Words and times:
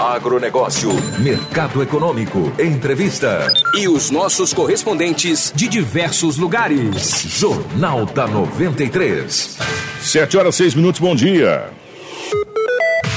Agronegócio, 0.00 0.90
mercado 1.18 1.82
econômico, 1.82 2.50
entrevista 2.58 3.52
e 3.76 3.86
os 3.86 4.10
nossos 4.10 4.54
correspondentes 4.54 5.52
de 5.54 5.68
diversos 5.68 6.38
lugares. 6.38 7.26
Jornal 7.38 8.06
da 8.06 8.26
93. 8.26 9.58
7 10.00 10.38
horas 10.38 10.54
6 10.54 10.74
minutos, 10.74 11.00
bom 11.02 11.14
dia. 11.14 11.68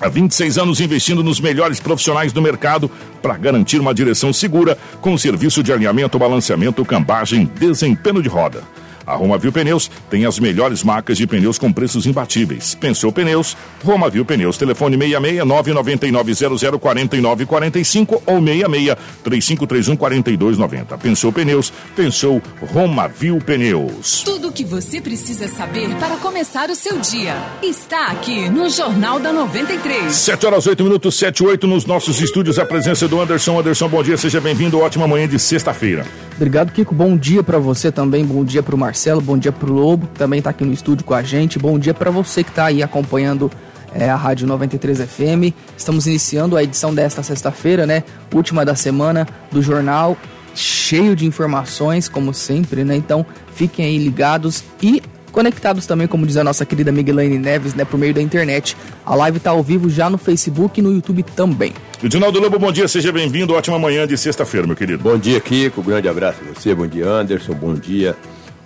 Há 0.00 0.08
26 0.08 0.58
anos 0.58 0.80
investindo 0.80 1.22
nos 1.22 1.38
melhores 1.38 1.78
profissionais 1.78 2.32
do 2.32 2.42
mercado 2.42 2.90
para 3.22 3.36
garantir 3.36 3.78
uma 3.78 3.94
direção 3.94 4.32
segura 4.32 4.76
com 5.00 5.16
serviço 5.16 5.62
de 5.62 5.72
alinhamento, 5.72 6.18
balanceamento, 6.18 6.84
cambagem, 6.84 7.44
desempenho 7.58 8.22
de 8.22 8.28
roda. 8.28 8.62
A 9.06 9.14
Roma 9.14 9.38
Viu 9.38 9.52
Pneus 9.52 9.90
tem 10.10 10.24
as 10.24 10.38
melhores 10.38 10.82
marcas 10.82 11.18
de 11.18 11.26
pneus 11.26 11.58
com 11.58 11.72
preços 11.72 12.06
imbatíveis. 12.06 12.74
Pensou 12.74 13.12
Pneus? 13.12 13.56
Roma 13.84 14.08
Viu 14.08 14.24
Pneus. 14.24 14.56
Telefone 14.56 14.96
66 14.96 15.44
999 15.44 16.78
49 16.78 17.46
45 17.46 18.22
ou 18.26 18.42
66 18.42 18.96
3531 19.22 19.96
4290. 19.96 20.98
Pensou 20.98 21.32
Pneus? 21.32 21.72
Pensou 21.94 22.42
Roma 22.72 23.08
Viu 23.08 23.38
Pneus. 23.38 24.22
Tudo 24.24 24.48
o 24.48 24.52
que 24.52 24.64
você 24.64 25.00
precisa 25.00 25.48
saber 25.48 25.94
para 25.96 26.16
começar 26.16 26.70
o 26.70 26.74
seu 26.74 26.98
dia 26.98 27.36
está 27.62 28.06
aqui 28.06 28.48
no 28.48 28.68
Jornal 28.70 29.18
da 29.20 29.32
93. 29.32 30.14
7 30.14 30.46
horas 30.46 30.66
8 30.66 30.82
minutos, 30.82 31.14
7 31.16 31.42
e 31.42 31.46
8 31.46 31.66
nos 31.66 31.84
nossos 31.84 32.20
estúdios. 32.20 32.58
A 32.58 32.64
presença 32.64 33.06
do 33.06 33.20
Anderson. 33.20 33.58
Anderson, 33.60 33.88
bom 33.88 34.02
dia, 34.02 34.16
seja 34.16 34.40
bem-vindo. 34.40 34.78
Ótima 34.78 35.06
manhã 35.06 35.28
de 35.28 35.38
sexta-feira. 35.38 36.06
Obrigado, 36.36 36.72
Kiko. 36.72 36.94
Bom 36.94 37.16
dia 37.16 37.44
para 37.44 37.58
você 37.58 37.92
também. 37.92 38.24
Bom 38.24 38.44
dia 38.44 38.62
para 38.62 38.74
o 38.74 38.78
Marcelo. 38.78 39.20
Bom 39.20 39.38
dia 39.38 39.52
para 39.52 39.70
o 39.70 39.72
Lobo, 39.72 40.08
que 40.08 40.18
também 40.18 40.38
está 40.38 40.50
aqui 40.50 40.64
no 40.64 40.72
estúdio 40.72 41.04
com 41.04 41.14
a 41.14 41.22
gente. 41.22 41.58
Bom 41.58 41.78
dia 41.78 41.94
para 41.94 42.10
você 42.10 42.42
que 42.42 42.50
está 42.50 42.66
aí 42.66 42.82
acompanhando 42.82 43.50
é, 43.94 44.10
a 44.10 44.16
Rádio 44.16 44.46
93 44.48 44.98
FM. 44.98 45.54
Estamos 45.76 46.08
iniciando 46.08 46.56
a 46.56 46.62
edição 46.62 46.92
desta 46.92 47.22
sexta-feira, 47.22 47.86
né? 47.86 48.02
Última 48.34 48.64
da 48.64 48.74
semana 48.74 49.28
do 49.52 49.62
jornal, 49.62 50.16
cheio 50.56 51.14
de 51.14 51.24
informações, 51.24 52.08
como 52.08 52.34
sempre, 52.34 52.82
né? 52.84 52.96
Então 52.96 53.24
fiquem 53.54 53.84
aí 53.84 53.98
ligados 53.98 54.64
e 54.82 55.00
conectados 55.34 55.84
também, 55.84 56.06
como 56.06 56.24
diz 56.24 56.36
a 56.36 56.44
nossa 56.44 56.64
querida 56.64 56.92
Miguelane 56.92 57.38
Neves, 57.38 57.74
né, 57.74 57.84
por 57.84 57.98
meio 57.98 58.14
da 58.14 58.22
internet. 58.22 58.76
A 59.04 59.16
live 59.16 59.38
está 59.38 59.50
ao 59.50 59.62
vivo 59.64 59.90
já 59.90 60.08
no 60.08 60.16
Facebook 60.16 60.78
e 60.78 60.82
no 60.82 60.92
YouTube 60.92 61.24
também. 61.24 61.72
Edinaldo 62.02 62.38
Lobo, 62.38 62.56
bom 62.56 62.70
dia, 62.70 62.86
seja 62.86 63.10
bem-vindo. 63.10 63.52
Ótima 63.52 63.76
manhã 63.76 64.06
de 64.06 64.16
sexta-feira, 64.16 64.64
meu 64.64 64.76
querido. 64.76 65.02
Bom 65.02 65.18
dia, 65.18 65.40
Kiko. 65.40 65.82
Grande 65.82 66.08
abraço 66.08 66.38
a 66.40 66.54
você. 66.54 66.72
Bom 66.72 66.86
dia, 66.86 67.08
Anderson. 67.08 67.52
Bom 67.52 67.74
dia, 67.74 68.16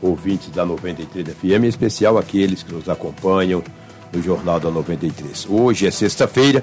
ouvintes 0.02 0.50
da 0.50 0.66
93 0.66 1.28
FM, 1.28 1.64
em 1.64 1.68
especial 1.68 2.18
aqueles 2.18 2.62
que 2.62 2.74
nos 2.74 2.86
acompanham 2.86 3.64
no 4.12 4.22
Jornal 4.22 4.60
da 4.60 4.70
93. 4.70 5.46
Hoje 5.48 5.86
é 5.86 5.90
sexta-feira, 5.90 6.62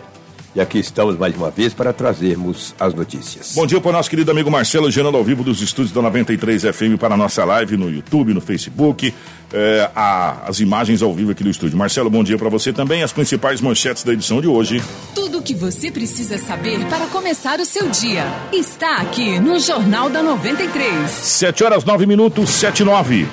e 0.55 0.61
aqui 0.61 0.79
estamos 0.79 1.17
mais 1.17 1.35
uma 1.35 1.51
vez 1.51 1.73
para 1.73 1.91
trazermos 1.91 2.73
as 2.79 2.93
notícias. 2.93 3.51
Bom 3.53 3.67
dia 3.67 3.81
para 3.81 3.89
o 3.89 3.91
nosso 3.91 4.09
querido 4.09 4.31
amigo 4.31 4.49
Marcelo, 4.49 4.89
gerando 4.89 5.17
ao 5.17 5.23
vivo 5.23 5.43
dos 5.43 5.61
estúdios 5.61 5.91
da 5.91 6.01
93 6.01 6.61
FM 6.63 6.97
para 6.97 7.13
a 7.13 7.17
nossa 7.17 7.43
live 7.43 7.75
no 7.75 7.91
YouTube, 7.91 8.33
no 8.33 8.39
Facebook, 8.39 9.13
é, 9.53 9.91
a, 9.93 10.47
as 10.47 10.61
imagens 10.61 11.01
ao 11.01 11.13
vivo 11.13 11.31
aqui 11.31 11.43
do 11.43 11.49
estúdio. 11.49 11.77
Marcelo, 11.77 12.09
bom 12.09 12.23
dia 12.23 12.37
para 12.37 12.47
você 12.47 12.71
também. 12.71 13.03
As 13.03 13.11
principais 13.11 13.59
manchetes 13.59 14.05
da 14.05 14.13
edição 14.13 14.39
de 14.39 14.47
hoje. 14.47 14.81
Tudo 15.13 15.39
o 15.39 15.41
que 15.41 15.53
você 15.53 15.91
precisa 15.91 16.37
saber 16.37 16.85
para 16.85 17.05
começar 17.07 17.59
o 17.59 17.65
seu 17.65 17.89
dia 17.89 18.25
está 18.53 18.95
aqui 18.95 19.37
no 19.41 19.59
Jornal 19.59 20.09
da 20.09 20.23
93. 20.23 21.11
7 21.11 21.63
horas 21.65 21.83
9 21.83 22.05
minutos, 22.05 22.49
7 22.51 22.79
e 22.79 22.85
9. 22.85 23.27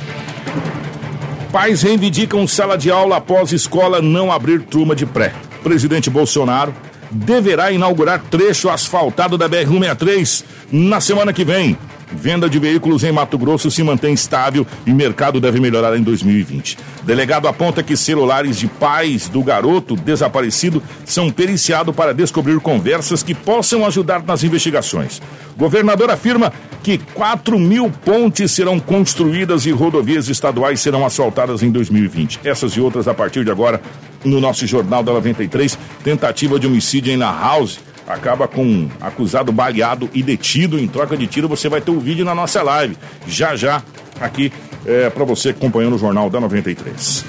Pais 1.52 1.82
reivindicam 1.82 2.48
sala 2.48 2.76
de 2.76 2.90
aula 2.90 3.18
após 3.18 3.52
escola 3.52 4.02
não 4.02 4.32
abrir 4.32 4.62
turma 4.62 4.96
de 4.96 5.06
pré. 5.06 5.32
Presidente 5.62 6.10
Bolsonaro 6.10 6.74
deverá 7.12 7.70
inaugurar 7.70 8.22
trecho 8.30 8.70
asfaltado 8.70 9.36
da 9.36 9.48
BR-163 9.48 10.44
na 10.72 11.00
semana 11.00 11.32
que 11.32 11.44
vem. 11.44 11.76
Venda 12.14 12.48
de 12.48 12.58
veículos 12.58 13.04
em 13.04 13.12
Mato 13.12 13.38
Grosso 13.38 13.70
se 13.70 13.82
mantém 13.82 14.12
estável 14.14 14.66
e 14.86 14.92
mercado 14.92 15.40
deve 15.40 15.60
melhorar 15.60 15.96
em 15.96 16.02
2020. 16.02 16.78
Delegado 17.02 17.48
aponta 17.48 17.82
que 17.82 17.96
celulares 17.96 18.58
de 18.58 18.66
pais 18.66 19.28
do 19.28 19.42
garoto 19.42 19.96
desaparecido 19.96 20.82
são 21.04 21.30
periciados 21.30 21.94
para 21.94 22.14
descobrir 22.14 22.58
conversas 22.60 23.22
que 23.22 23.34
possam 23.34 23.84
ajudar 23.86 24.22
nas 24.22 24.44
investigações. 24.44 25.20
Governador 25.56 26.10
afirma 26.10 26.52
que 26.82 26.98
4 26.98 27.58
mil 27.58 27.90
pontes 27.90 28.50
serão 28.52 28.78
construídas 28.78 29.66
e 29.66 29.70
rodovias 29.70 30.28
estaduais 30.28 30.80
serão 30.80 31.04
asfaltadas 31.04 31.62
em 31.62 31.70
2020. 31.70 32.40
Essas 32.44 32.72
e 32.72 32.80
outras 32.80 33.06
a 33.06 33.14
partir 33.14 33.44
de 33.44 33.50
agora 33.50 33.80
no 34.24 34.40
nosso 34.40 34.66
Jornal 34.66 35.02
da 35.02 35.12
93. 35.12 35.78
Tentativa 36.02 36.58
de 36.58 36.66
homicídio 36.66 37.12
em 37.12 37.16
La 37.16 37.32
House 37.32 37.78
acaba 38.06 38.48
com 38.48 38.64
um 38.64 38.90
acusado 39.00 39.52
baleado 39.52 40.08
e 40.12 40.22
detido 40.22 40.78
em 40.78 40.86
troca 40.86 41.16
de 41.16 41.26
tiro. 41.26 41.48
Você 41.48 41.68
vai 41.68 41.80
ter 41.80 41.90
o 41.90 41.94
um 41.94 42.00
vídeo 42.00 42.24
na 42.24 42.34
nossa 42.34 42.62
live. 42.62 42.96
Já 43.26 43.56
já 43.56 43.82
aqui 44.20 44.52
é, 44.86 45.10
para 45.10 45.24
você 45.24 45.50
acompanhando 45.50 45.96
o 45.96 45.98
Jornal 45.98 46.28
da 46.28 46.40
93. 46.40 47.24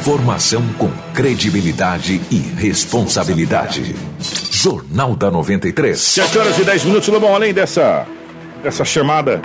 Informação 0.00 0.62
com 0.76 0.90
credibilidade 1.14 2.20
e 2.30 2.36
responsabilidade. 2.36 3.94
Jornal 4.50 5.16
da 5.16 5.30
93. 5.30 5.98
7 5.98 6.38
horas 6.38 6.58
e 6.58 6.64
10 6.64 6.84
minutos, 6.84 7.08
Lobão. 7.08 7.34
Além 7.34 7.54
dessa, 7.54 8.06
dessa 8.62 8.84
chamada 8.84 9.40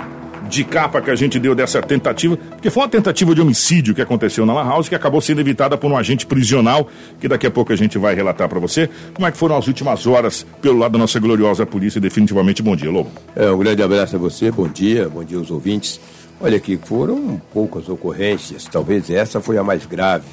de 0.50 0.64
capa 0.64 1.00
que 1.00 1.10
a 1.10 1.14
gente 1.14 1.38
deu 1.38 1.54
dessa 1.54 1.80
tentativa, 1.80 2.36
porque 2.36 2.68
foi 2.70 2.82
uma 2.82 2.88
tentativa 2.88 3.34
de 3.34 3.40
homicídio 3.40 3.94
que 3.94 4.02
aconteceu 4.02 4.44
na 4.44 4.52
La 4.52 4.64
House, 4.64 4.88
que 4.88 4.94
acabou 4.94 5.20
sendo 5.20 5.40
evitada 5.40 5.78
por 5.78 5.90
um 5.90 5.96
agente 5.96 6.26
prisional, 6.26 6.88
que 7.20 7.28
daqui 7.28 7.46
a 7.46 7.50
pouco 7.50 7.72
a 7.72 7.76
gente 7.76 7.96
vai 7.96 8.14
relatar 8.14 8.48
para 8.48 8.58
você. 8.58 8.90
Como 9.14 9.26
é 9.26 9.30
que 9.30 9.38
foram 9.38 9.56
as 9.56 9.68
últimas 9.68 10.06
horas 10.06 10.44
pelo 10.60 10.78
lado 10.78 10.92
da 10.92 10.98
nossa 10.98 11.20
gloriosa 11.20 11.64
polícia? 11.64 12.00
Definitivamente 12.00 12.62
bom 12.62 12.74
dia, 12.74 12.90
Lobo. 12.90 13.10
É, 13.36 13.50
um 13.50 13.58
grande 13.58 13.82
abraço 13.82 14.16
a 14.16 14.18
você, 14.18 14.50
bom 14.50 14.68
dia, 14.68 15.08
bom 15.08 15.22
dia 15.22 15.38
aos 15.38 15.50
ouvintes. 15.50 16.00
Olha 16.40 16.56
aqui, 16.56 16.78
foram 16.82 17.40
poucas 17.52 17.88
ocorrências, 17.88 18.64
talvez 18.64 19.08
essa 19.08 19.40
foi 19.40 19.56
a 19.56 19.62
mais 19.62 19.86
grave. 19.86 20.24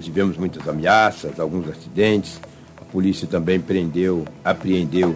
Tivemos 0.00 0.38
muitas 0.38 0.66
ameaças, 0.66 1.38
alguns 1.38 1.68
acidentes. 1.68 2.40
A 2.80 2.84
polícia 2.84 3.28
também 3.28 3.60
prendeu, 3.60 4.24
apreendeu 4.42 5.14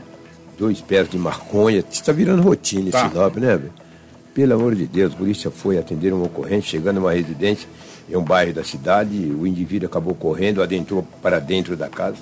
dois 0.59 0.83
pés 0.83 1.09
de 1.09 1.19
maconha. 1.19 1.83
Está 1.91 2.13
virando 2.13 2.43
rotina 2.43 2.91
tá. 2.91 3.07
esse 3.07 3.09
Sinop, 3.09 3.37
né, 3.37 3.57
velho? 3.57 3.86
Pelo 4.37 4.53
amor 4.53 4.75
de 4.75 4.87
Deus, 4.87 5.15
a 5.15 5.17
polícia 5.17 5.51
foi 5.51 5.79
atender 5.79 6.13
uma 6.13 6.27
ocorrência, 6.27 6.73
chegando 6.73 6.99
a 6.99 7.01
uma 7.01 7.13
residência 7.13 7.67
em 8.07 8.15
um 8.17 8.23
bairro 8.23 8.53
da 8.53 8.63
cidade, 8.63 9.17
o 9.17 9.47
indivíduo 9.47 9.89
acabou 9.89 10.15
correndo, 10.15 10.63
adentrou 10.63 11.03
para 11.23 11.39
dentro 11.39 11.75
da 11.75 11.89
casa 11.89 12.19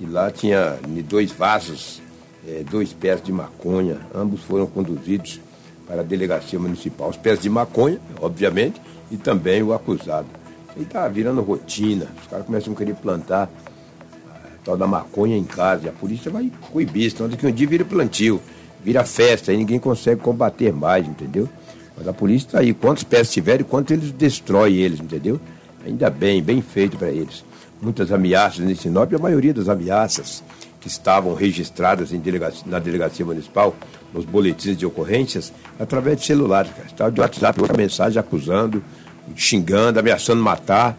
e 0.00 0.06
lá 0.06 0.30
tinha 0.30 0.78
dois 1.06 1.32
vasos, 1.32 2.00
é, 2.48 2.64
dois 2.70 2.94
pés 2.94 3.22
de 3.22 3.30
maconha, 3.30 3.98
ambos 4.14 4.40
foram 4.40 4.66
conduzidos 4.66 5.38
para 5.86 6.00
a 6.00 6.02
delegacia 6.02 6.58
municipal. 6.58 7.10
Os 7.10 7.18
pés 7.18 7.38
de 7.38 7.50
maconha, 7.50 8.00
obviamente, 8.22 8.80
e 9.10 9.18
também 9.18 9.62
o 9.62 9.74
acusado. 9.74 10.28
E 10.78 10.80
está 10.80 11.06
virando 11.08 11.42
rotina, 11.42 12.06
os 12.22 12.26
caras 12.26 12.46
começam 12.46 12.72
a 12.72 12.76
querer 12.76 12.94
plantar 12.94 13.50
a 14.34 14.64
tal 14.64 14.78
da 14.78 14.86
maconha 14.86 15.36
em 15.36 15.44
casa, 15.44 15.84
e 15.84 15.88
a 15.90 15.92
polícia 15.92 16.30
vai 16.30 16.50
coibir, 16.72 17.10
senão 17.10 17.28
daqui 17.28 17.46
um 17.46 17.52
dia 17.52 17.68
vira 17.68 17.84
plantio, 17.84 18.40
vira 18.84 19.04
festa, 19.04 19.50
aí 19.50 19.56
ninguém 19.56 19.78
consegue 19.78 20.20
combater 20.20 20.72
mais, 20.72 21.08
entendeu? 21.08 21.48
Mas 21.96 22.06
a 22.06 22.12
polícia 22.12 22.46
está 22.46 22.58
aí, 22.60 22.74
quantos 22.74 23.02
pés 23.02 23.32
tiverem, 23.32 23.64
quanto 23.64 23.92
eles 23.92 24.10
destroem 24.10 24.74
eles, 24.76 25.00
entendeu? 25.00 25.40
Ainda 25.86 26.10
bem, 26.10 26.42
bem 26.42 26.60
feito 26.60 26.96
para 26.96 27.10
eles. 27.10 27.44
Muitas 27.80 28.12
ameaças 28.12 28.64
nesse 28.64 28.82
Sinop, 28.82 29.12
a 29.12 29.18
maioria 29.18 29.54
das 29.54 29.68
ameaças 29.68 30.42
que 30.80 30.88
estavam 30.88 31.34
registradas 31.34 32.10
delegacia, 32.10 32.62
na 32.66 32.78
delegacia 32.78 33.24
municipal, 33.24 33.74
nos 34.12 34.24
boletins 34.24 34.76
de 34.76 34.84
ocorrências, 34.84 35.52
através 35.78 36.20
de 36.20 36.26
celular. 36.26 36.66
Estava 36.86 37.10
de 37.10 37.20
WhatsApp, 37.20 37.60
outra 37.60 37.76
mensagem 37.76 38.18
acusando, 38.18 38.82
xingando, 39.34 39.98
ameaçando 39.98 40.42
matar. 40.42 40.96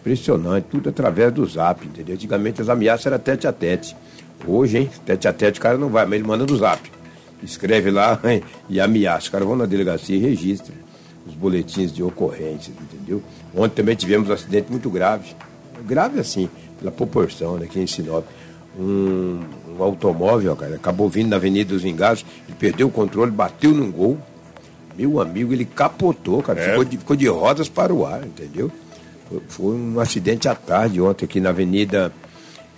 Impressionante, 0.00 0.64
tudo 0.70 0.88
através 0.88 1.30
do 1.32 1.44
zap, 1.46 1.86
entendeu? 1.86 2.14
Antigamente 2.14 2.62
as 2.62 2.70
ameaças 2.70 3.06
eram 3.06 3.18
tete 3.18 3.46
a 3.46 3.52
tete. 3.52 3.94
Hoje, 4.46 4.78
hein, 4.78 4.90
tete 5.04 5.28
a 5.28 5.32
tete 5.32 5.58
o 5.58 5.62
cara 5.62 5.76
não 5.76 5.90
vai, 5.90 6.06
mas 6.06 6.14
ele 6.14 6.26
manda 6.26 6.46
no 6.46 6.56
zap. 6.56 6.99
Escreve 7.42 7.90
lá 7.90 8.20
e 8.68 8.80
ameaça. 8.80 9.24
Os 9.24 9.28
caras 9.28 9.46
vão 9.46 9.56
na 9.56 9.66
delegacia 9.66 10.16
e 10.16 10.18
registram 10.18 10.74
os 11.26 11.34
boletins 11.34 11.92
de 11.92 12.02
ocorrências, 12.02 12.74
entendeu? 12.80 13.22
Ontem 13.54 13.76
também 13.76 13.94
tivemos 13.94 14.28
um 14.28 14.32
acidente 14.32 14.70
muito 14.70 14.90
grave. 14.90 15.34
Grave 15.86 16.20
assim, 16.20 16.48
pela 16.78 16.90
proporção, 16.90 17.56
né, 17.56 17.66
aqui 17.66 17.80
em 17.80 17.86
Sinop. 17.86 18.24
Um, 18.78 19.40
um 19.68 19.82
automóvel, 19.82 20.54
cara, 20.56 20.76
acabou 20.76 21.08
vindo 21.08 21.28
na 21.28 21.36
Avenida 21.36 21.74
dos 21.74 21.84
Engados, 21.84 22.24
ele 22.48 22.56
perdeu 22.58 22.86
o 22.86 22.90
controle, 22.90 23.30
bateu 23.30 23.72
num 23.72 23.90
gol, 23.90 24.16
meu 24.96 25.20
amigo, 25.20 25.52
ele 25.52 25.64
capotou, 25.64 26.42
cara. 26.42 26.60
É. 26.60 26.70
Ficou, 26.70 26.84
de, 26.84 26.98
ficou 26.98 27.16
de 27.16 27.26
rodas 27.26 27.68
para 27.68 27.92
o 27.92 28.06
ar, 28.06 28.24
entendeu? 28.24 28.70
Foi, 29.28 29.40
foi 29.48 29.74
um 29.74 29.98
acidente 29.98 30.48
à 30.48 30.54
tarde 30.54 31.00
ontem 31.00 31.24
aqui 31.24 31.40
na 31.40 31.50
Avenida 31.50 32.12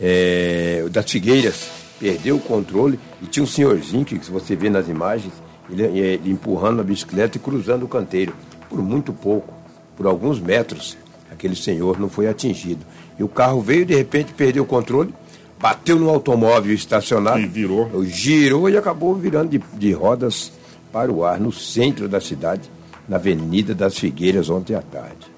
é, 0.00 0.84
das 0.90 1.10
Figueiras. 1.10 1.81
Perdeu 2.02 2.34
o 2.34 2.40
controle 2.40 2.98
e 3.22 3.26
tinha 3.26 3.44
um 3.44 3.46
senhorzinho 3.46 4.04
que, 4.04 4.18
se 4.24 4.28
você 4.28 4.56
vê 4.56 4.68
nas 4.68 4.88
imagens, 4.88 5.32
ele, 5.70 5.84
ele 5.84 6.32
empurrando 6.32 6.80
a 6.80 6.82
bicicleta 6.82 7.36
e 7.36 7.40
cruzando 7.40 7.84
o 7.84 7.88
canteiro. 7.88 8.34
Por 8.68 8.82
muito 8.82 9.12
pouco, 9.12 9.54
por 9.96 10.06
alguns 10.06 10.40
metros, 10.40 10.96
aquele 11.30 11.54
senhor 11.54 12.00
não 12.00 12.08
foi 12.08 12.26
atingido. 12.26 12.84
E 13.16 13.22
o 13.22 13.28
carro 13.28 13.60
veio, 13.60 13.86
de 13.86 13.94
repente, 13.94 14.32
perdeu 14.32 14.64
o 14.64 14.66
controle, 14.66 15.14
bateu 15.60 15.96
no 15.96 16.10
automóvel 16.10 16.74
estacionado. 16.74 17.38
E 17.38 17.46
virou. 17.46 18.04
Girou 18.04 18.68
e 18.68 18.76
acabou 18.76 19.14
virando 19.14 19.50
de, 19.50 19.62
de 19.74 19.92
rodas 19.92 20.50
para 20.90 21.12
o 21.12 21.24
ar 21.24 21.38
no 21.38 21.52
centro 21.52 22.08
da 22.08 22.20
cidade, 22.20 22.68
na 23.08 23.14
Avenida 23.14 23.76
das 23.76 23.96
Figueiras, 23.96 24.50
ontem 24.50 24.74
à 24.74 24.82
tarde. 24.82 25.30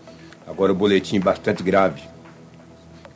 Agora, 0.47 0.73
o 0.73 0.75
boletim 0.75 1.21
bastante 1.21 1.63
grave 1.63 2.01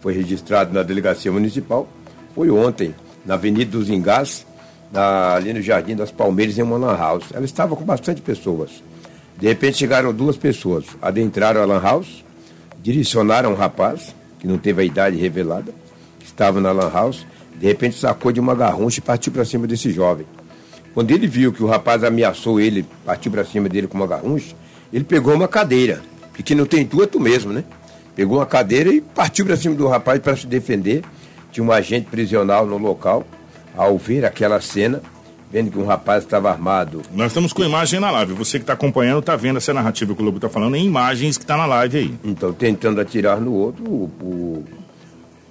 foi 0.00 0.12
registrado 0.12 0.74
na 0.74 0.82
delegacia 0.82 1.32
municipal, 1.32 1.88
foi 2.34 2.50
ontem, 2.50 2.94
na 3.28 3.34
Avenida 3.34 3.70
dos 3.70 3.90
Engás, 3.90 4.46
ali 5.36 5.52
no 5.52 5.60
Jardim 5.60 5.94
das 5.94 6.10
Palmeiras, 6.10 6.56
em 6.56 6.62
uma 6.62 6.78
lan 6.78 6.96
house. 6.96 7.26
Ela 7.34 7.44
estava 7.44 7.76
com 7.76 7.84
bastante 7.84 8.22
pessoas. 8.22 8.82
De 9.38 9.46
repente 9.46 9.76
chegaram 9.76 10.14
duas 10.14 10.38
pessoas, 10.38 10.86
adentraram 11.02 11.60
a 11.60 11.66
lan 11.66 11.78
house, 11.78 12.25
direcionaram 12.82 13.52
um 13.52 13.54
rapaz, 13.54 14.14
que 14.38 14.46
não 14.46 14.56
teve 14.56 14.80
a 14.80 14.84
idade 14.84 15.19
revelada, 15.19 15.75
que 16.19 16.25
estava 16.25 16.58
na 16.58 16.72
lan 16.72 16.90
house, 16.90 17.26
de 17.60 17.66
repente 17.66 17.98
sacou 17.98 18.32
de 18.32 18.40
uma 18.40 18.54
garruncha 18.54 18.98
e 18.98 19.02
partiu 19.02 19.31
para 19.31 19.44
cima 19.44 19.66
desse 19.66 19.90
jovem. 19.90 20.26
Quando 20.94 21.10
ele 21.10 21.26
viu 21.26 21.52
que 21.52 21.62
o 21.62 21.66
rapaz 21.66 22.02
ameaçou 22.02 22.58
ele, 22.58 22.86
partiu 23.04 23.31
para 23.31 23.44
cima 23.44 23.69
dele 23.69 23.86
com 23.86 23.98
uma 23.98 24.06
garruncha, 24.06 24.56
ele 24.90 25.04
pegou 25.04 25.34
uma 25.34 25.46
cadeira. 25.46 26.00
E 26.38 26.42
que 26.42 26.54
não 26.54 26.64
tem 26.64 26.86
tu, 26.86 27.02
é 27.02 27.06
tu 27.06 27.20
mesmo, 27.20 27.52
né? 27.52 27.62
Pegou 28.16 28.38
uma 28.38 28.46
cadeira 28.46 28.90
e 28.90 29.00
partiu 29.02 29.44
para 29.44 29.56
cima 29.56 29.74
do 29.74 29.86
rapaz 29.86 30.19
para 30.20 30.34
se 30.34 30.46
defender. 30.46 31.02
Tinha 31.58 31.66
um 31.66 31.72
agente 31.72 32.06
prisional 32.08 32.64
no 32.64 32.78
local. 32.78 33.26
Ao 33.76 33.99
ver 33.99 34.25
aquela 34.25 34.60
cena, 34.60 35.02
vendo 35.50 35.72
que 35.72 35.78
um 35.78 35.84
rapaz 35.84 36.22
estava 36.22 36.49
armado. 36.49 37.02
Nós 37.12 37.32
estamos 37.32 37.52
com 37.52 37.64
imagem 37.64 37.99
na 37.99 38.12
live. 38.12 38.32
Você 38.34 38.60
que 38.60 38.62
está 38.62 38.75
acompanhando 38.75 39.19
está 39.19 39.34
vendo 39.34 39.56
essa 39.56 39.75
narrativa 39.75 40.14
que 40.14 40.22
o 40.22 40.25
Lobo 40.25 40.37
está 40.37 40.49
falando 40.49 40.76
em 40.76 40.87
imagens 40.87 41.37
que 41.37 41.43
está 41.43 41.56
na 41.56 41.66
live 41.66 41.99
aí. 41.99 42.14
Então, 42.22 42.52
tentando 42.52 43.00
atirar 43.00 43.40
no 43.40 43.52
outro, 43.55 43.84
o, 43.84 44.05
o, 44.22 44.64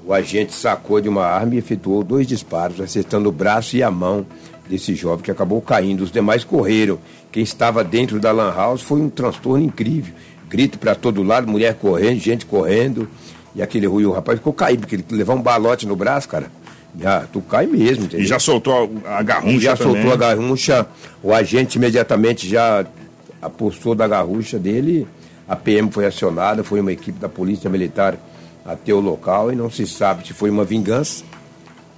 o 0.06 0.14
agente 0.14 0.54
sacou 0.56 1.02
de 1.02 1.10
uma 1.10 1.26
arma 1.26 1.56
e 1.56 1.58
efetuou 1.58 2.06
dois 2.06 2.26
disparos, 2.26 2.80
acertando 2.80 3.28
o 3.28 3.32
braço 3.34 3.76
e 3.76 3.84
a 3.84 3.92
mão 3.92 4.26
desse 4.70 4.96
jovem 4.96 5.26
que 5.26 5.32
acabou 5.32 5.62
caindo. 5.62 6.06
Os 6.06 6.12
demais 6.12 6.46
correram. 6.46 7.00
Quem 7.34 7.44
estava 7.44 7.84
dentro 7.84 8.18
da 8.18 8.32
Lan 8.32 8.54
House 8.56 8.82
foi 8.82 9.02
um 9.02 9.10
transtorno 9.10 9.66
incrível. 9.66 10.14
Grito 10.48 10.80
para 10.80 10.96
todo 10.96 11.22
lado, 11.22 11.52
mulher 11.52 11.76
correndo, 11.76 12.22
gente 12.22 12.46
correndo. 12.46 13.10
E 13.56 13.62
aquele 13.62 13.88
ruim, 13.88 14.06
o 14.06 14.12
rapaz 14.12 14.38
ficou 14.38 14.54
caído, 14.54 14.82
porque 14.82 14.96
ele 14.96 15.06
levar 15.12 15.34
um 15.34 15.42
balote 15.42 15.88
no 15.88 15.96
braço, 15.96 16.28
cara. 16.28 16.52
Já, 17.00 17.22
tu 17.32 17.42
cai 17.42 17.66
mesmo, 17.68 18.06
entendeu? 18.06 18.26
E 18.26 18.28
já 18.28 18.40
soltou 18.40 18.92
a 19.06 19.22
garrucha 19.22 19.60
Já 19.60 19.78
também. 19.78 19.94
soltou 19.94 20.14
a 20.14 20.16
garrucha, 20.16 20.88
o 21.22 21.34
agente 21.34 21.78
imediatamente 21.78 22.48
já 22.50 22.86
apostou 23.42 23.94
da 23.94 24.08
garrucha 24.08 24.58
dele, 24.58 25.08
a 25.48 25.56
PM 25.56 25.92
foi 25.92 26.06
acionada, 26.06 26.64
foi 26.64 26.82
uma 26.82 26.92
equipe 26.92 27.20
da 27.20 27.30
Polícia 27.30 27.70
Militar 27.70 28.18
até 28.66 28.94
o 28.94 29.00
local 29.00 29.52
e 29.52 29.56
não 29.56 29.70
se 29.70 29.88
sabe 29.88 30.28
se 30.28 30.34
foi 30.34 30.50
uma 30.50 30.66
vingança 30.66 31.24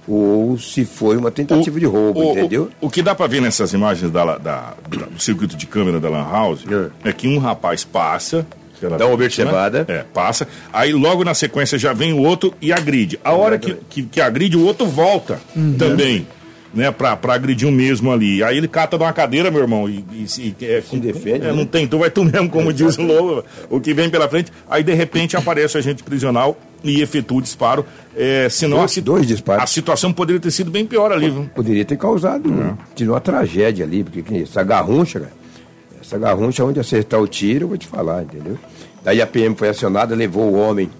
ou 0.06 0.58
se 0.58 0.84
foi 0.84 1.16
uma 1.16 1.30
tentativa 1.30 1.76
o, 1.76 1.80
de 1.80 1.86
roubo, 1.86 2.20
o, 2.20 2.32
entendeu? 2.32 2.70
O, 2.80 2.86
o, 2.86 2.90
que 2.90 3.02
dá 3.02 3.14
para 3.14 3.26
ver 3.26 3.40
nessas 3.40 3.72
imagens 3.72 4.10
da, 4.10 4.38
da, 4.38 4.38
da, 4.38 4.74
do 5.06 5.20
circuito 5.20 5.56
de 5.56 5.66
câmera 5.66 6.00
da 6.00 6.08
Lan 6.08 6.28
House 6.30 6.64
é, 7.04 7.10
é 7.10 7.12
que 7.12 7.28
um 7.28 7.38
rapaz 7.38 7.84
passa. 7.84 8.46
Dá 8.88 9.06
uma 9.06 9.14
observada. 9.14 9.84
É, 9.88 10.04
passa. 10.14 10.46
Aí 10.72 10.92
logo 10.92 11.24
na 11.24 11.34
sequência 11.34 11.78
já 11.78 11.92
vem 11.92 12.12
o 12.12 12.18
outro 12.18 12.54
e 12.60 12.72
agride. 12.72 13.18
A 13.22 13.32
hora 13.32 13.58
que, 13.58 13.76
que, 13.88 14.02
que, 14.02 14.20
agride, 14.20 14.56
o 14.56 14.64
outro 14.64 14.86
volta 14.86 15.40
uhum. 15.54 15.74
também. 15.78 16.26
Né, 16.72 16.88
pra, 16.92 17.16
pra 17.16 17.34
agredir 17.34 17.66
o 17.66 17.72
mesmo 17.72 18.12
ali. 18.12 18.44
Aí 18.44 18.56
ele 18.56 18.68
cata 18.68 18.96
de 18.96 19.02
uma 19.02 19.12
cadeira, 19.12 19.50
meu 19.50 19.60
irmão, 19.60 19.88
e, 19.88 20.04
e, 20.12 20.54
e 20.60 20.64
é, 20.64 20.80
se 20.80 20.96
defende. 20.98 21.46
É, 21.46 21.50
né? 21.50 21.52
Não 21.52 21.66
tem, 21.66 21.84
tu 21.84 21.98
vai 21.98 22.08
tu 22.12 22.22
mesmo, 22.24 22.48
como 22.48 22.72
diz 22.72 22.96
o 22.96 23.02
Lobo, 23.02 23.44
o 23.68 23.80
que 23.80 23.92
vem 23.92 24.08
pela 24.08 24.28
frente. 24.28 24.52
Aí 24.70 24.84
de 24.84 24.94
repente 24.94 25.36
aparece 25.36 25.76
o 25.76 25.78
agente 25.78 26.04
prisional 26.04 26.56
e 26.84 27.02
efetua 27.02 27.38
o 27.38 27.42
disparo. 27.42 27.84
É, 28.16 28.48
senão 28.48 28.78
dois, 28.78 28.96
a, 28.96 29.00
dois 29.00 29.26
disparos. 29.26 29.64
a 29.64 29.66
situação 29.66 30.12
poderia 30.12 30.40
ter 30.40 30.52
sido 30.52 30.70
bem 30.70 30.86
pior 30.86 31.10
ali. 31.10 31.28
Viu? 31.28 31.50
Poderia 31.52 31.84
ter 31.84 31.96
causado 31.96 32.48
é. 32.48 32.74
tirou 32.94 33.14
uma 33.14 33.20
tragédia 33.20 33.84
ali, 33.84 34.04
porque 34.04 34.42
essa 34.42 34.62
garruncha, 34.62 35.18
cara, 35.18 35.39
essa 36.10 36.18
garruncha 36.18 36.64
onde 36.64 36.80
acertar 36.80 37.20
o 37.20 37.28
tiro, 37.28 37.64
eu 37.64 37.68
vou 37.68 37.78
te 37.78 37.86
falar, 37.86 38.24
entendeu? 38.24 38.58
Daí 39.04 39.22
a 39.22 39.26
PM 39.26 39.54
foi 39.54 39.68
acionada, 39.68 40.14
levou 40.14 40.50
o 40.50 40.54
homem 40.54 40.90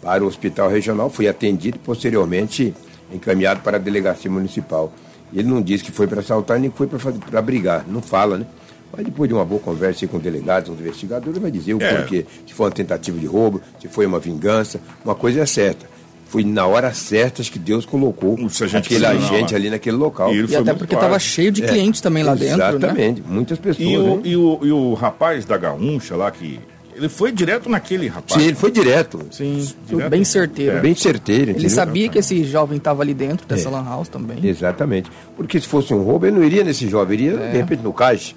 para 0.00 0.22
o 0.22 0.28
hospital 0.28 0.70
regional, 0.70 1.10
foi 1.10 1.26
atendido 1.26 1.76
e 1.76 1.80
posteriormente 1.80 2.72
encaminhado 3.12 3.60
para 3.60 3.78
a 3.78 3.80
delegacia 3.80 4.30
municipal. 4.30 4.92
Ele 5.32 5.48
não 5.48 5.60
disse 5.60 5.82
que 5.82 5.90
foi 5.90 6.06
para 6.06 6.20
assaltar 6.20 6.58
nem 6.60 6.70
que 6.70 6.76
foi 6.76 6.86
para 6.86 7.42
brigar, 7.42 7.84
não 7.88 8.00
fala, 8.00 8.38
né? 8.38 8.46
Mas 8.92 9.04
depois 9.04 9.28
de 9.28 9.34
uma 9.34 9.44
boa 9.44 9.60
conversa 9.60 10.06
com 10.06 10.18
delegados, 10.18 10.70
com 10.70 10.80
investigadores, 10.80 11.34
ele 11.34 11.40
vai 11.40 11.50
dizer 11.50 11.74
o 11.74 11.82
é. 11.82 11.94
porquê. 11.94 12.24
Se 12.46 12.54
foi 12.54 12.66
uma 12.66 12.72
tentativa 12.72 13.18
de 13.18 13.26
roubo, 13.26 13.60
se 13.78 13.86
foi 13.86 14.06
uma 14.06 14.18
vingança. 14.18 14.80
Uma 15.04 15.14
coisa 15.14 15.40
é 15.40 15.46
certa. 15.46 15.84
Foi 16.28 16.44
na 16.44 16.66
hora 16.66 16.92
certa 16.92 17.42
que 17.42 17.58
Deus 17.58 17.86
colocou 17.86 18.36
aquele 18.76 19.06
agente 19.06 19.54
ali 19.54 19.70
naquele 19.70 19.96
local. 19.96 20.34
E, 20.34 20.44
e 20.44 20.56
até 20.56 20.74
porque 20.74 20.94
estava 20.94 21.18
cheio 21.18 21.50
de 21.50 21.64
é. 21.64 21.66
clientes 21.66 22.00
é, 22.00 22.02
também 22.02 22.22
lá 22.22 22.34
dentro. 22.34 22.58
Né? 22.58 22.68
Exatamente, 22.68 23.20
né? 23.22 23.26
muitas 23.28 23.58
pessoas. 23.58 23.88
E 23.88 23.96
o, 23.96 24.20
e 24.22 24.36
o, 24.36 24.58
e 24.62 24.72
o 24.72 24.94
rapaz 24.94 25.46
da 25.46 25.56
Gaúcha 25.56 26.16
lá 26.16 26.30
que 26.30 26.60
ele 26.94 27.08
foi 27.08 27.30
direto 27.32 27.70
naquele 27.70 28.08
rapaz. 28.08 28.42
Sim, 28.42 28.48
ele 28.48 28.56
foi 28.56 28.70
direto. 28.70 29.24
Sim, 29.30 29.66
direto. 29.86 30.10
bem 30.10 30.24
certeiro. 30.24 30.76
É. 30.76 30.80
Bem 30.80 30.94
certeiro. 30.94 31.42
Ele 31.44 31.50
entendeu? 31.52 31.70
sabia 31.70 32.08
que 32.08 32.18
esse 32.18 32.44
jovem 32.44 32.76
estava 32.76 33.02
ali 33.02 33.14
dentro 33.14 33.46
dessa 33.46 33.68
é. 33.68 33.70
lan 33.70 33.84
house 33.84 34.08
também. 34.08 34.44
Exatamente. 34.44 35.10
Porque 35.36 35.60
se 35.60 35.66
fosse 35.66 35.94
um 35.94 36.02
roubo, 36.02 36.26
ele 36.26 36.36
não 36.36 36.44
iria 36.44 36.64
nesse 36.64 36.88
jovem, 36.88 37.20
iria 37.20 37.40
é. 37.40 37.50
de 37.52 37.56
repente 37.56 37.82
no 37.82 37.92
caixa. 37.92 38.34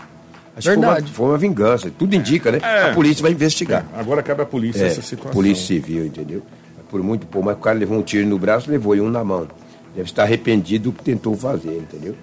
Acho 0.56 0.70
Verdade. 0.70 1.06
Que 1.06 1.12
foi, 1.12 1.26
uma, 1.26 1.30
foi 1.30 1.30
uma 1.30 1.38
vingança. 1.38 1.92
Tudo 1.98 2.16
indica, 2.16 2.52
né? 2.52 2.60
É. 2.62 2.92
A 2.92 2.94
polícia 2.94 3.22
vai 3.24 3.32
investigar. 3.32 3.86
É. 3.96 4.00
Agora 4.00 4.22
cabe 4.22 4.44
a 4.44 4.46
polícia 4.46 4.84
é, 4.84 4.88
essa 4.88 5.02
situação. 5.02 5.32
Polícia 5.34 5.66
civil, 5.66 6.06
entendeu? 6.06 6.44
Por 6.92 7.02
muito 7.02 7.26
pouco, 7.26 7.48
mas 7.48 7.58
o 7.58 7.60
cara 7.60 7.80
levou 7.80 7.98
um 7.98 8.04
tiro 8.04 8.28
no 8.28 8.38
braço, 8.38 8.70
levou 8.70 8.94
um 8.96 9.10
na 9.10 9.24
mão. 9.24 9.48
Deve 9.96 10.10
estar 10.10 10.24
arrependido 10.24 10.92
do 10.92 10.98
que 10.98 11.04
tentou 11.04 11.36
fazer, 11.36 11.78
entendeu? 11.78 12.16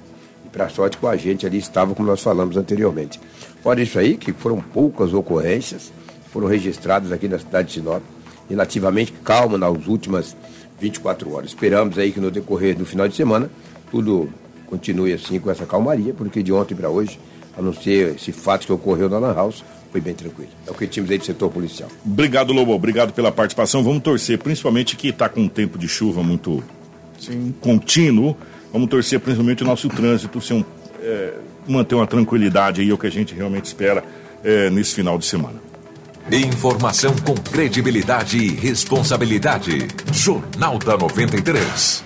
E 0.44 0.48
para 0.50 0.68
sorte 0.68 0.98
com 0.98 1.08
a 1.08 1.16
gente 1.16 1.46
ali 1.46 1.56
estava, 1.56 1.94
como 1.94 2.06
nós 2.06 2.22
falamos 2.22 2.56
anteriormente. 2.56 3.18
Fora 3.62 3.80
isso 3.80 3.98
aí, 3.98 4.16
que 4.16 4.32
foram 4.32 4.60
poucas 4.60 5.14
ocorrências, 5.14 5.90
foram 6.30 6.46
registradas 6.46 7.10
aqui 7.10 7.26
na 7.26 7.38
cidade 7.38 7.68
de 7.68 7.74
Sinop, 7.74 8.02
relativamente 8.48 9.12
calma 9.24 9.56
nas 9.56 9.86
últimas 9.86 10.36
24 10.78 11.34
horas. 11.34 11.48
Esperamos 11.48 11.98
aí 11.98 12.12
que 12.12 12.20
no 12.20 12.30
decorrer 12.30 12.76
do 12.76 12.84
final 12.84 13.08
de 13.08 13.16
semana 13.16 13.50
tudo 13.90 14.28
continue 14.66 15.12
assim 15.12 15.40
com 15.40 15.50
essa 15.50 15.64
calmaria, 15.64 16.12
porque 16.12 16.42
de 16.42 16.52
ontem 16.52 16.74
para 16.74 16.90
hoje, 16.90 17.18
a 17.56 17.62
não 17.62 17.72
ser 17.72 18.16
esse 18.16 18.32
fato 18.32 18.66
que 18.66 18.72
ocorreu 18.72 19.08
na 19.08 19.18
Lan 19.18 19.34
House, 19.34 19.64
foi 19.90 20.00
bem 20.00 20.14
tranquilo. 20.14 20.50
É 20.66 20.70
o 20.70 20.74
que 20.74 20.86
tínhamos 20.86 21.10
aí 21.10 21.18
do 21.18 21.24
setor 21.24 21.50
policial. 21.50 21.88
Obrigado, 22.04 22.52
Lobo. 22.52 22.72
Obrigado 22.72 23.12
pela 23.12 23.32
participação. 23.32 23.82
Vamos 23.82 24.02
torcer, 24.02 24.38
principalmente 24.38 24.96
que 24.96 25.08
está 25.08 25.28
com 25.28 25.42
um 25.42 25.48
tempo 25.48 25.78
de 25.78 25.88
chuva 25.88 26.22
muito 26.22 26.62
Sim. 27.18 27.54
contínuo. 27.60 28.36
Vamos 28.72 28.88
torcer 28.88 29.18
principalmente 29.20 29.62
o 29.62 29.66
nosso 29.66 29.88
trânsito 29.88 30.40
ser 30.40 30.54
um, 30.54 30.64
é, 31.00 31.32
manter 31.66 31.94
uma 31.94 32.06
tranquilidade 32.06 32.80
aí, 32.80 32.90
é 32.90 32.92
o 32.92 32.98
que 32.98 33.06
a 33.06 33.10
gente 33.10 33.34
realmente 33.34 33.64
espera 33.64 34.04
é, 34.44 34.68
nesse 34.70 34.94
final 34.94 35.18
de 35.18 35.24
semana. 35.24 35.68
Informação 36.30 37.16
com 37.24 37.34
credibilidade 37.34 38.36
e 38.36 38.50
responsabilidade. 38.50 39.88
Jornal 40.12 40.78
da 40.78 40.96
93. 40.96 42.04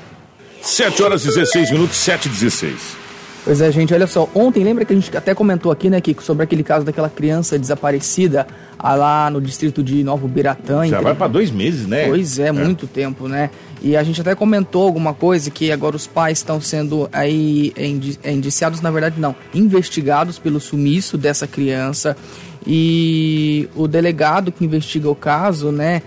7 0.62 1.02
horas 1.02 1.24
16 1.24 1.72
minutos, 1.72 1.96
7 1.96 2.26
e 2.26 2.28
16. 2.28 3.01
Pois 3.44 3.60
é, 3.60 3.72
gente, 3.72 3.92
olha 3.92 4.06
só, 4.06 4.28
ontem 4.34 4.62
lembra 4.62 4.84
que 4.84 4.92
a 4.92 4.96
gente 4.96 5.16
até 5.16 5.34
comentou 5.34 5.72
aqui, 5.72 5.90
né, 5.90 6.00
Kiko, 6.00 6.22
sobre 6.22 6.44
aquele 6.44 6.62
caso 6.62 6.86
daquela 6.86 7.10
criança 7.10 7.58
desaparecida 7.58 8.46
ah, 8.78 8.94
lá 8.94 9.30
no 9.30 9.40
distrito 9.40 9.82
de 9.82 10.04
Novo 10.04 10.28
Biratã. 10.28 10.86
Já 10.86 11.00
vai 11.00 11.14
para 11.14 11.26
dois 11.26 11.50
meses, 11.50 11.86
né? 11.86 12.06
Pois 12.06 12.38
é, 12.38 12.48
é, 12.48 12.52
muito 12.52 12.86
tempo, 12.86 13.26
né? 13.26 13.50
E 13.82 13.96
a 13.96 14.02
gente 14.04 14.20
até 14.20 14.32
comentou 14.36 14.84
alguma 14.84 15.12
coisa 15.12 15.50
que 15.50 15.72
agora 15.72 15.96
os 15.96 16.06
pais 16.06 16.38
estão 16.38 16.60
sendo 16.60 17.08
aí 17.12 17.72
indiciados, 18.24 18.80
na 18.80 18.92
verdade 18.92 19.20
não, 19.20 19.34
investigados 19.52 20.38
pelo 20.38 20.60
sumiço 20.60 21.18
dessa 21.18 21.46
criança. 21.48 22.16
E 22.64 23.68
o 23.74 23.88
delegado 23.88 24.52
que 24.52 24.64
investiga 24.64 25.10
o 25.10 25.16
caso, 25.16 25.72
né, 25.72 26.00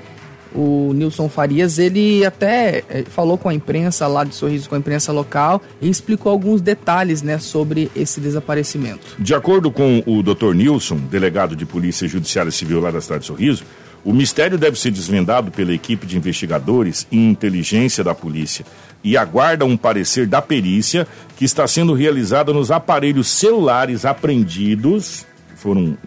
o 0.56 0.94
Nilson 0.94 1.28
Farias, 1.28 1.78
ele 1.78 2.26
até 2.26 2.84
eh, 2.90 3.04
falou 3.10 3.38
com 3.38 3.50
a 3.50 3.54
imprensa 3.54 4.08
lá 4.08 4.24
de 4.24 4.34
Sorriso, 4.34 4.70
com 4.70 4.76
a 4.76 4.78
imprensa 4.78 5.12
local, 5.12 5.62
e 5.82 5.90
explicou 5.90 6.32
alguns 6.32 6.62
detalhes 6.62 7.22
né, 7.22 7.38
sobre 7.38 7.92
esse 7.96 8.20
desaparecimento. 8.22 9.16
De 9.20 9.36
acordo 9.36 9.70
com 9.70 10.02
o 10.06 10.24
Dr. 10.24 10.54
Nilson, 10.54 10.98
delegado 11.12 11.56
de 11.56 11.66
Polícia 11.66 12.08
Judiciária 12.08 12.52
Civil 12.52 12.80
lá 12.80 12.90
da 12.90 13.02
cidade 13.02 13.22
de 13.22 13.28
Sorriso, 13.28 13.64
o 14.04 14.14
mistério 14.14 14.58
deve 14.58 14.80
ser 14.80 14.92
desvendado 14.92 15.52
pela 15.52 15.74
equipe 15.74 16.06
de 16.06 16.16
investigadores 16.16 17.08
e 17.12 17.18
inteligência 17.18 18.04
da 18.04 18.14
polícia 18.14 18.64
e 19.04 19.18
aguarda 19.18 19.66
um 19.66 19.76
parecer 19.76 20.28
da 20.28 20.42
perícia 20.42 21.08
que 21.36 21.44
está 21.44 21.68
sendo 21.68 21.94
realizada 21.94 22.54
nos 22.54 22.72
aparelhos 22.72 23.28
celulares 23.28 24.06
apreendidos, 24.06 25.26
foram 25.56 25.98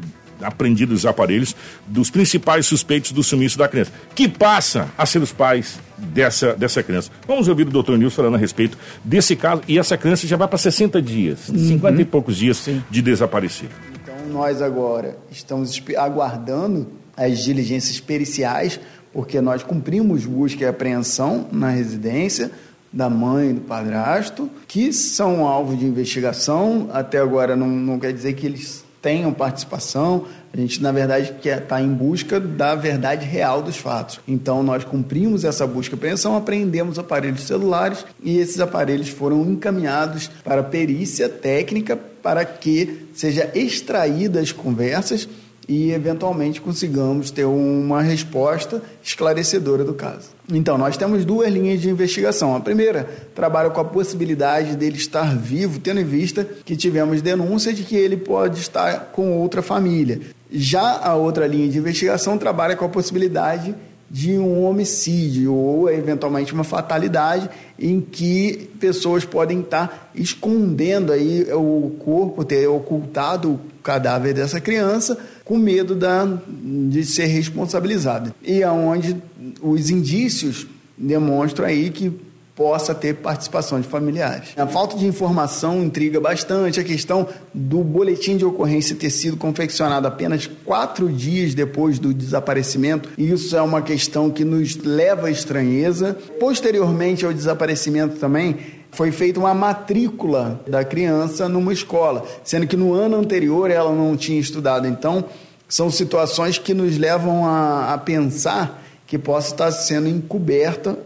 apreendidos 0.42 1.00
os 1.00 1.06
aparelhos 1.06 1.54
dos 1.86 2.10
principais 2.10 2.66
suspeitos 2.66 3.12
do 3.12 3.22
sumiço 3.22 3.58
da 3.58 3.68
criança, 3.68 3.92
que 4.14 4.28
passa 4.28 4.88
a 4.96 5.06
ser 5.06 5.20
os 5.20 5.32
pais 5.32 5.78
dessa, 5.96 6.54
dessa 6.54 6.82
criança. 6.82 7.10
Vamos 7.26 7.48
ouvir 7.48 7.66
o 7.66 7.70
doutor 7.70 7.98
Nilson 7.98 8.16
falando 8.16 8.34
a 8.34 8.38
respeito 8.38 8.78
desse 9.04 9.36
caso, 9.36 9.62
e 9.68 9.78
essa 9.78 9.96
criança 9.96 10.26
já 10.26 10.36
vai 10.36 10.48
para 10.48 10.58
60 10.58 11.00
dias, 11.02 11.48
uhum. 11.48 11.58
50 11.58 12.02
e 12.02 12.04
poucos 12.04 12.36
dias 12.36 12.58
Sim. 12.58 12.82
de 12.90 13.02
desaparecer. 13.02 13.68
Então 14.02 14.14
nós 14.32 14.62
agora 14.62 15.18
estamos 15.30 15.82
aguardando 15.96 16.88
as 17.16 17.40
diligências 17.40 17.98
periciais, 17.98 18.78
porque 19.12 19.40
nós 19.40 19.62
cumprimos 19.62 20.24
busca 20.24 20.64
e 20.64 20.66
apreensão 20.66 21.48
na 21.50 21.70
residência, 21.70 22.50
da 22.92 23.10
mãe 23.10 23.50
e 23.50 23.52
do 23.54 23.60
padrasto, 23.60 24.50
que 24.66 24.92
são 24.92 25.46
alvo 25.46 25.76
de 25.76 25.84
investigação. 25.84 26.88
Até 26.92 27.18
agora 27.18 27.54
não, 27.54 27.68
não 27.68 27.98
quer 27.98 28.12
dizer 28.12 28.34
que 28.34 28.46
eles 28.46 28.84
tenham 29.00 29.32
participação. 29.32 30.26
A 30.52 30.56
gente, 30.56 30.82
na 30.82 30.92
verdade, 30.92 31.34
quer 31.40 31.62
estar 31.62 31.76
tá 31.76 31.82
em 31.82 31.92
busca 31.92 32.40
da 32.40 32.74
verdade 32.74 33.26
real 33.26 33.62
dos 33.62 33.76
fatos. 33.76 34.20
Então, 34.26 34.62
nós 34.62 34.84
cumprimos 34.84 35.44
essa 35.44 35.66
busca 35.66 35.94
e 35.94 35.98
apreensão, 35.98 36.36
apreendemos 36.36 36.98
aparelhos 36.98 37.42
celulares 37.42 38.04
e 38.22 38.38
esses 38.38 38.60
aparelhos 38.60 39.08
foram 39.08 39.42
encaminhados 39.42 40.28
para 40.42 40.62
perícia 40.62 41.28
técnica 41.28 41.98
para 42.22 42.44
que 42.44 43.08
seja 43.14 43.50
extraídas 43.54 44.42
as 44.42 44.52
conversas 44.52 45.28
e 45.68 45.92
eventualmente 45.92 46.62
consigamos 46.62 47.30
ter 47.30 47.44
uma 47.44 48.00
resposta 48.00 48.82
esclarecedora 49.04 49.84
do 49.84 49.92
caso. 49.92 50.30
Então, 50.50 50.78
nós 50.78 50.96
temos 50.96 51.26
duas 51.26 51.52
linhas 51.52 51.78
de 51.82 51.90
investigação. 51.90 52.56
A 52.56 52.60
primeira 52.60 53.06
trabalha 53.34 53.68
com 53.68 53.80
a 53.80 53.84
possibilidade 53.84 54.74
dele 54.76 54.96
estar 54.96 55.36
vivo, 55.36 55.78
tendo 55.78 56.00
em 56.00 56.04
vista 56.04 56.48
que 56.64 56.74
tivemos 56.74 57.20
denúncia 57.20 57.70
de 57.70 57.82
que 57.82 57.94
ele 57.94 58.16
pode 58.16 58.58
estar 58.58 59.10
com 59.12 59.38
outra 59.38 59.60
família. 59.60 60.22
Já 60.50 61.00
a 61.00 61.14
outra 61.14 61.46
linha 61.46 61.68
de 61.68 61.76
investigação 61.76 62.38
trabalha 62.38 62.74
com 62.74 62.86
a 62.86 62.88
possibilidade 62.88 63.74
de 64.10 64.38
um 64.38 64.64
homicídio 64.64 65.52
ou 65.52 65.90
eventualmente 65.90 66.54
uma 66.54 66.64
fatalidade 66.64 67.50
em 67.78 68.00
que 68.00 68.70
pessoas 68.80 69.24
podem 69.24 69.60
estar 69.60 70.10
escondendo 70.14 71.12
aí 71.12 71.46
o 71.52 71.92
corpo, 71.98 72.42
ter 72.42 72.66
ocultado 72.66 73.50
o 73.52 73.60
cadáver 73.82 74.32
dessa 74.32 74.60
criança 74.60 75.18
com 75.48 75.56
medo 75.56 75.94
da, 75.94 76.28
de 76.46 77.04
ser 77.06 77.24
responsabilizado. 77.24 78.34
E 78.42 78.62
aonde 78.62 79.16
os 79.62 79.88
indícios 79.88 80.66
demonstram 80.96 81.66
aí 81.66 81.88
que 81.88 82.12
possa 82.54 82.92
ter 82.92 83.14
participação 83.14 83.80
de 83.80 83.86
familiares. 83.86 84.48
A 84.56 84.66
falta 84.66 84.98
de 84.98 85.06
informação 85.06 85.80
intriga 85.84 86.20
bastante 86.20 86.80
a 86.80 86.84
questão 86.84 87.28
do 87.54 87.84
boletim 87.84 88.36
de 88.36 88.44
ocorrência 88.44 88.96
ter 88.96 89.10
sido 89.10 89.36
confeccionado 89.36 90.08
apenas 90.08 90.50
quatro 90.64 91.08
dias 91.08 91.54
depois 91.54 92.00
do 92.00 92.12
desaparecimento. 92.12 93.10
Isso 93.16 93.56
é 93.56 93.62
uma 93.62 93.80
questão 93.80 94.28
que 94.28 94.44
nos 94.44 94.76
leva 94.76 95.28
à 95.28 95.30
estranheza. 95.30 96.18
Posteriormente 96.40 97.24
ao 97.24 97.32
desaparecimento 97.32 98.16
também, 98.16 98.56
foi 98.98 99.12
feita 99.12 99.38
uma 99.38 99.54
matrícula 99.54 100.60
da 100.66 100.84
criança 100.84 101.48
numa 101.48 101.72
escola, 101.72 102.24
sendo 102.42 102.66
que 102.66 102.76
no 102.76 102.92
ano 102.92 103.14
anterior 103.14 103.70
ela 103.70 103.92
não 103.94 104.16
tinha 104.16 104.40
estudado. 104.40 104.88
Então, 104.88 105.24
são 105.68 105.88
situações 105.88 106.58
que 106.58 106.74
nos 106.74 106.98
levam 106.98 107.46
a, 107.46 107.94
a 107.94 107.98
pensar 107.98 108.82
que 109.06 109.16
possa 109.16 109.52
estar 109.52 109.70
sendo 109.70 110.08
encoberta 110.08 110.98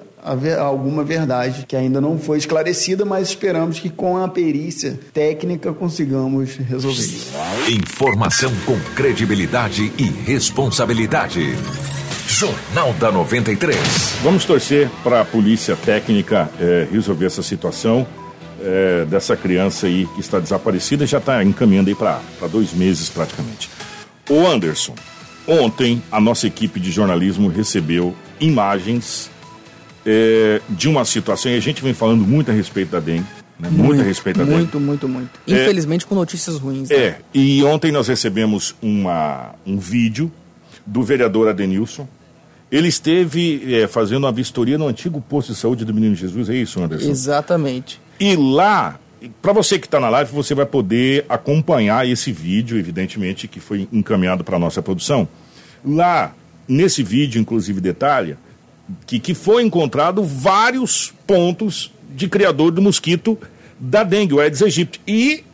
alguma 0.58 1.04
verdade 1.04 1.66
que 1.66 1.76
ainda 1.76 2.00
não 2.00 2.18
foi 2.18 2.38
esclarecida, 2.38 3.04
mas 3.04 3.28
esperamos 3.28 3.78
que 3.78 3.90
com 3.90 4.16
a 4.16 4.26
perícia 4.26 4.99
técnica 5.12 5.70
consigamos 5.75 6.56
resolver. 6.56 7.04
Informação 7.68 8.50
com 8.64 8.78
credibilidade 8.94 9.92
e 9.99 10.04
responsabilidade. 10.04 11.54
Jornal 12.32 12.94
da 12.94 13.12
93. 13.12 13.76
Vamos 14.22 14.46
torcer 14.46 14.88
para 15.04 15.20
a 15.20 15.24
polícia 15.24 15.76
técnica 15.76 16.50
é, 16.58 16.88
resolver 16.90 17.26
essa 17.26 17.42
situação 17.42 18.06
é, 18.58 19.04
dessa 19.04 19.36
criança 19.36 19.86
aí 19.86 20.08
que 20.14 20.20
está 20.20 20.40
desaparecida, 20.40 21.06
já 21.06 21.18
está 21.18 21.44
encaminhando 21.44 21.88
aí 21.88 21.94
para 21.94 22.20
dois 22.50 22.72
meses 22.72 23.10
praticamente. 23.10 23.68
O 24.30 24.46
Anderson, 24.46 24.94
ontem 25.46 26.02
a 26.10 26.18
nossa 26.18 26.46
equipe 26.46 26.80
de 26.80 26.90
jornalismo 26.90 27.48
recebeu 27.48 28.16
imagens 28.40 29.30
é, 30.06 30.62
de 30.70 30.88
uma 30.88 31.04
situação, 31.04 31.52
e 31.52 31.56
a 31.56 31.60
gente 31.60 31.82
vem 31.82 31.92
falando 31.92 32.26
muito 32.26 32.50
a 32.50 32.54
respeito 32.54 32.92
da 32.92 32.98
dengue, 32.98 33.26
né? 33.60 33.68
muito, 33.68 33.84
muito, 33.84 34.00
a 34.00 34.04
respeito 34.04 34.38
da 34.38 34.46
muito, 34.46 34.56
dengue. 34.56 34.86
Muito, 34.86 35.06
muito, 35.06 35.08
muito. 35.08 35.30
É. 35.46 35.62
Infelizmente 35.62 36.06
é, 36.06 36.08
com 36.08 36.14
notícias 36.14 36.56
ruins. 36.56 36.88
Né? 36.88 36.96
É, 36.96 37.18
e 37.34 37.62
ontem 37.62 37.92
nós 37.92 38.08
recebemos 38.08 38.74
uma, 38.80 39.54
um 39.66 39.76
vídeo 39.76 40.32
do 40.86 41.02
vereador 41.02 41.46
Adenilson. 41.48 42.08
Ele 42.73 42.88
esteve 42.88 43.75
é, 43.75 43.87
fazendo 43.87 44.25
uma 44.25 44.33
vistoria 44.33 44.79
no 44.79 44.88
antigo 44.88 45.21
posto 45.21 45.52
de 45.52 45.59
saúde 45.59 45.85
do 45.85 45.93
Menino 45.93 46.14
Jesus, 46.14 46.49
é 46.49 46.55
isso, 46.55 46.83
Anderson? 46.83 47.11
Exatamente. 47.11 48.00
E 48.19 48.35
lá, 48.35 48.99
para 49.43 49.52
você 49.52 49.79
que 49.79 49.87
está 49.87 50.00
na 50.00 50.09
live, 50.09 50.33
você 50.33 50.55
vai 50.55 50.64
poder 50.64 51.26
acompanhar 51.29 52.09
esse 52.09 52.33
vídeo, 52.33 52.79
evidentemente, 52.79 53.47
que 53.47 53.61
foi 53.61 53.87
encaminhado 53.93 54.43
para 54.43 54.57
a 54.57 54.59
nossa 54.59 54.81
produção. 54.81 55.29
Lá, 55.85 56.35
nesse 56.67 57.02
vídeo, 57.02 57.38
inclusive, 57.38 57.79
detalha 57.79 58.38
que, 59.07 59.19
que 59.19 59.35
foi 59.35 59.62
encontrado 59.62 60.23
vários 60.25 61.12
pontos 61.26 61.93
de 62.14 62.29
criador 62.29 62.71
do 62.71 62.83
mosquito 62.83 63.38
da 63.79 64.02
dengue, 64.02 64.35
o 64.35 64.41
Aedes 64.41 64.62
aegypti, 64.62 65.00
e 65.07 65.45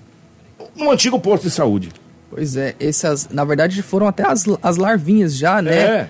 no 0.76 0.90
antigo 0.90 1.18
posto 1.18 1.44
de 1.44 1.50
saúde. 1.50 1.90
Pois 2.30 2.56
é, 2.56 2.74
essas, 2.78 3.28
na 3.30 3.44
verdade, 3.44 3.82
foram 3.82 4.06
até 4.06 4.26
as, 4.26 4.44
as 4.62 4.76
larvinhas 4.76 5.36
já, 5.36 5.62
né? 5.62 5.76
É. 5.76 6.08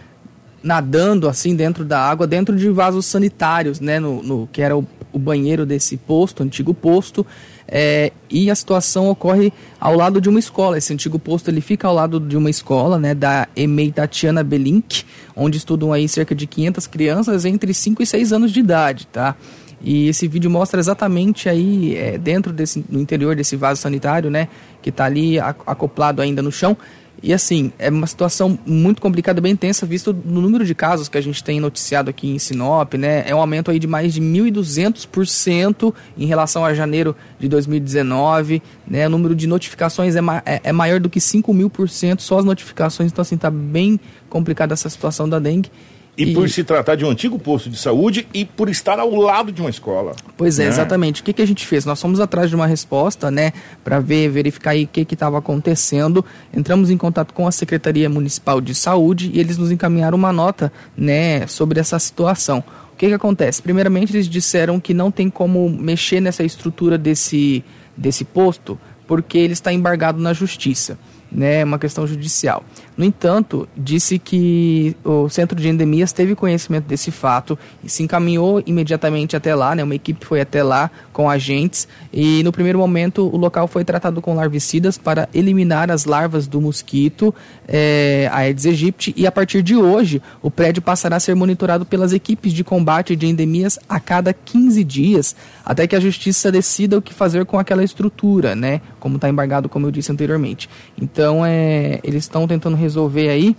Nadando 0.62 1.28
assim 1.28 1.54
dentro 1.54 1.84
da 1.84 2.00
água, 2.00 2.26
dentro 2.26 2.56
de 2.56 2.68
vasos 2.68 3.06
sanitários, 3.06 3.80
né? 3.80 4.00
No, 4.00 4.22
no 4.22 4.48
que 4.52 4.60
era 4.60 4.76
o, 4.76 4.86
o 5.12 5.18
banheiro 5.18 5.64
desse 5.64 5.96
posto, 5.96 6.42
antigo 6.42 6.74
posto. 6.74 7.24
É, 7.70 8.12
e 8.30 8.50
a 8.50 8.54
situação 8.54 9.10
ocorre 9.10 9.52
ao 9.78 9.94
lado 9.94 10.20
de 10.20 10.28
uma 10.28 10.38
escola. 10.38 10.78
Esse 10.78 10.92
antigo 10.92 11.18
posto 11.18 11.48
ele 11.50 11.60
fica 11.60 11.86
ao 11.86 11.94
lado 11.94 12.18
de 12.18 12.36
uma 12.36 12.48
escola, 12.48 12.98
né, 12.98 13.14
da 13.14 13.46
EMEI 13.54 13.92
Tatiana 13.92 14.42
Belink, 14.42 15.04
onde 15.36 15.58
estudam 15.58 15.92
aí 15.92 16.08
cerca 16.08 16.34
de 16.34 16.46
500 16.46 16.86
crianças 16.86 17.44
entre 17.44 17.74
5 17.74 18.02
e 18.02 18.06
6 18.06 18.32
anos 18.32 18.52
de 18.52 18.60
idade, 18.60 19.06
tá? 19.06 19.36
E 19.80 20.08
esse 20.08 20.26
vídeo 20.26 20.50
mostra 20.50 20.80
exatamente 20.80 21.48
aí 21.48 21.94
é, 21.94 22.18
dentro 22.18 22.52
desse, 22.52 22.84
no 22.88 23.00
interior 23.00 23.36
desse 23.36 23.54
vaso 23.54 23.80
sanitário, 23.80 24.30
né, 24.30 24.48
que 24.82 24.90
está 24.90 25.04
ali 25.04 25.38
acoplado 25.38 26.22
ainda 26.22 26.42
no 26.42 26.50
chão, 26.50 26.76
E 27.22 27.32
assim, 27.32 27.72
é 27.78 27.90
uma 27.90 28.06
situação 28.06 28.58
muito 28.64 29.02
complicada, 29.02 29.40
bem 29.40 29.56
tensa, 29.56 29.84
visto 29.84 30.12
no 30.12 30.40
número 30.40 30.64
de 30.64 30.74
casos 30.74 31.08
que 31.08 31.18
a 31.18 31.20
gente 31.20 31.42
tem 31.42 31.58
noticiado 31.58 32.08
aqui 32.08 32.30
em 32.30 32.38
Sinop, 32.38 32.94
né? 32.94 33.24
É 33.26 33.34
um 33.34 33.40
aumento 33.40 33.70
aí 33.70 33.78
de 33.78 33.86
mais 33.86 34.14
de 34.14 34.20
1.200% 34.20 35.92
em 36.16 36.26
relação 36.26 36.64
a 36.64 36.72
janeiro 36.74 37.16
de 37.38 37.48
2019, 37.48 38.62
né? 38.86 39.06
O 39.08 39.10
número 39.10 39.34
de 39.34 39.46
notificações 39.46 40.14
é, 40.14 40.20
ma 40.20 40.42
é, 40.46 40.60
é 40.64 40.72
maior 40.72 41.00
do 41.00 41.10
que 41.10 41.20
5 41.20 41.52
mil 41.52 41.68
por 41.68 41.88
cento, 41.88 42.22
só 42.22 42.38
as 42.38 42.44
notificações, 42.44 43.10
então 43.10 43.22
assim, 43.22 43.36
tá 43.36 43.50
bem 43.50 43.98
complicada 44.28 44.72
essa 44.72 44.88
situação 44.88 45.28
da 45.28 45.40
dengue. 45.40 45.70
E, 46.18 46.24
e, 46.24 46.34
por 46.34 46.50
se 46.50 46.64
tratar 46.64 46.96
de 46.96 47.04
um 47.04 47.10
antigo 47.10 47.38
posto 47.38 47.70
de 47.70 47.78
saúde 47.78 48.26
e 48.34 48.44
por 48.44 48.68
estar 48.68 48.98
ao 48.98 49.14
lado 49.14 49.52
de 49.52 49.60
uma 49.60 49.70
escola. 49.70 50.16
Pois 50.36 50.58
é, 50.58 50.64
né? 50.64 50.68
exatamente. 50.68 51.20
O 51.20 51.24
que, 51.24 51.32
que 51.32 51.40
a 51.40 51.46
gente 51.46 51.64
fez? 51.64 51.84
Nós 51.84 52.02
fomos 52.02 52.18
atrás 52.18 52.50
de 52.50 52.56
uma 52.56 52.66
resposta, 52.66 53.30
né, 53.30 53.52
para 53.84 54.00
ver, 54.00 54.28
verificar 54.28 54.72
aí 54.72 54.84
o 54.84 54.88
que 54.88 55.06
estava 55.14 55.38
acontecendo. 55.38 56.24
Entramos 56.52 56.90
em 56.90 56.96
contato 56.96 57.32
com 57.32 57.46
a 57.46 57.52
Secretaria 57.52 58.10
Municipal 58.10 58.60
de 58.60 58.74
Saúde 58.74 59.30
e 59.32 59.38
eles 59.38 59.56
nos 59.56 59.70
encaminharam 59.70 60.18
uma 60.18 60.32
nota, 60.32 60.72
né, 60.96 61.46
sobre 61.46 61.78
essa 61.78 61.96
situação. 62.00 62.64
O 62.92 62.96
que, 62.98 63.06
que 63.06 63.14
acontece? 63.14 63.62
Primeiramente, 63.62 64.12
eles 64.12 64.28
disseram 64.28 64.80
que 64.80 64.92
não 64.92 65.12
tem 65.12 65.30
como 65.30 65.70
mexer 65.70 66.20
nessa 66.20 66.42
estrutura 66.42 66.98
desse, 66.98 67.64
desse 67.96 68.24
posto 68.24 68.76
porque 69.06 69.38
ele 69.38 69.52
está 69.52 69.72
embargado 69.72 70.20
na 70.20 70.32
justiça 70.32 70.98
né, 71.30 71.64
uma 71.64 71.78
questão 71.78 72.06
judicial. 72.06 72.64
No 72.98 73.04
entanto, 73.04 73.68
disse 73.76 74.18
que 74.18 74.96
o 75.04 75.28
Centro 75.28 75.54
de 75.56 75.68
Endemias 75.68 76.10
teve 76.10 76.34
conhecimento 76.34 76.86
desse 76.86 77.12
fato 77.12 77.56
e 77.84 77.88
se 77.88 78.02
encaminhou 78.02 78.60
imediatamente 78.66 79.36
até 79.36 79.54
lá, 79.54 79.72
né, 79.72 79.84
uma 79.84 79.94
equipe 79.94 80.26
foi 80.26 80.40
até 80.40 80.64
lá 80.64 80.90
com 81.12 81.30
agentes 81.30 81.86
e 82.12 82.42
no 82.42 82.50
primeiro 82.50 82.76
momento 82.76 83.22
o 83.32 83.36
local 83.36 83.68
foi 83.68 83.84
tratado 83.84 84.20
com 84.20 84.34
larvicidas 84.34 84.98
para 84.98 85.28
eliminar 85.32 85.92
as 85.92 86.06
larvas 86.06 86.48
do 86.48 86.60
mosquito 86.60 87.32
é, 87.68 88.28
Aedes 88.32 88.66
aegypti 88.66 89.14
e 89.16 89.28
a 89.28 89.30
partir 89.30 89.62
de 89.62 89.76
hoje 89.76 90.20
o 90.42 90.50
prédio 90.50 90.82
passará 90.82 91.16
a 91.16 91.20
ser 91.20 91.36
monitorado 91.36 91.86
pelas 91.86 92.12
equipes 92.12 92.52
de 92.52 92.64
combate 92.64 93.14
de 93.14 93.28
endemias 93.28 93.78
a 93.88 94.00
cada 94.00 94.32
15 94.32 94.82
dias 94.82 95.36
até 95.64 95.86
que 95.86 95.94
a 95.94 96.00
justiça 96.00 96.50
decida 96.50 96.98
o 96.98 97.02
que 97.02 97.14
fazer 97.14 97.44
com 97.44 97.60
aquela 97.60 97.84
estrutura, 97.84 98.56
né, 98.56 98.80
como 98.98 99.16
está 99.16 99.28
embargado, 99.28 99.68
como 99.68 99.86
eu 99.86 99.90
disse 99.90 100.10
anteriormente. 100.10 100.68
Então, 101.00 101.44
é, 101.44 102.00
eles 102.02 102.24
estão 102.24 102.48
tentando 102.48 102.74
resolver 102.88 103.28
aí 103.28 103.54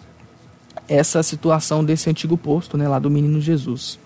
essa 0.88 1.22
situação 1.22 1.86
desse 1.86 2.10
antigo 2.10 2.36
posto, 2.36 2.78
né, 2.78 2.88
lá 2.88 2.98
do 2.98 3.10
Menino 3.10 3.40
Jesus. 3.40 4.00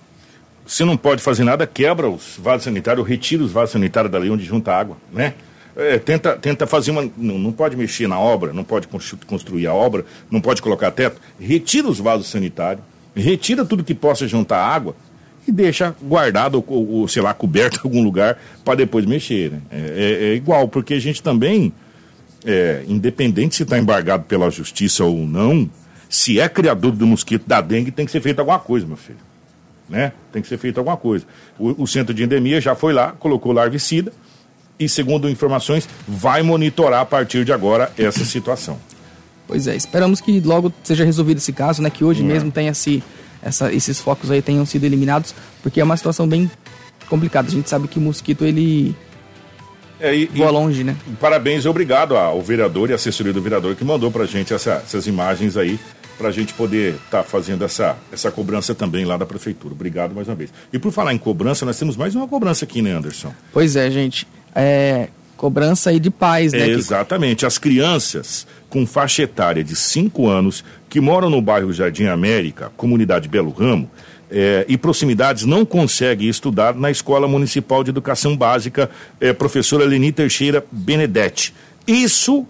Se 0.66 0.84
não 0.84 0.98
pode 0.98 1.22
fazer 1.22 1.44
nada, 1.44 1.66
quebra 1.66 2.10
os 2.10 2.38
vasos 2.38 2.66
sanitários, 2.66 3.08
retira 3.08 3.44
os 3.44 3.52
vasos 3.52 3.72
sanitários 3.72 4.12
dali 4.12 4.30
onde 4.30 4.44
junta 4.44 4.74
água, 4.74 4.98
né? 5.12 5.34
É, 5.76 5.98
tenta, 5.98 6.38
tenta 6.38 6.68
fazer 6.68 6.92
uma. 6.92 7.10
Não, 7.18 7.40
não 7.40 7.52
pode 7.52 7.76
mexer 7.76 8.08
na 8.08 8.20
obra, 8.20 8.54
não 8.54 8.64
pode 8.64 8.88
construir 9.26 9.66
a 9.66 9.74
obra, 9.74 10.06
não 10.30 10.40
pode 10.40 10.62
colocar 10.62 10.92
teto. 10.92 11.20
Retira 11.40 11.88
os 11.88 12.00
vasos 12.00 12.28
sanitários, 12.28 12.84
retira 13.16 13.66
tudo 13.66 13.84
que 13.84 13.96
possa 13.96 14.28
juntar 14.28 14.64
água 14.64 14.96
e 15.48 15.52
deixa 15.52 15.96
guardado 16.02 16.64
ou, 16.68 16.90
ou 16.90 17.08
sei 17.08 17.24
lá, 17.24 17.34
coberto 17.34 17.78
em 17.78 17.88
algum 17.88 18.04
lugar 18.04 18.38
para 18.64 18.76
depois 18.76 19.06
mexer. 19.06 19.52
Né? 19.52 19.62
É, 19.72 19.78
é, 19.78 20.26
é, 20.30 20.36
igual, 20.36 20.68
porque 20.68 20.94
a 20.94 21.00
gente 21.00 21.24
também 21.24 21.74
é, 22.46 22.84
independente 22.88 23.56
se 23.56 23.64
está 23.64 23.78
embargado 23.78 24.24
pela 24.24 24.50
justiça 24.50 25.04
ou 25.04 25.26
não, 25.26 25.70
se 26.10 26.40
é 26.40 26.48
criador 26.48 26.92
do 26.92 27.08
mosquito 27.08 27.48
da 27.48 27.62
dengue, 27.62 27.92
tem 27.92 28.06
que 28.06 28.12
ser 28.12 28.22
feito 28.22 28.40
alguma 28.40 28.60
coisa, 28.60 28.86
meu 28.86 28.98
filho. 28.98 29.20
Né? 29.90 30.12
Tem 30.32 30.42
que 30.42 30.48
ser 30.48 30.58
feito 30.58 30.78
alguma 30.78 30.98
coisa. 30.98 31.26
O, 31.58 31.84
o 31.84 31.88
centro 31.88 32.14
de 32.14 32.24
endemia 32.24 32.62
já 32.62 32.76
foi 32.76 32.94
lá, 32.94 33.12
colocou 33.12 33.52
larvicida 33.52 34.14
e, 34.80 34.88
segundo 34.88 35.30
informações, 35.30 35.88
vai 36.08 36.42
monitorar 36.42 37.02
a 37.02 37.06
partir 37.06 37.44
de 37.44 37.52
agora 37.52 37.92
essa 37.98 38.24
situação. 38.26 38.80
Pois 39.48 39.68
é, 39.68 39.76
esperamos 39.76 40.22
que 40.22 40.40
logo 40.40 40.72
seja 40.84 41.04
resolvido 41.04 41.38
esse 41.38 41.52
caso, 41.52 41.82
né? 41.82 41.90
Que 41.90 42.04
hoje 42.04 42.22
é. 42.22 42.26
mesmo 42.26 42.52
tenha 42.52 42.74
se, 42.74 43.04
essa, 43.42 43.74
esses 43.74 44.00
focos 44.00 44.32
aí 44.32 44.42
tenham 44.42 44.66
sido 44.66 44.86
eliminados, 44.86 45.36
porque 45.62 45.82
é 45.82 45.84
uma 45.84 45.98
situação 45.98 46.28
bem 46.28 46.50
complicada. 47.10 47.48
A 47.48 47.52
gente 47.52 47.70
sabe 47.70 47.88
que 47.88 48.00
o 48.00 48.02
mosquito 48.02 48.46
ele 48.46 48.96
é, 50.04 50.14
e, 50.14 50.26
Voa 50.26 50.52
longe, 50.52 50.84
né? 50.84 50.98
Parabéns 51.18 51.64
e 51.64 51.70
obrigado 51.70 52.18
ao 52.18 52.42
vereador 52.42 52.90
e 52.90 52.94
assessoria 52.94 53.32
do 53.32 53.42
vereador 53.42 53.74
que 53.74 53.86
mandou 53.86 54.12
pra 54.12 54.26
gente 54.26 54.54
essa, 54.54 54.84
essas 54.86 55.08
imagens 55.08 55.56
aí, 55.56 55.80
pra 56.18 56.30
gente 56.30 56.54
poder 56.54 56.96
estar 56.96 57.20
tá 57.20 57.24
fazendo 57.24 57.64
essa, 57.64 57.96
essa 58.12 58.30
cobrança 58.30 58.76
também 58.76 59.06
lá 59.06 59.16
da 59.16 59.26
prefeitura. 59.26 59.74
Obrigado 59.74 60.14
mais 60.14 60.28
uma 60.28 60.36
vez. 60.36 60.52
E 60.74 60.78
por 60.78 60.92
falar 60.92 61.14
em 61.14 61.18
cobrança, 61.18 61.66
nós 61.66 61.80
temos 61.80 61.96
mais 61.96 62.14
uma 62.16 62.28
cobrança 62.28 62.66
aqui, 62.66 62.82
né, 62.82 62.92
Anderson? 62.92 63.34
Pois 63.54 63.78
é, 63.78 63.90
gente. 63.90 64.28
É, 64.54 65.08
cobrança 65.38 65.90
aí 65.90 66.02
de 66.02 66.12
pais, 66.12 66.52
né? 66.52 66.60
É, 66.60 66.68
exatamente. 66.68 67.46
As 67.46 67.58
crianças 67.58 68.46
com 68.70 68.86
faixa 68.86 69.24
etária 69.24 69.64
de 69.64 69.76
5 69.76 70.28
anos 70.28 70.66
que 70.90 71.00
moram 71.00 71.30
no 71.30 71.42
bairro 71.42 71.72
Jardim 71.72 72.08
América, 72.08 72.72
comunidade 72.76 73.30
Belo 73.30 73.52
Ramo, 73.52 73.90
é, 74.34 74.66
e 74.68 74.76
proximidades 74.78 75.46
não 75.46 75.64
consegue 75.64 76.28
estudar 76.28 76.74
na 76.74 76.90
Escola 76.90 77.28
Municipal 77.28 77.84
de 77.84 77.92
Educação 77.92 78.36
Básica, 78.36 78.90
é, 79.22 79.32
professora 79.32 79.86
Leni 79.86 80.12
Teixeira 80.12 80.66
Benedetti. 80.72 81.54
Isso 81.86 82.48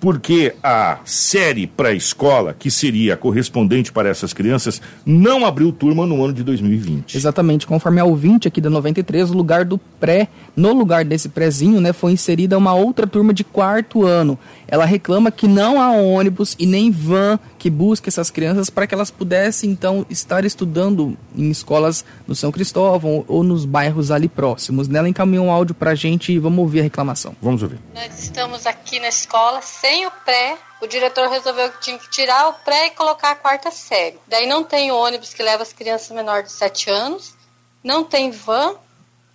porque 0.00 0.54
a 0.62 0.98
série 1.04 1.66
pré-escola, 1.66 2.54
que 2.56 2.70
seria 2.70 3.16
correspondente 3.16 3.90
para 3.90 4.08
essas 4.08 4.32
crianças, 4.32 4.80
não 5.04 5.44
abriu 5.44 5.72
turma 5.72 6.06
no 6.06 6.22
ano 6.22 6.32
de 6.32 6.44
2020. 6.44 7.16
Exatamente, 7.16 7.66
conforme 7.66 8.00
a 8.00 8.04
ouvinte 8.04 8.46
aqui 8.46 8.60
da 8.60 8.70
93, 8.70 9.30
o 9.30 9.34
lugar 9.34 9.64
do 9.64 9.78
pré, 9.78 10.28
no 10.54 10.72
lugar 10.72 11.04
desse 11.04 11.28
prézinho, 11.28 11.80
né, 11.80 11.92
foi 11.92 12.12
inserida 12.12 12.56
uma 12.56 12.74
outra 12.74 13.06
turma 13.06 13.32
de 13.34 13.42
quarto 13.42 14.04
ano. 14.04 14.38
Ela 14.66 14.84
reclama 14.84 15.30
que 15.30 15.48
não 15.48 15.80
há 15.80 15.90
ônibus 15.90 16.54
e 16.58 16.66
nem 16.66 16.90
van 16.90 17.38
que 17.58 17.68
busque 17.68 18.08
essas 18.08 18.30
crianças 18.30 18.70
para 18.70 18.86
que 18.86 18.94
elas 18.94 19.10
pudessem 19.10 19.70
então 19.70 20.06
estar 20.08 20.44
estudando 20.44 21.18
em 21.34 21.50
escolas 21.50 22.04
no 22.26 22.34
São 22.34 22.52
Cristóvão 22.52 23.24
ou 23.26 23.42
nos 23.42 23.64
bairros 23.64 24.10
ali 24.10 24.28
próximos. 24.28 24.86
Nela 24.86 25.08
encaminhou 25.08 25.46
um 25.46 25.50
áudio 25.50 25.74
para 25.74 25.90
a 25.90 25.94
gente 25.94 26.32
e 26.32 26.38
vamos 26.38 26.60
ouvir 26.60 26.80
a 26.80 26.82
reclamação. 26.84 27.34
Vamos 27.42 27.62
ouvir. 27.62 27.80
Nós 27.94 28.18
estamos 28.18 28.66
aqui 28.66 29.00
na 29.00 29.08
escola 29.08 29.60
sem 29.60 30.06
o 30.06 30.10
pré. 30.24 30.56
O 30.80 30.86
diretor 30.86 31.28
resolveu 31.28 31.70
que 31.72 31.80
tinha 31.80 31.98
que 31.98 32.08
tirar 32.08 32.48
o 32.48 32.52
pré 32.64 32.86
e 32.86 32.90
colocar 32.90 33.32
a 33.32 33.34
quarta 33.34 33.70
série. 33.70 34.18
Daí 34.28 34.46
não 34.46 34.62
tem 34.62 34.92
ônibus 34.92 35.34
que 35.34 35.42
leva 35.42 35.64
as 35.64 35.72
crianças 35.72 36.10
menores 36.16 36.46
de 36.46 36.52
7 36.52 36.88
anos, 36.88 37.34
não 37.82 38.04
tem 38.04 38.30
van 38.30 38.76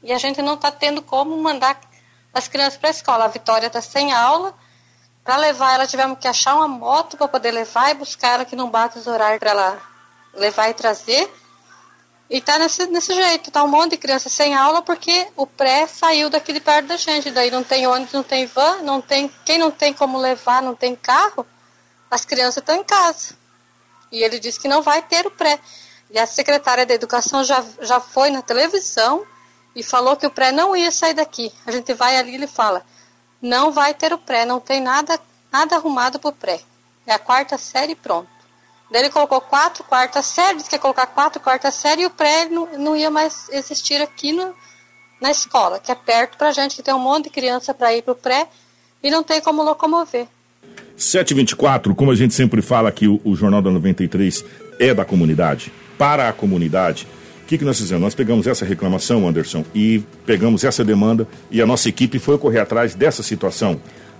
e 0.01 0.13
a 0.13 0.17
gente 0.17 0.41
não 0.41 0.53
está 0.53 0.71
tendo 0.71 1.01
como 1.01 1.35
mandar 1.41 1.79
as 2.33 2.47
crianças 2.47 2.77
para 2.77 2.89
a 2.89 2.91
escola. 2.91 3.25
A 3.25 3.27
Vitória 3.27 3.67
está 3.67 3.81
sem 3.81 4.13
aula 4.13 4.53
para 5.23 5.37
levar 5.37 5.75
ela, 5.75 5.87
tivemos 5.87 6.19
que 6.19 6.27
achar 6.27 6.55
uma 6.55 6.67
moto 6.67 7.15
para 7.15 7.27
poder 7.27 7.51
levar 7.51 7.91
e 7.91 7.93
buscar 7.93 8.33
ela 8.33 8.45
que 8.45 8.55
não 8.55 8.69
bate 8.69 8.99
os 8.99 9.07
horários 9.07 9.39
para 9.39 9.51
ela 9.51 9.81
levar 10.33 10.69
e 10.69 10.73
trazer. 10.73 11.31
E 12.29 12.41
tá 12.41 12.57
nesse, 12.57 12.85
nesse 12.87 13.13
jeito, 13.13 13.51
tá 13.51 13.63
um 13.63 13.67
monte 13.67 13.91
de 13.91 13.97
criança 13.97 14.27
sem 14.27 14.55
aula 14.55 14.81
porque 14.81 15.27
o 15.35 15.45
pré 15.45 15.87
saiu 15.87 16.29
daqui 16.29 16.51
de 16.51 16.59
perto 16.59 16.87
da 16.87 16.97
gente. 16.97 17.31
Daí 17.31 17.51
não 17.51 17.63
tem 17.63 17.85
ônibus, 17.87 18.13
não 18.13 18.23
tem 18.23 18.45
van, 18.47 18.81
não 18.81 19.01
tem. 19.01 19.31
Quem 19.45 19.57
não 19.57 19.71
tem 19.71 19.93
como 19.93 20.17
levar, 20.17 20.61
não 20.61 20.75
tem 20.75 20.95
carro, 20.95 21.45
as 22.09 22.25
crianças 22.25 22.57
estão 22.57 22.75
em 22.75 22.83
casa. 22.83 23.35
E 24.11 24.23
ele 24.23 24.39
disse 24.39 24.59
que 24.59 24.67
não 24.67 24.81
vai 24.81 25.01
ter 25.01 25.25
o 25.25 25.31
pré. 25.31 25.59
E 26.09 26.19
a 26.19 26.25
secretária 26.25 26.85
da 26.85 26.93
educação 26.93 27.43
já, 27.43 27.63
já 27.81 27.99
foi 27.99 28.29
na 28.29 28.41
televisão 28.41 29.25
e 29.75 29.81
falou 29.83 30.15
que 30.15 30.27
o 30.27 30.31
pré 30.31 30.51
não 30.51 30.75
ia 30.75 30.91
sair 30.91 31.13
daqui. 31.13 31.51
A 31.65 31.71
gente 31.71 31.93
vai 31.93 32.17
ali 32.17 32.31
e 32.31 32.35
ele 32.35 32.47
fala: 32.47 32.85
não 33.43 33.73
vai 33.73 33.93
ter 33.93 34.13
o 34.13 34.17
pré, 34.17 34.45
não 34.45 34.61
tem 34.61 34.81
nada, 34.81 35.19
nada 35.51 35.75
arrumado 35.75 36.17
para 36.17 36.29
o 36.29 36.33
pré. 36.33 36.61
É 37.05 37.11
a 37.13 37.19
quarta 37.19 37.57
série 37.57 37.93
pronto. 37.93 38.29
Daí 38.89 39.01
ele 39.01 39.09
colocou 39.09 39.41
quatro 39.41 39.83
quartas 39.83 40.25
séries, 40.25 40.67
quer 40.67 40.79
colocar 40.79 41.07
quatro 41.07 41.41
quartas 41.41 41.73
séries 41.73 42.03
e 42.03 42.07
o 42.07 42.09
pré 42.09 42.45
não, 42.45 42.65
não 42.77 42.95
ia 42.95 43.11
mais 43.11 43.49
existir 43.51 44.01
aqui 44.01 44.31
no, 44.31 44.53
na 45.19 45.29
escola, 45.29 45.77
que 45.77 45.91
é 45.91 45.95
perto 45.95 46.37
para 46.37 46.53
gente, 46.53 46.77
que 46.77 46.83
tem 46.83 46.93
um 46.93 46.99
monte 46.99 47.25
de 47.25 47.31
criança 47.31 47.73
para 47.73 47.93
ir 47.93 48.01
para 48.01 48.13
o 48.13 48.15
pré 48.15 48.47
e 49.01 49.11
não 49.11 49.23
tem 49.23 49.41
como 49.41 49.61
locomover. 49.61 50.27
724, 50.95 51.93
como 51.95 52.11
a 52.11 52.15
gente 52.15 52.33
sempre 52.33 52.61
fala 52.61 52.87
aqui, 52.87 53.07
o, 53.07 53.19
o 53.25 53.35
Jornal 53.35 53.61
da 53.61 53.71
93 53.71 54.45
é 54.79 54.93
da 54.93 55.03
comunidade, 55.03 55.73
para 55.97 56.29
a 56.29 56.33
comunidade. 56.33 57.07
O 57.43 57.45
que, 57.45 57.57
que 57.57 57.65
nós 57.65 57.77
fizemos? 57.77 58.01
Nós 58.01 58.15
pegamos 58.15 58.47
essa 58.47 58.65
reclamação, 58.65 59.27
Anderson, 59.27 59.65
e 59.75 60.01
pegamos 60.25 60.63
essa 60.63 60.83
demanda 60.83 61.27
e 61.51 61.61
a 61.61 61.65
nossa 61.65 61.89
equipe 61.89 62.17
foi 62.17 62.37
correr 62.37 62.59
atrás 62.59 62.95
dessa 62.95 63.21
situação. 63.21 63.79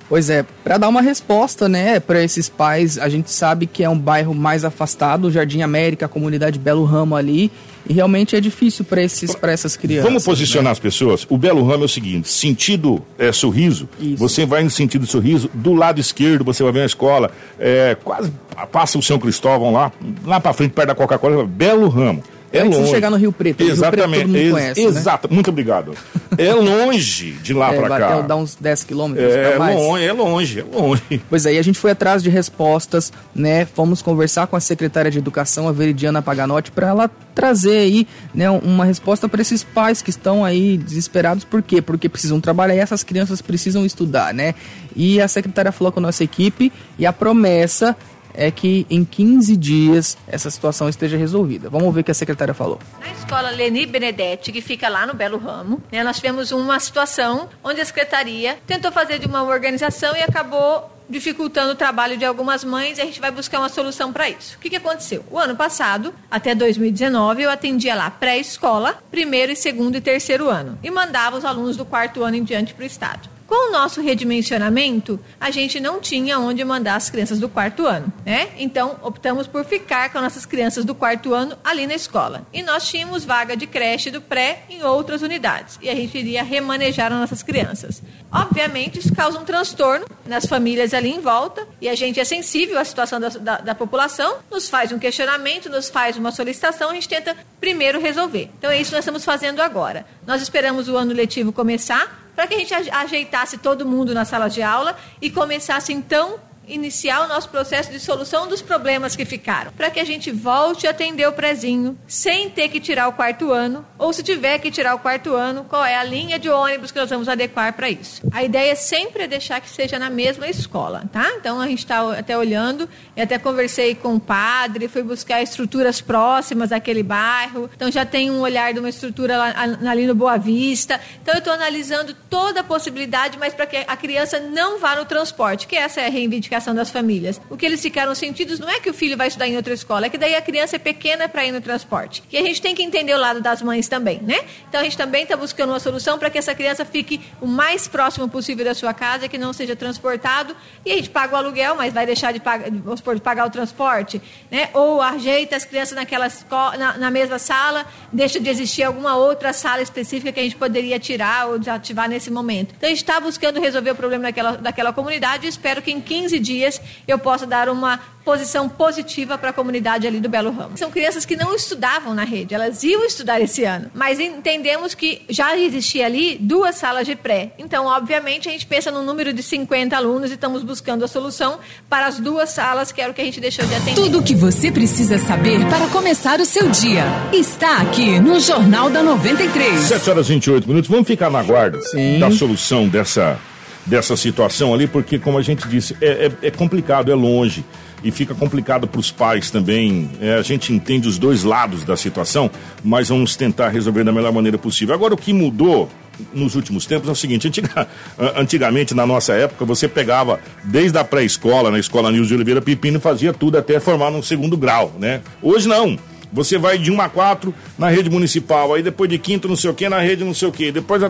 Pois 0.09 0.29
é, 0.29 0.45
para 0.63 0.77
dar 0.77 0.89
uma 0.89 1.01
resposta, 1.01 1.69
né, 1.69 1.99
para 1.99 2.21
esses 2.21 2.49
pais, 2.49 2.97
a 2.97 3.07
gente 3.07 3.31
sabe 3.31 3.65
que 3.65 3.83
é 3.83 3.89
um 3.89 3.97
bairro 3.97 4.33
mais 4.35 4.65
afastado, 4.65 5.31
Jardim 5.31 5.61
América, 5.61 6.05
a 6.05 6.09
comunidade 6.09 6.59
Belo 6.59 6.83
Ramo 6.83 7.15
ali, 7.15 7.49
e 7.87 7.93
realmente 7.93 8.35
é 8.35 8.41
difícil 8.41 8.85
para 8.85 9.01
esses 9.01 9.33
para 9.33 9.51
essas 9.51 9.75
crianças. 9.75 10.05
Vamos 10.05 10.23
posicionar 10.23 10.65
né? 10.65 10.71
as 10.71 10.79
pessoas. 10.79 11.25
O 11.29 11.37
Belo 11.37 11.65
Ramo 11.65 11.83
é 11.83 11.85
o 11.85 11.89
seguinte: 11.89 12.29
sentido 12.29 13.01
é 13.17 13.31
sorriso. 13.31 13.89
Isso. 13.99 14.17
Você 14.17 14.45
vai 14.45 14.63
no 14.63 14.69
sentido 14.69 15.05
sorriso, 15.05 15.49
do 15.53 15.73
lado 15.73 15.99
esquerdo 15.99 16.43
você 16.43 16.61
vai 16.63 16.71
ver 16.71 16.81
a 16.81 16.85
escola, 16.85 17.31
é, 17.57 17.97
quase 18.03 18.31
passa 18.71 18.97
o 18.97 19.01
São 19.01 19.17
Cristóvão 19.17 19.71
lá, 19.71 19.91
lá 20.25 20.39
para 20.39 20.53
frente 20.53 20.73
perto 20.73 20.89
da 20.89 20.95
Coca-Cola, 20.95 21.45
Belo 21.45 21.87
Ramo. 21.87 22.23
É 22.53 22.59
Antes 22.61 22.77
longe. 22.77 22.89
de 22.89 22.95
chegar 22.95 23.09
no 23.09 23.17
Rio 23.17 23.31
Preto. 23.31 23.61
Exatamente. 23.63 24.03
Rio 24.03 24.07
Preto 24.09 24.21
todo 24.21 24.27
mundo 24.27 24.37
ex- 24.37 24.51
conhece, 24.53 24.81
né? 24.93 24.99
Exato. 24.99 25.33
Muito 25.33 25.49
obrigado. 25.49 25.93
É 26.37 26.53
longe 26.53 27.31
de 27.43 27.53
lá 27.53 27.73
É, 27.73 27.77
pra 27.79 27.87
vai 27.89 27.99
cá. 27.99 28.21
dar 28.21 28.35
uns 28.35 28.55
10 28.55 28.83
quilômetros 28.83 29.33
É 29.33 29.49
pra 29.49 29.59
mais. 29.59 29.75
longe, 29.75 30.03
é 30.05 30.13
longe, 30.13 30.59
é 30.59 30.63
longe. 30.77 31.21
Pois 31.29 31.45
aí, 31.47 31.57
a 31.57 31.61
gente 31.63 31.79
foi 31.79 31.91
atrás 31.91 32.21
de 32.23 32.29
respostas, 32.29 33.11
né? 33.35 33.65
Fomos 33.65 34.01
conversar 34.03 34.45
com 34.47 34.55
a 34.55 34.59
secretária 34.59 35.09
de 35.11 35.17
Educação, 35.17 35.67
a 35.67 35.71
Veridiana 35.71 36.21
Paganotti, 36.21 36.71
para 36.71 36.87
ela 36.89 37.11
trazer 37.35 37.77
aí, 37.77 38.07
né, 38.33 38.47
uma 38.51 38.85
resposta 38.85 39.27
para 39.27 39.41
esses 39.41 39.63
pais 39.63 40.03
que 40.03 40.11
estão 40.11 40.45
aí 40.45 40.77
desesperados. 40.77 41.43
Por 41.43 41.63
quê? 41.63 41.81
Porque 41.81 42.07
precisam 42.07 42.39
trabalhar 42.39 42.75
e 42.75 42.79
essas 42.79 43.01
crianças 43.03 43.41
precisam 43.41 43.83
estudar, 43.85 44.33
né? 44.33 44.53
E 44.95 45.19
a 45.19 45.27
secretária 45.27 45.71
falou 45.71 45.91
com 45.91 45.99
a 45.99 46.03
nossa 46.03 46.23
equipe 46.23 46.71
e 46.99 47.05
a 47.07 47.11
promessa 47.11 47.95
é 48.33 48.51
que 48.51 48.85
em 48.89 49.03
15 49.03 49.55
dias 49.55 50.17
essa 50.27 50.49
situação 50.49 50.89
esteja 50.89 51.17
resolvida. 51.17 51.69
Vamos 51.69 51.93
ver 51.93 52.01
o 52.01 52.03
que 52.03 52.11
a 52.11 52.15
secretária 52.15 52.53
falou. 52.53 52.79
Na 52.99 53.11
escola 53.11 53.49
Leni 53.49 53.85
Benedetti, 53.85 54.51
que 54.51 54.61
fica 54.61 54.89
lá 54.89 55.05
no 55.05 55.13
Belo 55.13 55.37
Ramo, 55.37 55.81
né, 55.91 56.03
nós 56.03 56.17
tivemos 56.17 56.51
uma 56.51 56.79
situação 56.79 57.49
onde 57.63 57.81
a 57.81 57.85
secretaria 57.85 58.57
tentou 58.65 58.91
fazer 58.91 59.19
de 59.19 59.27
uma 59.27 59.43
organização 59.43 60.15
e 60.15 60.21
acabou 60.21 60.91
dificultando 61.09 61.73
o 61.73 61.75
trabalho 61.75 62.17
de 62.17 62.25
algumas 62.25 62.63
mães 62.63 62.97
e 62.97 63.01
a 63.01 63.05
gente 63.05 63.19
vai 63.19 63.29
buscar 63.29 63.59
uma 63.59 63.69
solução 63.69 64.11
para 64.11 64.29
isso. 64.29 64.55
O 64.55 64.59
que, 64.59 64.69
que 64.69 64.75
aconteceu? 64.75 65.23
O 65.29 65.37
ano 65.37 65.55
passado, 65.55 66.13
até 66.31 66.55
2019, 66.55 67.43
eu 67.43 67.49
atendia 67.49 67.93
lá 67.93 68.09
pré-escola, 68.09 68.97
primeiro 69.11 69.51
e 69.51 69.55
segundo 69.55 69.95
e 69.95 70.01
terceiro 70.01 70.49
ano 70.49 70.77
e 70.81 70.89
mandava 70.89 71.37
os 71.37 71.45
alunos 71.45 71.77
do 71.77 71.85
quarto 71.85 72.23
ano 72.23 72.37
em 72.37 72.43
diante 72.43 72.73
para 72.73 72.83
o 72.83 72.87
estado. 72.87 73.32
Com 73.53 73.69
o 73.69 73.71
nosso 73.71 74.01
redimensionamento, 74.01 75.19
a 75.39 75.51
gente 75.51 75.79
não 75.79 75.99
tinha 75.99 76.39
onde 76.39 76.65
mandar 76.65 76.95
as 76.95 77.11
crianças 77.11 77.37
do 77.37 77.47
quarto 77.47 77.85
ano, 77.85 78.11
né? 78.25 78.49
Então, 78.57 78.97
optamos 79.03 79.45
por 79.45 79.63
ficar 79.63 80.11
com 80.11 80.19
nossas 80.19 80.43
crianças 80.43 80.83
do 80.83 80.95
quarto 80.95 81.35
ano 81.35 81.55
ali 81.63 81.85
na 81.85 81.93
escola. 81.93 82.47
E 82.51 82.63
nós 82.63 82.87
tínhamos 82.87 83.23
vaga 83.23 83.55
de 83.55 83.67
creche 83.67 84.09
do 84.09 84.19
pré 84.19 84.63
em 84.71 84.81
outras 84.81 85.21
unidades. 85.21 85.77
E 85.83 85.87
a 85.87 85.93
gente 85.93 86.17
iria 86.17 86.41
remanejar 86.41 87.13
as 87.13 87.19
nossas 87.19 87.43
crianças. 87.43 88.01
Obviamente, 88.31 88.97
isso 88.97 89.13
causa 89.13 89.37
um 89.37 89.45
transtorno 89.45 90.07
nas 90.25 90.47
famílias 90.47 90.91
ali 90.91 91.11
em 91.11 91.21
volta. 91.21 91.67
E 91.79 91.87
a 91.87 91.93
gente 91.93 92.19
é 92.19 92.25
sensível 92.25 92.79
à 92.79 92.83
situação 92.83 93.19
da, 93.19 93.29
da, 93.29 93.57
da 93.59 93.75
população, 93.75 94.37
nos 94.49 94.67
faz 94.67 94.91
um 94.91 94.97
questionamento, 94.97 95.69
nos 95.69 95.91
faz 95.91 96.17
uma 96.17 96.31
solicitação, 96.31 96.89
a 96.89 96.93
gente 96.95 97.07
tenta 97.07 97.37
primeiro 97.61 98.01
resolver. 98.01 98.49
Então, 98.57 98.71
é 98.71 98.81
isso 98.81 98.89
que 98.89 98.95
nós 98.95 99.03
estamos 99.03 99.23
fazendo 99.23 99.61
agora. 99.61 100.07
Nós 100.25 100.41
esperamos 100.41 100.89
o 100.89 100.97
ano 100.97 101.13
letivo 101.13 101.53
começar 101.53 102.22
para 102.35 102.47
que 102.47 102.55
a 102.55 102.59
gente 102.59 102.73
ajeitasse 102.73 103.57
todo 103.57 103.85
mundo 103.85 104.13
nas 104.13 104.27
salas 104.27 104.53
de 104.53 104.61
aula 104.61 104.95
e 105.21 105.29
começasse 105.29 105.93
então 105.93 106.39
iniciar 106.67 107.25
o 107.25 107.27
nosso 107.27 107.49
processo 107.49 107.91
de 107.91 107.99
solução 107.99 108.47
dos 108.47 108.61
problemas 108.61 109.15
que 109.15 109.25
ficaram, 109.25 109.71
para 109.71 109.89
que 109.89 109.99
a 109.99 110.03
gente 110.05 110.31
volte 110.31 110.87
a 110.87 110.91
atender 110.91 111.27
o 111.27 111.33
prezinho 111.33 111.97
sem 112.07 112.49
ter 112.49 112.69
que 112.69 112.79
tirar 112.79 113.07
o 113.07 113.13
quarto 113.13 113.51
ano, 113.51 113.85
ou 113.97 114.13
se 114.13 114.23
tiver 114.23 114.59
que 114.59 114.71
tirar 114.71 114.95
o 114.95 114.99
quarto 114.99 115.33
ano, 115.33 115.65
qual 115.65 115.83
é 115.83 115.95
a 115.95 116.03
linha 116.03 116.39
de 116.39 116.49
ônibus 116.49 116.91
que 116.91 116.99
nós 116.99 117.09
vamos 117.09 117.27
adequar 117.27 117.73
para 117.73 117.89
isso. 117.89 118.21
A 118.31 118.43
ideia 118.43 118.75
sempre 118.75 119.23
é 119.23 119.27
deixar 119.27 119.59
que 119.59 119.69
seja 119.69 119.99
na 119.99 120.09
mesma 120.09 120.47
escola, 120.47 121.03
tá? 121.11 121.33
Então 121.37 121.59
a 121.59 121.67
gente 121.67 121.79
está 121.79 122.17
até 122.17 122.37
olhando, 122.37 122.89
eu 123.15 123.23
até 123.23 123.37
conversei 123.37 123.95
com 123.95 124.15
o 124.15 124.19
padre, 124.19 124.87
fui 124.87 125.03
buscar 125.03 125.41
estruturas 125.41 126.01
próximas 126.01 126.71
àquele 126.71 127.03
bairro, 127.03 127.69
então 127.75 127.91
já 127.91 128.05
tem 128.05 128.31
um 128.31 128.39
olhar 128.39 128.73
de 128.73 128.79
uma 128.79 128.89
estrutura 128.89 129.37
lá, 129.37 129.53
ali 129.89 130.07
no 130.07 130.15
Boa 130.15 130.37
Vista, 130.37 130.99
então 131.21 131.33
eu 131.33 131.39
estou 131.39 131.53
analisando 131.53 132.15
toda 132.29 132.61
a 132.61 132.63
possibilidade, 132.63 133.37
mas 133.37 133.53
para 133.53 133.65
que 133.65 133.77
a 133.77 133.97
criança 133.97 134.39
não 134.39 134.79
vá 134.79 134.95
no 134.95 135.05
transporte, 135.05 135.67
que 135.67 135.75
essa 135.75 136.01
é 136.01 136.07
a 136.07 136.09
reivindicação 136.09 136.52
das 136.75 136.89
famílias. 136.89 137.39
O 137.49 137.57
que 137.57 137.65
eles 137.65 137.81
ficaram 137.81 138.13
sentidos 138.13 138.59
não 138.59 138.69
é 138.69 138.79
que 138.79 138.89
o 138.89 138.93
filho 138.93 139.17
vai 139.17 139.27
estudar 139.27 139.47
em 139.47 139.55
outra 139.55 139.73
escola, 139.73 140.05
é 140.05 140.09
que 140.09 140.17
daí 140.17 140.35
a 140.35 140.41
criança 140.41 140.75
é 140.75 140.79
pequena 140.79 141.27
para 141.27 141.45
ir 141.45 141.51
no 141.51 141.61
transporte. 141.61 142.23
E 142.31 142.37
a 142.37 142.41
gente 142.41 142.61
tem 142.61 142.75
que 142.75 142.83
entender 142.83 143.13
o 143.13 143.19
lado 143.19 143.41
das 143.41 143.61
mães 143.61 143.87
também, 143.87 144.21
né? 144.21 144.39
Então 144.69 144.81
a 144.81 144.83
gente 144.83 144.97
também 144.97 145.23
está 145.23 145.35
buscando 145.35 145.69
uma 145.69 145.79
solução 145.79 146.17
para 146.19 146.29
que 146.29 146.37
essa 146.37 146.53
criança 146.53 146.85
fique 146.85 147.21
o 147.41 147.47
mais 147.47 147.87
próximo 147.87 148.27
possível 148.29 148.65
da 148.65 148.73
sua 148.73 148.93
casa, 148.93 149.27
que 149.27 149.37
não 149.37 149.53
seja 149.53 149.75
transportado. 149.75 150.55
E 150.85 150.91
a 150.91 150.95
gente 150.95 151.09
paga 151.09 151.33
o 151.33 151.37
aluguel, 151.37 151.75
mas 151.75 151.93
vai 151.93 152.05
deixar 152.05 152.31
de 152.31 152.39
pagar, 152.39 152.69
de 152.69 153.21
pagar 153.21 153.47
o 153.47 153.49
transporte, 153.49 154.21
né? 154.51 154.69
Ou 154.73 155.01
ajeita 155.01 155.55
as 155.55 155.65
crianças 155.65 155.95
naquela 155.95 156.27
escola, 156.27 156.77
na, 156.77 156.97
na 156.97 157.11
mesma 157.11 157.39
sala, 157.39 157.85
deixa 158.11 158.39
de 158.39 158.49
existir 158.49 158.83
alguma 158.83 159.15
outra 159.15 159.53
sala 159.53 159.81
específica 159.81 160.31
que 160.31 160.39
a 160.39 160.43
gente 160.43 160.55
poderia 160.55 160.99
tirar 160.99 161.47
ou 161.47 161.59
desativar 161.59 162.09
nesse 162.09 162.29
momento. 162.29 162.73
Então 162.77 162.87
a 162.87 162.91
gente 162.91 163.03
está 163.03 163.19
buscando 163.19 163.59
resolver 163.59 163.91
o 163.91 163.95
problema 163.95 164.23
daquela, 164.23 164.51
daquela 164.57 164.93
comunidade 164.93 165.45
e 165.45 165.49
espero 165.49 165.81
que 165.81 165.91
em 165.91 166.01
15 166.01 166.39
dias 166.43 166.79
eu 167.07 167.17
possa 167.17 167.47
dar 167.47 167.69
uma 167.69 167.99
posição 168.23 168.69
positiva 168.69 169.37
para 169.37 169.49
a 169.49 169.53
comunidade 169.53 170.07
ali 170.07 170.19
do 170.19 170.29
Belo 170.29 170.51
Ramo. 170.51 170.77
São 170.77 170.89
crianças 170.89 171.25
que 171.25 171.35
não 171.35 171.53
estudavam 171.55 172.13
na 172.13 172.23
rede, 172.23 172.55
elas 172.55 172.83
iam 172.83 173.03
estudar 173.03 173.41
esse 173.41 173.63
ano, 173.63 173.91
mas 173.93 174.19
entendemos 174.19 174.93
que 174.93 175.21
já 175.29 175.57
existia 175.57 176.05
ali 176.05 176.37
duas 176.39 176.75
salas 176.75 177.05
de 177.05 177.15
pré. 177.15 177.53
Então, 177.57 177.85
obviamente, 177.85 178.47
a 178.47 178.51
gente 178.51 178.65
pensa 178.65 178.91
no 178.91 179.03
número 179.03 179.33
de 179.33 179.43
50 179.43 179.95
alunos 179.95 180.31
e 180.31 180.35
estamos 180.35 180.63
buscando 180.63 181.03
a 181.03 181.07
solução 181.07 181.59
para 181.89 182.07
as 182.07 182.19
duas 182.19 182.49
salas, 182.49 182.91
que 182.91 183.01
era 183.01 183.11
o 183.11 183.13
que 183.13 183.21
a 183.21 183.25
gente 183.25 183.39
deixou 183.41 183.65
de 183.65 183.75
atender. 183.75 183.95
Tudo 183.95 184.19
o 184.19 184.23
que 184.23 184.35
você 184.35 184.71
precisa 184.71 185.17
saber 185.17 185.59
para 185.67 185.87
começar 185.87 186.39
o 186.39 186.45
seu 186.45 186.69
dia 186.69 187.03
está 187.33 187.81
aqui 187.81 188.19
no 188.19 188.39
Jornal 188.39 188.89
da 188.89 189.03
93. 189.03 189.81
7 189.81 190.09
horas 190.09 190.29
e 190.29 190.33
28 190.33 190.67
minutos. 190.67 190.89
Vamos 190.89 191.07
ficar 191.07 191.29
na 191.29 191.43
guarda 191.43 191.81
Sim. 191.81 192.19
da 192.19 192.31
solução 192.31 192.87
dessa, 192.87 193.39
dessa 193.85 194.15
situação 194.15 194.73
ali, 194.73 194.87
porque, 194.87 195.19
como 195.19 195.37
a 195.37 195.41
gente 195.41 195.67
disse, 195.67 195.95
é, 196.01 196.27
é, 196.27 196.47
é 196.47 196.51
complicado, 196.51 197.11
é 197.11 197.15
longe. 197.15 197.63
E 198.03 198.11
fica 198.11 198.35
complicado 198.35 198.85
para 198.85 198.99
os 198.99 199.11
pais 199.11 199.49
também. 199.49 200.09
É, 200.19 200.33
a 200.33 200.41
gente 200.41 200.73
entende 200.73 201.07
os 201.07 201.17
dois 201.17 201.43
lados 201.43 201.85
da 201.85 201.95
situação, 201.95 202.51
mas 202.83 203.07
vamos 203.07 203.37
tentar 203.37 203.69
resolver 203.69 204.03
da 204.03 204.11
melhor 204.11 204.33
maneira 204.33 204.57
possível. 204.57 204.93
Agora, 204.93 205.13
o 205.13 205.17
que 205.17 205.31
mudou 205.31 205.89
nos 206.33 206.55
últimos 206.55 206.85
tempos 206.85 207.07
é 207.07 207.11
o 207.11 207.15
seguinte: 207.15 207.47
antiga, 207.47 207.87
antigamente, 208.35 208.93
na 208.93 209.05
nossa 209.05 209.33
época, 209.33 209.63
você 209.63 209.87
pegava 209.87 210.39
desde 210.65 210.97
a 210.97 211.03
pré-escola, 211.03 211.71
na 211.71 211.79
escola 211.79 212.11
Nilson 212.11 212.27
de 212.27 212.33
Oliveira 212.35 212.61
Pepino, 212.61 212.99
fazia 212.99 213.31
tudo 213.31 213.57
até 213.57 213.79
formar 213.79 214.11
no 214.11 214.21
segundo 214.21 214.57
grau, 214.57 214.93
né? 214.99 215.21
Hoje 215.41 215.67
não. 215.67 215.97
Você 216.33 216.57
vai 216.57 216.77
de 216.77 216.91
1 216.91 216.99
a 216.99 217.07
4 217.07 217.53
na 217.77 217.89
rede 217.89 218.09
municipal, 218.09 218.73
aí 218.73 218.81
depois 218.81 219.09
de 219.09 219.17
quinto 219.19 219.47
não 219.47 219.55
sei 219.55 219.69
o 219.69 219.73
que, 219.73 219.87
na 219.87 219.99
rede 219.99 220.23
não 220.23 220.33
sei 220.33 220.47
o 220.47 220.51
que. 220.51 220.71
Depois 220.71 221.01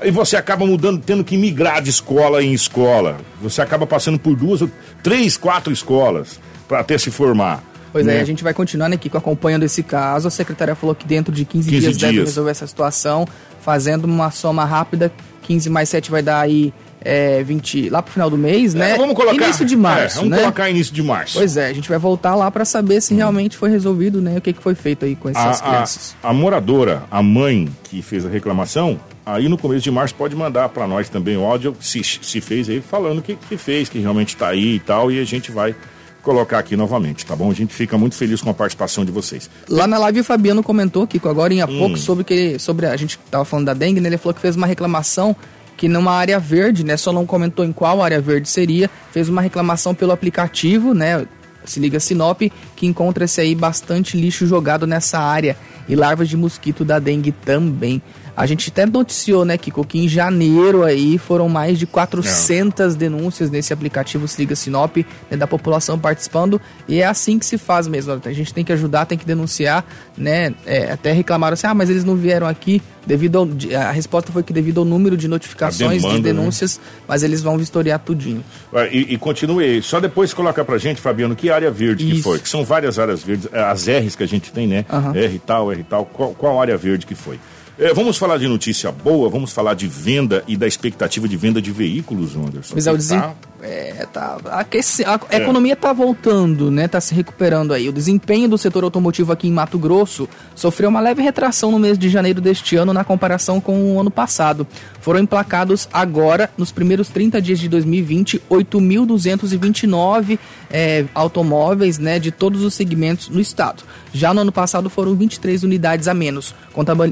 aí 0.00 0.10
você 0.10 0.36
acaba 0.36 0.66
mudando, 0.66 1.00
tendo 1.00 1.22
que 1.22 1.36
migrar 1.36 1.80
de 1.80 1.90
escola 1.90 2.42
em 2.42 2.52
escola. 2.52 3.18
Você 3.40 3.62
acaba 3.62 3.86
passando 3.86 4.18
por 4.18 4.34
duas, 4.34 4.60
três, 5.02 5.36
quatro 5.36 5.72
escolas 5.72 6.40
para 6.66 6.80
até 6.80 6.98
se 6.98 7.10
formar. 7.10 7.62
Pois 7.92 8.04
né? 8.04 8.18
é, 8.18 8.20
a 8.20 8.24
gente 8.24 8.44
vai 8.44 8.52
continuando 8.52 8.94
aqui 8.94 9.10
acompanhando 9.14 9.62
esse 9.62 9.82
caso. 9.82 10.28
A 10.28 10.30
secretária 10.30 10.74
falou 10.74 10.94
que 10.94 11.06
dentro 11.06 11.32
de 11.32 11.44
15, 11.44 11.70
15 11.70 11.80
dias, 11.80 11.96
deve 11.96 12.12
dias. 12.12 12.28
resolver 12.28 12.50
essa 12.50 12.66
situação, 12.66 13.26
fazendo 13.62 14.04
uma 14.04 14.30
soma 14.30 14.64
rápida. 14.64 15.12
15 15.42 15.70
mais 15.70 15.88
7 15.88 16.10
vai 16.10 16.22
dar 16.22 16.40
aí 16.40 16.74
é, 17.00 17.42
20 17.42 17.88
lá 17.90 18.02
pro 18.02 18.12
final 18.12 18.28
do 18.28 18.36
mês, 18.38 18.74
né? 18.74 18.92
É, 18.92 18.96
vamos 18.96 19.14
colocar. 19.14 19.34
Início 19.44 19.64
de 19.64 19.76
março, 19.76 20.16
é, 20.16 20.20
vamos 20.20 20.30
né? 20.30 20.38
colocar 20.38 20.70
início 20.70 20.94
de 20.94 21.02
março. 21.02 21.38
Pois 21.38 21.56
é, 21.56 21.68
a 21.68 21.72
gente 21.72 21.88
vai 21.88 21.98
voltar 21.98 22.34
lá 22.34 22.50
para 22.50 22.64
saber 22.64 23.00
se 23.00 23.14
realmente 23.14 23.56
foi 23.56 23.70
resolvido, 23.70 24.20
né? 24.20 24.38
O 24.38 24.40
que, 24.40 24.52
que 24.52 24.62
foi 24.62 24.74
feito 24.74 25.04
aí 25.04 25.14
com 25.14 25.28
essas 25.28 25.60
a, 25.60 25.64
crianças. 25.64 26.16
a, 26.22 26.30
a 26.30 26.32
moradora, 26.32 27.04
a 27.10 27.22
mãe 27.22 27.68
que 27.84 28.02
fez 28.02 28.26
a 28.26 28.28
reclamação, 28.28 29.00
aí 29.24 29.48
no 29.48 29.56
começo 29.58 29.82
de 29.82 29.90
março 29.90 30.14
pode 30.14 30.34
mandar 30.34 30.68
para 30.68 30.86
nós 30.86 31.08
também 31.08 31.36
o 31.36 31.44
áudio, 31.44 31.76
se, 31.80 32.02
se 32.02 32.40
fez 32.40 32.68
aí, 32.68 32.80
falando 32.80 33.18
o 33.18 33.22
que, 33.22 33.36
que 33.36 33.56
fez, 33.56 33.88
que 33.88 33.98
realmente 33.98 34.30
está 34.30 34.48
aí 34.48 34.76
e 34.76 34.80
tal, 34.80 35.10
e 35.10 35.20
a 35.20 35.24
gente 35.24 35.50
vai 35.50 35.74
colocar 36.22 36.58
aqui 36.58 36.76
novamente, 36.76 37.24
tá 37.24 37.36
bom? 37.36 37.48
A 37.48 37.54
gente 37.54 37.72
fica 37.72 37.96
muito 37.96 38.16
feliz 38.16 38.42
com 38.42 38.50
a 38.50 38.54
participação 38.54 39.04
de 39.04 39.12
vocês. 39.12 39.48
Lá 39.68 39.86
na 39.86 39.96
live 39.96 40.20
o 40.20 40.24
Fabiano 40.24 40.60
comentou, 40.60 41.06
Kiko, 41.06 41.28
agora 41.28 41.54
em 41.54 41.62
há 41.62 41.66
Hum. 41.66 41.78
pouco, 41.78 41.96
sobre 41.96 42.24
que 42.24 42.58
sobre 42.58 42.86
a 42.86 42.96
gente 42.96 43.16
tava 43.30 43.44
falando 43.44 43.66
da 43.66 43.74
dengue, 43.74 44.00
né? 44.00 44.08
Ele 44.08 44.18
falou 44.18 44.34
que 44.34 44.40
fez 44.40 44.56
uma 44.56 44.66
reclamação 44.66 45.36
que 45.76 45.88
numa 45.88 46.12
área 46.12 46.38
verde, 46.38 46.84
né? 46.84 46.96
Só 46.96 47.12
não 47.12 47.26
comentou 47.26 47.64
em 47.64 47.72
qual 47.72 48.02
área 48.02 48.20
verde 48.20 48.48
seria, 48.48 48.90
fez 49.12 49.28
uma 49.28 49.42
reclamação 49.42 49.94
pelo 49.94 50.12
aplicativo, 50.12 50.94
né? 50.94 51.26
Se 51.64 51.80
liga 51.80 51.98
Sinop, 51.98 52.42
que 52.76 52.86
encontra-se 52.86 53.40
aí 53.40 53.54
bastante 53.54 54.16
lixo 54.16 54.46
jogado 54.46 54.86
nessa 54.86 55.18
área 55.18 55.56
e 55.88 55.96
larvas 55.96 56.28
de 56.28 56.36
mosquito 56.36 56.84
da 56.84 56.98
dengue 56.98 57.32
também. 57.32 58.00
A 58.36 58.44
gente 58.44 58.68
até 58.68 58.84
noticiou, 58.84 59.44
né, 59.44 59.56
Kiko, 59.56 59.84
que 59.84 59.98
em 59.98 60.08
janeiro 60.08 60.84
aí 60.84 61.16
foram 61.16 61.48
mais 61.48 61.78
de 61.78 61.86
400 61.86 62.94
denúncias 62.94 63.50
nesse 63.50 63.72
aplicativo 63.72 64.28
Se 64.28 64.40
Liga 64.40 64.54
Sinop, 64.54 64.98
né, 65.30 65.36
da 65.36 65.46
população 65.46 65.98
participando, 65.98 66.60
e 66.86 67.00
é 67.00 67.06
assim 67.06 67.38
que 67.38 67.46
se 67.46 67.56
faz 67.56 67.88
mesmo. 67.88 68.20
A 68.24 68.32
gente 68.32 68.52
tem 68.52 68.64
que 68.64 68.72
ajudar, 68.72 69.06
tem 69.06 69.16
que 69.16 69.24
denunciar, 69.24 69.84
né? 70.16 70.54
É, 70.66 70.92
até 70.92 71.12
reclamaram 71.12 71.54
assim, 71.54 71.66
ah, 71.66 71.74
mas 71.74 71.88
eles 71.88 72.04
não 72.04 72.14
vieram 72.14 72.46
aqui 72.46 72.82
devido 73.06 73.38
ao, 73.38 73.48
a 73.80 73.90
resposta 73.92 74.32
foi 74.32 74.42
que 74.42 74.52
devido 74.52 74.80
ao 74.80 74.84
número 74.84 75.16
de 75.16 75.28
notificações, 75.28 76.02
demanda, 76.02 76.16
de 76.16 76.22
denúncias, 76.22 76.80
mas 77.06 77.22
eles 77.22 77.40
vão 77.40 77.56
vistoriar 77.56 78.00
tudinho. 78.00 78.44
E, 78.90 79.14
e 79.14 79.18
continue 79.18 79.64
aí. 79.64 79.82
Só 79.82 80.00
depois 80.00 80.34
coloca 80.34 80.64
pra 80.64 80.76
gente, 80.76 81.00
Fabiano, 81.00 81.36
que 81.36 81.48
área 81.48 81.70
verde 81.70 82.04
que 82.04 82.14
Isso. 82.14 82.22
foi. 82.22 82.38
Que 82.40 82.48
são 82.48 82.64
várias 82.64 82.98
áreas 82.98 83.22
verdes, 83.22 83.48
eh, 83.52 83.62
as 83.62 83.86
R's 83.86 84.16
que 84.16 84.24
a 84.24 84.28
gente 84.28 84.52
tem, 84.52 84.66
né? 84.66 84.84
Aham. 84.90 85.14
R 85.14 85.38
tal, 85.38 85.72
R 85.72 85.82
tal. 85.84 86.04
Qual, 86.04 86.34
qual 86.34 86.60
área 86.60 86.76
verde 86.76 87.06
que 87.06 87.14
foi? 87.14 87.38
Eh, 87.78 87.92
vamos 87.92 88.16
falar 88.16 88.38
de 88.38 88.48
notícia 88.48 88.90
boa, 88.90 89.28
vamos 89.28 89.52
falar 89.52 89.74
de 89.74 89.86
venda 89.86 90.42
e 90.48 90.56
da 90.56 90.66
expectativa 90.66 91.28
de 91.28 91.36
venda 91.36 91.60
de 91.60 91.70
veículos, 91.70 92.34
Anderson. 92.34 92.72
Pois 92.74 92.86
é, 92.86 92.92
o 92.92 92.96
tá- 92.96 93.34
é, 93.68 94.06
tá, 94.12 94.38
aquece, 94.52 95.04
a, 95.04 95.18
é. 95.28 95.38
economia 95.38 95.72
está 95.72 95.92
voltando, 95.92 96.70
né? 96.70 96.84
Está 96.84 97.00
se 97.00 97.14
recuperando 97.14 97.74
aí. 97.74 97.88
O 97.88 97.92
desempenho 97.92 98.48
do 98.48 98.56
setor 98.56 98.84
automotivo 98.84 99.32
aqui 99.32 99.48
em 99.48 99.52
Mato 99.52 99.76
Grosso 99.78 100.28
sofreu 100.54 100.88
uma 100.88 101.00
leve 101.00 101.20
retração 101.20 101.72
no 101.72 101.78
mês 101.78 101.98
de 101.98 102.08
janeiro 102.08 102.40
deste 102.40 102.76
ano 102.76 102.92
na 102.92 103.02
comparação 103.02 103.60
com 103.60 103.94
o 103.94 104.00
ano 104.00 104.10
passado. 104.10 104.66
Foram 105.00 105.20
emplacados 105.20 105.88
agora, 105.92 106.48
nos 106.56 106.70
primeiros 106.70 107.08
30 107.08 107.42
dias 107.42 107.58
de 107.58 107.68
2020, 107.68 108.40
8.229 108.48 110.38
é, 110.70 111.04
automóveis 111.12 111.98
né, 111.98 112.18
de 112.18 112.30
todos 112.30 112.62
os 112.62 112.72
segmentos 112.74 113.28
no 113.28 113.40
estado. 113.40 113.82
Já 114.12 114.32
no 114.32 114.42
ano 114.42 114.52
passado 114.52 114.88
foram 114.88 115.14
23 115.14 115.64
unidades 115.64 116.06
a 116.06 116.14
menos, 116.14 116.54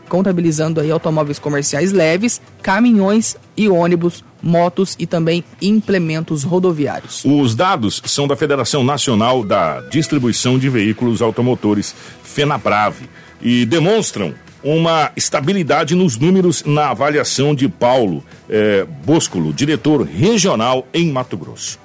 contabilizando 0.09 0.81
aí 0.81 0.91
automóveis 0.91 1.39
comerciais 1.39 1.93
leves, 1.93 2.41
caminhões 2.63 3.37
e 3.57 3.69
ônibus, 3.69 4.25
motos 4.43 4.97
e 4.99 5.07
também 5.07 5.45
implementos 5.61 6.43
rodoviários. 6.43 7.25
Os 7.25 7.55
dados 7.55 8.03
são 8.05 8.27
da 8.27 8.37
Federação 8.37 8.83
Nacional 8.85 9.45
da 9.45 9.81
Distribuição 9.83 10.59
de 10.59 10.69
Veículos 10.69 11.23
Automotores, 11.23 11.95
FENABRAVE, 12.23 13.09
e 13.41 13.67
demonstram 13.67 14.35
uma 14.63 15.13
estabilidade 15.15 15.95
nos 15.95 16.17
números 16.17 16.65
na 16.65 16.89
avaliação 16.89 17.55
de 17.55 17.69
Paulo 17.69 18.25
eh, 18.49 18.87
Boscolo, 19.05 19.53
diretor 19.53 20.03
regional 20.03 20.89
em 20.95 21.13
Mato 21.13 21.37
Grosso. 21.37 21.79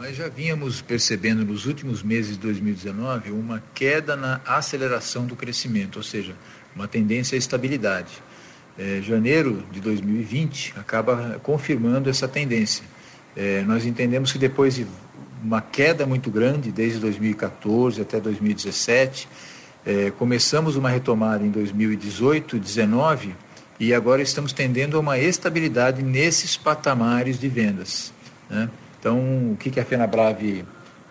Nós 0.00 0.16
já 0.16 0.28
vínhamos 0.28 0.80
percebendo 0.80 1.44
nos 1.44 1.66
últimos 1.66 2.02
meses 2.02 2.32
de 2.32 2.38
2019 2.38 3.30
uma 3.30 3.62
queda 3.74 4.16
na 4.16 4.40
aceleração 4.46 5.26
do 5.26 5.36
crescimento, 5.36 5.96
ou 5.96 6.02
seja, 6.02 6.34
uma 6.74 6.88
tendência 6.88 7.36
à 7.36 7.38
estabilidade. 7.38 8.12
É, 8.78 9.00
janeiro 9.02 9.64
de 9.72 9.80
2020 9.80 10.74
acaba 10.76 11.40
confirmando 11.42 12.08
essa 12.08 12.28
tendência. 12.28 12.84
É, 13.36 13.62
nós 13.62 13.84
entendemos 13.84 14.30
que 14.30 14.38
depois 14.38 14.76
de 14.76 14.86
uma 15.42 15.60
queda 15.60 16.06
muito 16.06 16.30
grande, 16.30 16.70
desde 16.70 16.98
2014 17.00 18.00
até 18.00 18.20
2017, 18.20 19.28
é, 19.84 20.10
começamos 20.12 20.76
uma 20.76 20.90
retomada 20.90 21.44
em 21.44 21.50
2018, 21.50 22.56
2019 22.56 23.34
e 23.80 23.94
agora 23.94 24.22
estamos 24.22 24.52
tendendo 24.52 24.96
a 24.96 25.00
uma 25.00 25.18
estabilidade 25.18 26.02
nesses 26.02 26.56
patamares 26.56 27.38
de 27.38 27.48
vendas. 27.48 28.12
Né? 28.50 28.68
Então, 28.98 29.18
o 29.52 29.56
que, 29.58 29.70
que 29.70 29.78
a 29.80 29.84
FenaBrave 29.84 30.64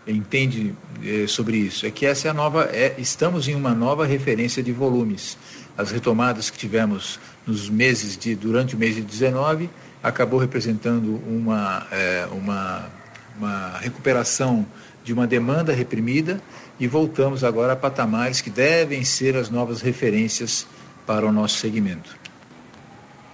entende 0.05 0.73
é, 1.03 1.27
sobre 1.27 1.57
isso? 1.57 1.85
É 1.85 1.91
que 1.91 2.05
essa 2.05 2.27
é 2.27 2.31
a 2.31 2.33
nova, 2.33 2.69
é, 2.73 2.95
estamos 2.97 3.47
em 3.47 3.55
uma 3.55 3.73
nova 3.73 4.05
referência 4.05 4.61
de 4.61 4.71
volumes. 4.71 5.37
As 5.77 5.91
retomadas 5.91 6.49
que 6.49 6.57
tivemos 6.57 7.19
nos 7.45 7.69
meses 7.69 8.17
de, 8.17 8.35
durante 8.35 8.75
o 8.75 8.77
mês 8.79 8.95
de 8.95 9.01
19 9.01 9.69
acabou 10.01 10.39
representando 10.39 11.21
uma, 11.27 11.85
é, 11.91 12.27
uma, 12.31 12.89
uma 13.37 13.77
recuperação 13.77 14.65
de 15.03 15.13
uma 15.13 15.27
demanda 15.27 15.73
reprimida 15.73 16.41
e 16.79 16.87
voltamos 16.87 17.43
agora 17.43 17.73
a 17.73 17.75
patamares 17.75 18.41
que 18.41 18.49
devem 18.49 19.03
ser 19.03 19.35
as 19.35 19.49
novas 19.49 19.81
referências 19.81 20.65
para 21.05 21.25
o 21.25 21.31
nosso 21.31 21.57
segmento. 21.57 22.17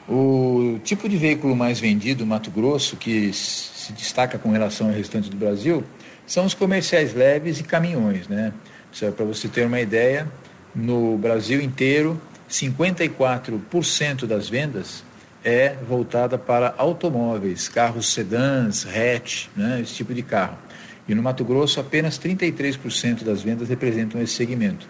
O 0.08 0.80
tipo 0.84 1.08
de 1.08 1.16
veículo 1.18 1.56
mais 1.56 1.80
vendido, 1.80 2.26
Mato 2.26 2.52
Grosso, 2.52 2.98
que 2.98 3.32
se 3.32 3.94
destaca 3.94 4.38
com 4.38 4.52
relação 4.52 4.88
ao 4.88 4.94
restante 4.94 5.30
do 5.30 5.38
Brasil, 5.38 5.84
são 6.28 6.46
os 6.46 6.54
comerciais 6.54 7.14
leves 7.14 7.60
e 7.60 7.64
caminhões. 7.64 8.28
Né? 8.28 8.54
Para 9.16 9.26
você 9.26 9.48
ter 9.48 9.66
uma 9.66 9.80
ideia, 9.80 10.30
no 10.76 11.18
Brasil 11.18 11.62
inteiro, 11.62 12.20
54% 12.50 14.26
das 14.26 14.50
vendas 14.50 15.04
é 15.44 15.76
voltada 15.88 16.38
para 16.38 16.74
automóveis, 16.78 17.68
carros 17.68 18.14
sedãs, 18.14 18.86
hatch, 18.86 19.48
né? 19.56 19.82
esse 19.82 19.94
tipo 19.94 20.14
de 20.14 20.22
carro. 20.22 20.58
E 21.08 21.14
no 21.14 21.22
Mato 21.22 21.44
Grosso, 21.44 21.80
apenas 21.80 22.18
33% 22.18 23.24
das 23.24 23.42
vendas 23.42 23.68
representam 23.68 24.22
esse 24.22 24.34
segmento. 24.34 24.88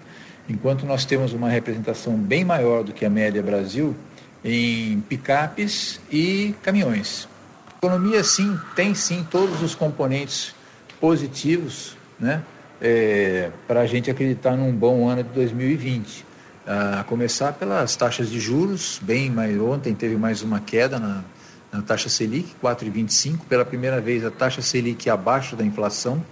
Enquanto 0.48 0.86
nós 0.86 1.06
temos 1.06 1.34
uma 1.34 1.50
representação 1.50 2.16
bem 2.16 2.46
maior 2.46 2.84
do 2.84 2.92
que 2.92 3.06
a 3.06 3.10
média 3.10 3.42
Brasil 3.42 3.96
em 4.44 5.00
picapes 5.02 6.00
e 6.12 6.54
caminhões. 6.62 7.28
A 7.68 7.78
economia, 7.78 8.24
sim, 8.24 8.60
tem 8.76 8.94
sim 8.94 9.26
todos 9.30 9.62
os 9.62 9.74
componentes 9.74 10.54
positivos 11.00 11.98
né, 12.20 12.44
é, 12.82 13.50
para 13.68 13.82
a 13.82 13.86
gente 13.86 14.12
acreditar 14.12 14.56
num 14.56 14.72
bom 14.72 15.08
ano 15.08 15.24
de 15.24 15.30
2020. 15.30 16.26
A 16.66 17.04
começar 17.04 17.52
pelas 17.54 17.94
taxas 17.98 18.30
de 18.30 18.40
juros, 18.40 18.98
bem, 19.02 19.30
mas 19.30 19.60
ontem 19.60 19.94
teve 19.94 20.16
mais 20.16 20.42
uma 20.42 20.62
queda 20.62 20.98
na, 20.98 21.22
na 21.70 21.82
taxa 21.82 22.08
Selic, 22.08 22.56
4,25, 22.64 23.40
pela 23.50 23.66
primeira 23.66 24.00
vez 24.00 24.24
a 24.24 24.32
taxa 24.32 24.62
Selic 24.62 25.10
abaixo 25.10 25.58
da 25.58 25.66
inflação. 25.66 26.24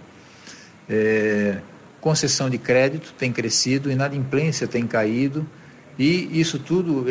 É, 0.90 1.58
concessão 2.00 2.50
de 2.50 2.58
crédito 2.58 3.14
tem 3.18 3.32
crescido, 3.34 3.92
inadimplência 3.92 4.68
tem 4.68 4.88
caído, 4.88 5.46
e 6.00 6.40
isso 6.40 6.58
tudo, 6.58 7.06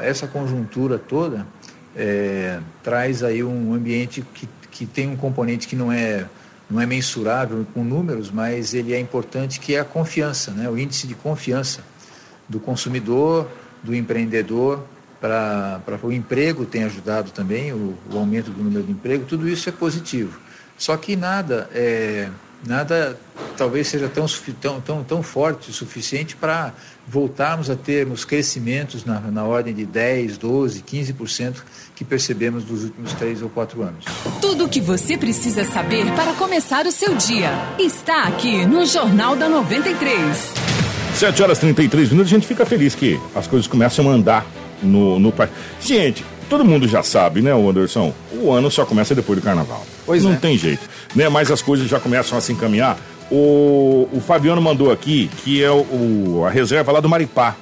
essa 0.00 0.28
conjuntura 0.28 0.96
toda, 0.96 1.46
é, 1.96 2.60
traz 2.84 3.24
aí 3.24 3.42
um 3.42 3.74
ambiente 3.74 4.24
que, 4.32 4.48
que 4.70 4.86
tem 4.86 5.08
um 5.08 5.16
componente 5.16 5.66
que 5.66 5.74
não 5.74 5.90
é, 5.90 6.24
não 6.70 6.80
é 6.80 6.86
mensurável 6.86 7.66
com 7.74 7.82
números, 7.82 8.30
mas 8.30 8.74
ele 8.74 8.94
é 8.94 9.00
importante, 9.00 9.58
que 9.58 9.74
é 9.74 9.80
a 9.80 9.84
confiança, 9.84 10.52
né? 10.52 10.70
o 10.70 10.78
índice 10.78 11.08
de 11.08 11.16
confiança 11.16 11.89
do 12.50 12.60
consumidor, 12.60 13.48
do 13.82 13.94
empreendedor, 13.94 14.84
para 15.20 15.98
o 16.02 16.12
emprego 16.12 16.64
tem 16.64 16.84
ajudado 16.84 17.30
também, 17.30 17.72
o, 17.72 17.94
o, 18.10 18.18
aumento 18.18 18.50
do 18.50 18.62
número 18.62 18.84
de 18.84 18.92
emprego, 18.92 19.24
tudo 19.26 19.48
isso 19.48 19.68
é 19.68 19.72
positivo. 19.72 20.38
Só 20.76 20.96
que 20.96 21.14
nada, 21.14 21.68
é, 21.74 22.28
nada 22.66 23.18
talvez 23.56 23.86
seja 23.88 24.08
tão, 24.08 24.24
tão, 24.60 24.80
tão, 24.80 25.04
tão 25.04 25.22
forte 25.22 25.68
o 25.68 25.72
suficiente 25.74 26.34
para 26.34 26.72
voltarmos 27.06 27.68
a 27.68 27.76
termos 27.76 28.24
crescimentos 28.24 29.04
na, 29.04 29.20
na 29.20 29.44
ordem 29.44 29.74
de 29.74 29.84
10, 29.84 30.38
12, 30.38 30.82
15% 30.82 31.56
que 31.94 32.02
percebemos 32.02 32.64
nos 32.64 32.84
últimos 32.84 33.12
três 33.12 33.42
ou 33.42 33.50
quatro 33.50 33.82
anos. 33.82 34.06
Tudo 34.40 34.64
o 34.64 34.68
que 34.70 34.80
você 34.80 35.18
precisa 35.18 35.64
saber 35.64 36.06
para 36.14 36.32
começar 36.34 36.86
o 36.86 36.92
seu 36.92 37.14
dia 37.14 37.50
está 37.78 38.22
aqui 38.22 38.64
no 38.64 38.86
Jornal 38.86 39.36
da 39.36 39.50
93. 39.50 40.59
7 41.20 41.42
horas 41.42 41.58
e 41.58 41.60
33 41.60 42.08
minutos, 42.12 42.32
a 42.32 42.34
gente 42.34 42.46
fica 42.46 42.64
feliz 42.64 42.94
que 42.94 43.20
as 43.34 43.46
coisas 43.46 43.66
começam 43.68 44.08
a 44.08 44.14
andar 44.14 44.46
no, 44.82 45.20
no 45.20 45.30
país. 45.30 45.50
Gente, 45.78 46.24
todo 46.48 46.64
mundo 46.64 46.88
já 46.88 47.02
sabe, 47.02 47.42
né, 47.42 47.52
Anderson? 47.52 48.14
O 48.32 48.50
ano 48.50 48.70
só 48.70 48.86
começa 48.86 49.14
depois 49.14 49.38
do 49.38 49.44
carnaval. 49.44 49.84
Pois 50.06 50.24
Não 50.24 50.32
é. 50.32 50.36
tem 50.36 50.56
jeito, 50.56 50.80
né? 51.14 51.28
Mas 51.28 51.50
as 51.50 51.60
coisas 51.60 51.86
já 51.86 52.00
começam 52.00 52.38
a 52.38 52.40
se 52.40 52.54
encaminhar. 52.54 52.98
O, 53.30 54.08
o 54.10 54.20
Fabiano 54.26 54.62
mandou 54.62 54.90
aqui 54.90 55.28
que 55.44 55.62
é 55.62 55.70
o, 55.70 55.82
o 55.82 56.44
a 56.46 56.50
reserva 56.50 56.90
lá 56.90 57.00
do 57.00 57.08
Maripá. 57.10 57.54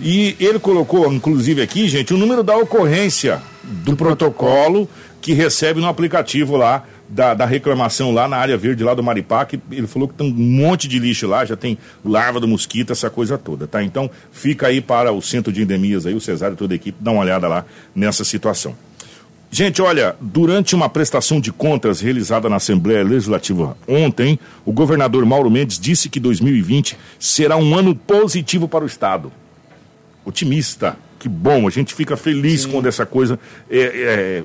E 0.00 0.34
ele 0.40 0.58
colocou, 0.58 1.12
inclusive 1.12 1.60
aqui, 1.60 1.88
gente, 1.88 2.14
o 2.14 2.16
número 2.16 2.42
da 2.42 2.56
ocorrência 2.56 3.42
do, 3.62 3.90
do 3.90 3.96
protocolo, 3.96 4.86
protocolo 4.86 4.90
que 5.20 5.34
recebe 5.34 5.78
no 5.78 5.88
aplicativo 5.88 6.56
lá 6.56 6.84
da, 7.08 7.34
da, 7.34 7.46
reclamação 7.46 8.12
lá 8.12 8.28
na 8.28 8.36
área 8.36 8.56
verde 8.56 8.84
lá 8.84 8.94
do 8.94 9.02
Maripá, 9.02 9.44
que 9.44 9.58
ele 9.70 9.86
falou 9.86 10.08
que 10.08 10.14
tem 10.14 10.30
um 10.30 10.34
monte 10.34 10.86
de 10.86 10.98
lixo 10.98 11.26
lá, 11.26 11.44
já 11.44 11.56
tem 11.56 11.78
larva 12.04 12.38
do 12.38 12.46
mosquito, 12.46 12.92
essa 12.92 13.08
coisa 13.08 13.38
toda, 13.38 13.66
tá? 13.66 13.82
Então 13.82 14.10
fica 14.30 14.66
aí 14.66 14.80
para 14.80 15.12
o 15.12 15.22
centro 15.22 15.52
de 15.52 15.62
endemias 15.62 16.06
aí, 16.06 16.14
o 16.14 16.20
Cesário 16.20 16.54
e 16.54 16.56
toda 16.56 16.74
a 16.74 16.76
equipe, 16.76 16.98
dá 17.00 17.10
uma 17.10 17.22
olhada 17.22 17.48
lá 17.48 17.64
nessa 17.94 18.24
situação. 18.24 18.74
Gente, 19.50 19.80
olha, 19.80 20.14
durante 20.20 20.74
uma 20.74 20.90
prestação 20.90 21.40
de 21.40 21.50
contas 21.50 22.00
realizada 22.00 22.50
na 22.50 22.56
Assembleia 22.56 23.02
Legislativa 23.02 23.76
ontem, 23.88 24.38
o 24.64 24.72
governador 24.72 25.24
Mauro 25.24 25.50
Mendes 25.50 25.78
disse 25.78 26.10
que 26.10 26.20
2020 26.20 26.98
será 27.18 27.56
um 27.56 27.74
ano 27.74 27.94
positivo 27.94 28.68
para 28.68 28.84
o 28.84 28.86
Estado. 28.86 29.32
Otimista, 30.22 30.98
que 31.18 31.30
bom, 31.30 31.66
a 31.66 31.70
gente 31.70 31.94
fica 31.94 32.14
feliz 32.14 32.62
Sim. 32.62 32.72
quando 32.72 32.86
essa 32.86 33.06
coisa 33.06 33.40
é, 33.70 33.78
é, 33.80 34.44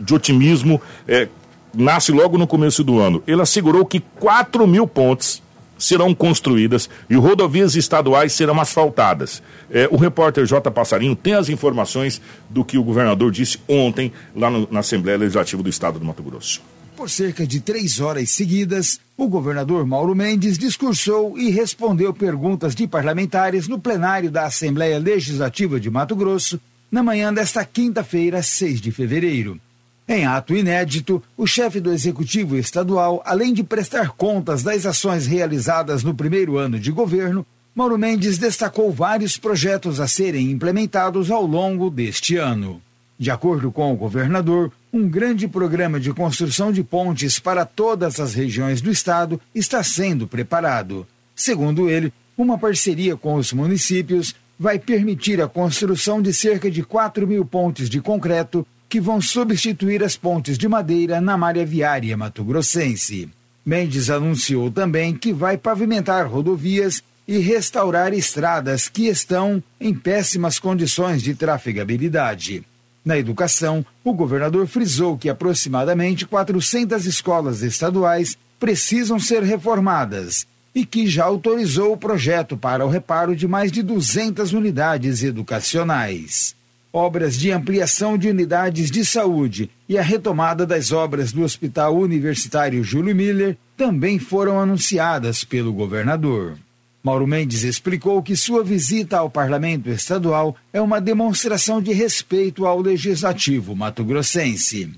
de 0.00 0.14
otimismo 0.14 0.80
é, 1.08 1.28
nasce 1.76 2.12
logo 2.12 2.38
no 2.38 2.46
começo 2.46 2.82
do 2.82 2.98
ano. 2.98 3.22
Ele 3.26 3.42
assegurou 3.42 3.84
que 3.84 4.00
4 4.00 4.66
mil 4.66 4.86
pontes 4.86 5.42
serão 5.78 6.14
construídas 6.14 6.88
e 7.08 7.16
rodovias 7.16 7.76
estaduais 7.76 8.32
serão 8.32 8.60
asfaltadas. 8.60 9.42
É, 9.70 9.88
o 9.90 9.96
repórter 9.96 10.46
J. 10.46 10.70
Passarinho 10.70 11.14
tem 11.14 11.34
as 11.34 11.48
informações 11.48 12.20
do 12.48 12.64
que 12.64 12.78
o 12.78 12.82
governador 12.82 13.30
disse 13.30 13.58
ontem 13.68 14.12
lá 14.34 14.50
no, 14.50 14.66
na 14.70 14.80
Assembleia 14.80 15.18
Legislativa 15.18 15.62
do 15.62 15.68
Estado 15.68 15.98
do 15.98 16.04
Mato 16.04 16.22
Grosso. 16.22 16.62
Por 16.96 17.10
cerca 17.10 17.46
de 17.46 17.60
três 17.60 18.00
horas 18.00 18.30
seguidas, 18.30 18.98
o 19.18 19.28
governador 19.28 19.84
Mauro 19.86 20.14
Mendes 20.14 20.56
discursou 20.56 21.36
e 21.36 21.50
respondeu 21.50 22.14
perguntas 22.14 22.74
de 22.74 22.88
parlamentares 22.88 23.68
no 23.68 23.78
plenário 23.78 24.30
da 24.30 24.46
Assembleia 24.46 24.98
Legislativa 24.98 25.78
de 25.78 25.90
Mato 25.90 26.16
Grosso 26.16 26.58
na 26.90 27.02
manhã 27.02 27.34
desta 27.34 27.66
quinta-feira, 27.66 28.42
6 28.42 28.80
de 28.80 28.90
fevereiro. 28.90 29.60
Em 30.08 30.24
ato 30.24 30.54
inédito, 30.54 31.20
o 31.36 31.48
chefe 31.48 31.80
do 31.80 31.92
Executivo 31.92 32.56
Estadual, 32.56 33.20
além 33.24 33.52
de 33.52 33.64
prestar 33.64 34.10
contas 34.10 34.62
das 34.62 34.86
ações 34.86 35.26
realizadas 35.26 36.04
no 36.04 36.14
primeiro 36.14 36.56
ano 36.58 36.78
de 36.78 36.92
governo, 36.92 37.44
Mauro 37.74 37.98
Mendes 37.98 38.38
destacou 38.38 38.92
vários 38.92 39.36
projetos 39.36 39.98
a 39.98 40.06
serem 40.06 40.52
implementados 40.52 41.28
ao 41.28 41.44
longo 41.44 41.90
deste 41.90 42.36
ano. 42.36 42.80
De 43.18 43.32
acordo 43.32 43.72
com 43.72 43.92
o 43.92 43.96
governador, 43.96 44.70
um 44.92 45.08
grande 45.08 45.48
programa 45.48 45.98
de 45.98 46.12
construção 46.12 46.70
de 46.70 46.84
pontes 46.84 47.40
para 47.40 47.66
todas 47.66 48.20
as 48.20 48.32
regiões 48.32 48.80
do 48.80 48.92
estado 48.92 49.40
está 49.52 49.82
sendo 49.82 50.28
preparado. 50.28 51.04
Segundo 51.34 51.90
ele, 51.90 52.12
uma 52.38 52.56
parceria 52.56 53.16
com 53.16 53.34
os 53.34 53.52
municípios 53.52 54.36
vai 54.58 54.78
permitir 54.78 55.42
a 55.42 55.48
construção 55.48 56.22
de 56.22 56.32
cerca 56.32 56.70
de 56.70 56.84
4 56.84 57.26
mil 57.26 57.44
pontes 57.44 57.90
de 57.90 58.00
concreto 58.00 58.64
que 58.88 59.00
vão 59.00 59.20
substituir 59.20 60.02
as 60.02 60.16
pontes 60.16 60.56
de 60.56 60.68
madeira 60.68 61.20
na 61.20 61.36
malha 61.36 61.64
viária 61.64 62.16
mato-grossense. 62.16 63.28
Mendes 63.64 64.10
anunciou 64.10 64.70
também 64.70 65.14
que 65.14 65.32
vai 65.32 65.56
pavimentar 65.56 66.26
rodovias 66.26 67.02
e 67.26 67.38
restaurar 67.38 68.14
estradas 68.14 68.88
que 68.88 69.06
estão 69.06 69.62
em 69.80 69.92
péssimas 69.92 70.58
condições 70.58 71.22
de 71.22 71.34
trafegabilidade. 71.34 72.64
Na 73.04 73.18
educação, 73.18 73.86
o 74.02 74.12
governador 74.12 74.66
frisou 74.66 75.16
que 75.16 75.28
aproximadamente 75.28 76.26
400 76.26 77.06
escolas 77.06 77.62
estaduais 77.62 78.36
precisam 78.58 79.20
ser 79.20 79.42
reformadas 79.42 80.46
e 80.74 80.84
que 80.84 81.06
já 81.06 81.24
autorizou 81.24 81.92
o 81.92 81.96
projeto 81.96 82.56
para 82.56 82.84
o 82.84 82.88
reparo 82.88 83.36
de 83.36 83.46
mais 83.46 83.70
de 83.70 83.80
200 83.82 84.52
unidades 84.52 85.22
educacionais. 85.22 86.55
Obras 86.96 87.36
de 87.36 87.52
ampliação 87.52 88.16
de 88.16 88.26
unidades 88.26 88.90
de 88.90 89.04
saúde 89.04 89.68
e 89.86 89.98
a 89.98 90.02
retomada 90.02 90.64
das 90.64 90.92
obras 90.92 91.30
do 91.30 91.42
Hospital 91.42 91.94
Universitário 91.94 92.82
Júlio 92.82 93.14
Miller 93.14 93.58
também 93.76 94.18
foram 94.18 94.58
anunciadas 94.58 95.44
pelo 95.44 95.74
governador. 95.74 96.56
Mauro 97.02 97.26
Mendes 97.26 97.64
explicou 97.64 98.22
que 98.22 98.34
sua 98.34 98.64
visita 98.64 99.18
ao 99.18 99.28
parlamento 99.28 99.90
estadual 99.90 100.56
é 100.72 100.80
uma 100.80 100.98
demonstração 100.98 101.82
de 101.82 101.92
respeito 101.92 102.64
ao 102.64 102.80
legislativo 102.80 103.76
mato-grossense. 103.76 104.90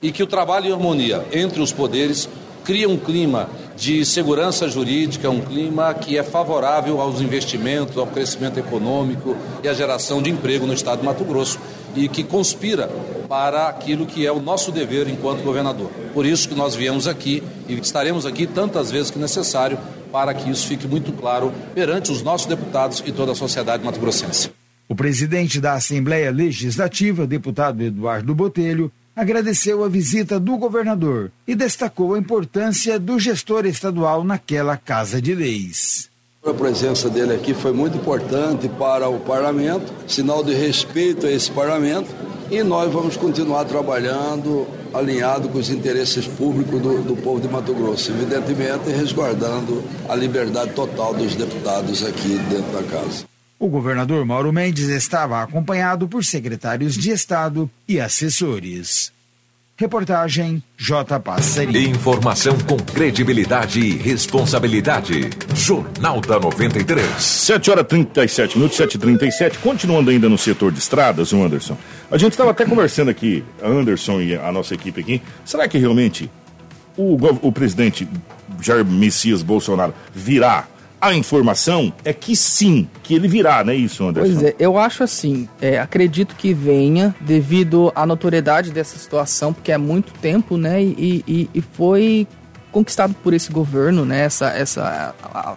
E 0.00 0.10
que 0.10 0.22
o 0.22 0.26
trabalho 0.26 0.68
em 0.68 0.72
harmonia 0.72 1.22
entre 1.34 1.60
os 1.60 1.70
poderes 1.70 2.30
cria 2.64 2.88
um 2.88 2.96
clima 2.96 3.50
de 3.76 4.04
segurança 4.04 4.68
jurídica, 4.68 5.30
um 5.30 5.40
clima 5.40 5.92
que 5.94 6.16
é 6.16 6.22
favorável 6.22 7.00
aos 7.00 7.20
investimentos, 7.20 7.96
ao 7.96 8.06
crescimento 8.06 8.58
econômico 8.58 9.36
e 9.62 9.68
à 9.68 9.74
geração 9.74 10.22
de 10.22 10.30
emprego 10.30 10.66
no 10.66 10.74
estado 10.74 11.00
do 11.00 11.04
Mato 11.04 11.24
Grosso 11.24 11.58
e 11.94 12.08
que 12.08 12.24
conspira 12.24 12.88
para 13.28 13.68
aquilo 13.68 14.06
que 14.06 14.26
é 14.26 14.32
o 14.32 14.40
nosso 14.40 14.70
dever 14.70 15.08
enquanto 15.08 15.42
governador. 15.42 15.90
Por 16.12 16.26
isso 16.26 16.48
que 16.48 16.54
nós 16.54 16.74
viemos 16.74 17.06
aqui 17.06 17.42
e 17.68 17.74
estaremos 17.74 18.26
aqui 18.26 18.46
tantas 18.46 18.90
vezes 18.90 19.10
que 19.10 19.18
necessário 19.18 19.78
para 20.10 20.34
que 20.34 20.50
isso 20.50 20.66
fique 20.66 20.86
muito 20.86 21.12
claro 21.12 21.52
perante 21.74 22.12
os 22.12 22.22
nossos 22.22 22.46
deputados 22.46 23.02
e 23.06 23.12
toda 23.12 23.32
a 23.32 23.34
sociedade 23.34 23.82
mato-grossense. 23.82 24.50
O 24.88 24.94
presidente 24.94 25.58
da 25.58 25.72
Assembleia 25.72 26.30
Legislativa, 26.30 27.26
deputado 27.26 27.82
Eduardo 27.82 28.34
Botelho, 28.34 28.92
agradeceu 29.14 29.84
a 29.84 29.88
visita 29.88 30.40
do 30.40 30.56
governador 30.56 31.30
e 31.46 31.54
destacou 31.54 32.14
a 32.14 32.18
importância 32.18 32.98
do 32.98 33.18
gestor 33.18 33.66
estadual 33.66 34.24
naquela 34.24 34.76
Casa 34.76 35.20
de 35.20 35.34
Leis. 35.34 36.10
A 36.44 36.52
presença 36.52 37.08
dele 37.08 37.34
aqui 37.34 37.54
foi 37.54 37.72
muito 37.72 37.96
importante 37.96 38.68
para 38.68 39.08
o 39.08 39.20
parlamento, 39.20 39.92
sinal 40.08 40.42
de 40.42 40.52
respeito 40.52 41.26
a 41.26 41.30
esse 41.30 41.50
parlamento, 41.50 42.08
e 42.50 42.62
nós 42.64 42.92
vamos 42.92 43.16
continuar 43.16 43.64
trabalhando 43.64 44.66
alinhado 44.92 45.48
com 45.48 45.58
os 45.58 45.70
interesses 45.70 46.26
públicos 46.26 46.80
do, 46.80 47.02
do 47.02 47.16
povo 47.16 47.40
de 47.40 47.48
Mato 47.48 47.72
Grosso, 47.72 48.10
evidentemente 48.10 48.90
resguardando 48.90 49.82
a 50.08 50.14
liberdade 50.14 50.72
total 50.72 51.14
dos 51.14 51.34
deputados 51.34 52.04
aqui 52.04 52.38
dentro 52.50 52.72
da 52.72 52.82
casa. 52.82 53.31
O 53.62 53.68
governador 53.68 54.24
Mauro 54.24 54.52
Mendes 54.52 54.88
estava 54.88 55.40
acompanhado 55.40 56.08
por 56.08 56.24
secretários 56.24 56.94
de 56.94 57.12
Estado 57.12 57.70
e 57.86 58.00
assessores. 58.00 59.12
Reportagem 59.76 60.60
J. 60.76 61.20
Passarinho. 61.20 61.90
Informação 61.90 62.58
com 62.58 62.76
credibilidade 62.76 63.78
e 63.78 63.96
responsabilidade. 63.96 65.30
Jornal 65.54 66.20
da 66.20 66.40
93. 66.40 67.06
7 67.22 67.70
horas 67.70 67.86
37 67.86 68.58
minutos, 68.58 68.76
7h37. 68.76 69.58
Continuando 69.62 70.10
ainda 70.10 70.28
no 70.28 70.36
setor 70.36 70.72
de 70.72 70.80
estradas, 70.80 71.32
o 71.32 71.40
Anderson. 71.40 71.78
A 72.10 72.18
gente 72.18 72.32
estava 72.32 72.50
até 72.50 72.66
conversando 72.66 73.12
aqui, 73.12 73.44
Anderson 73.62 74.20
e 74.20 74.34
a 74.34 74.50
nossa 74.50 74.74
equipe 74.74 75.00
aqui. 75.00 75.22
Será 75.44 75.68
que 75.68 75.78
realmente 75.78 76.28
o, 76.96 77.16
o 77.40 77.52
presidente 77.52 78.08
Jair 78.60 78.84
Messias 78.84 79.40
Bolsonaro 79.40 79.94
virá 80.12 80.66
a 81.02 81.12
informação 81.12 81.92
é 82.04 82.12
que 82.12 82.36
sim, 82.36 82.88
que 83.02 83.12
ele 83.12 83.26
virá, 83.26 83.64
não 83.64 83.72
é 83.72 83.76
isso, 83.76 84.06
Anderson? 84.06 84.32
Pois 84.34 84.44
é, 84.44 84.54
eu 84.56 84.78
acho 84.78 85.02
assim, 85.02 85.48
é, 85.60 85.80
acredito 85.80 86.36
que 86.36 86.54
venha 86.54 87.12
devido 87.20 87.90
à 87.92 88.06
notoriedade 88.06 88.70
dessa 88.70 88.96
situação, 88.96 89.52
porque 89.52 89.72
é 89.72 89.76
muito 89.78 90.12
tempo, 90.20 90.56
né, 90.56 90.80
e, 90.80 91.24
e, 91.26 91.50
e 91.52 91.60
foi 91.60 92.24
conquistado 92.70 93.14
por 93.20 93.34
esse 93.34 93.50
governo, 93.50 94.04
né, 94.04 94.20
essa, 94.20 94.50
essa, 94.50 95.14
a, 95.24 95.50
a, 95.50 95.56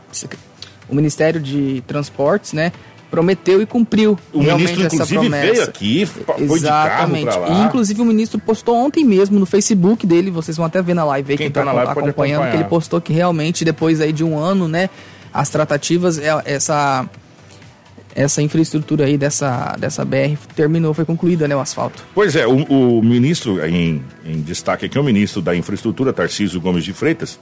o 0.90 0.96
Ministério 0.96 1.40
de 1.40 1.84
Transportes, 1.86 2.52
né, 2.52 2.72
prometeu 3.12 3.62
e 3.62 3.68
cumpriu 3.68 4.18
o 4.34 4.40
realmente 4.42 4.76
ministro, 4.76 5.02
essa 5.04 5.06
promessa. 5.06 5.52
veio 5.54 5.64
aqui, 5.64 6.06
foi 6.08 6.44
Exatamente. 6.58 7.20
de 7.20 7.26
carro 7.26 7.46
pra 7.46 7.56
E, 7.56 7.60
lá. 7.60 7.66
inclusive 7.66 8.02
o 8.02 8.06
ministro 8.06 8.40
postou 8.40 8.76
ontem 8.76 9.06
mesmo 9.06 9.40
no 9.40 9.46
Facebook 9.46 10.08
dele, 10.08 10.32
vocês 10.32 10.58
vão 10.58 10.66
até 10.66 10.82
ver 10.82 10.96
na 10.96 11.06
live 11.06 11.34
aí 11.34 11.38
Quem 11.38 11.46
quem 11.46 11.54
tá 11.54 11.64
tá 11.64 11.72
live 11.72 11.92
acompanhando, 11.92 12.50
que 12.50 12.58
ele 12.58 12.64
postou 12.64 13.00
que 13.00 13.14
realmente 13.14 13.64
depois 13.64 14.02
aí 14.02 14.12
de 14.12 14.24
um 14.24 14.38
ano, 14.38 14.68
né, 14.68 14.90
as 15.36 15.50
tratativas, 15.50 16.18
é- 16.18 16.42
essa 16.46 17.08
essa 18.18 18.42
infraestrutura 18.42 19.04
aí 19.06 19.18
dessa, 19.18 19.76
dessa 19.78 20.06
BR 20.06 20.38
terminou, 20.56 20.94
foi 20.94 21.04
concluída, 21.04 21.50
né, 21.50 21.56
o 21.56 21.60
asfalto. 21.60 22.02
Pois 22.16 22.34
é, 22.34 22.48
o, 22.48 22.56
o 23.00 23.04
ministro, 23.04 23.60
em, 23.66 24.02
em 24.26 24.40
destaque 24.42 24.86
aqui, 24.86 24.98
é 24.98 25.02
o 25.02 25.04
ministro 25.04 25.42
da 25.42 25.54
Infraestrutura, 25.54 26.14
Tarcísio 26.14 26.62
Gomes 26.62 26.86
de 26.86 26.94
Freitas, 26.94 27.38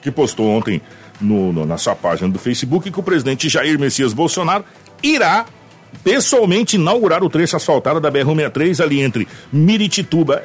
que 0.00 0.10
postou 0.10 0.48
ontem 0.48 0.80
no, 1.20 1.52
no- 1.52 1.66
na 1.66 1.76
sua 1.76 1.94
página 1.94 2.30
do 2.30 2.38
Facebook 2.38 2.90
que 2.90 2.98
o 2.98 3.02
presidente 3.02 3.46
Jair 3.50 3.78
Messias 3.78 4.14
Bolsonaro 4.14 4.64
irá 5.02 5.44
pessoalmente 6.02 6.76
inaugurar 6.76 7.22
o 7.22 7.28
trecho 7.28 7.56
asfaltado 7.56 8.00
da 8.00 8.10
BR-163 8.10 8.82
ali 8.82 9.00
entre 9.02 9.28
Miritituba. 9.52 10.44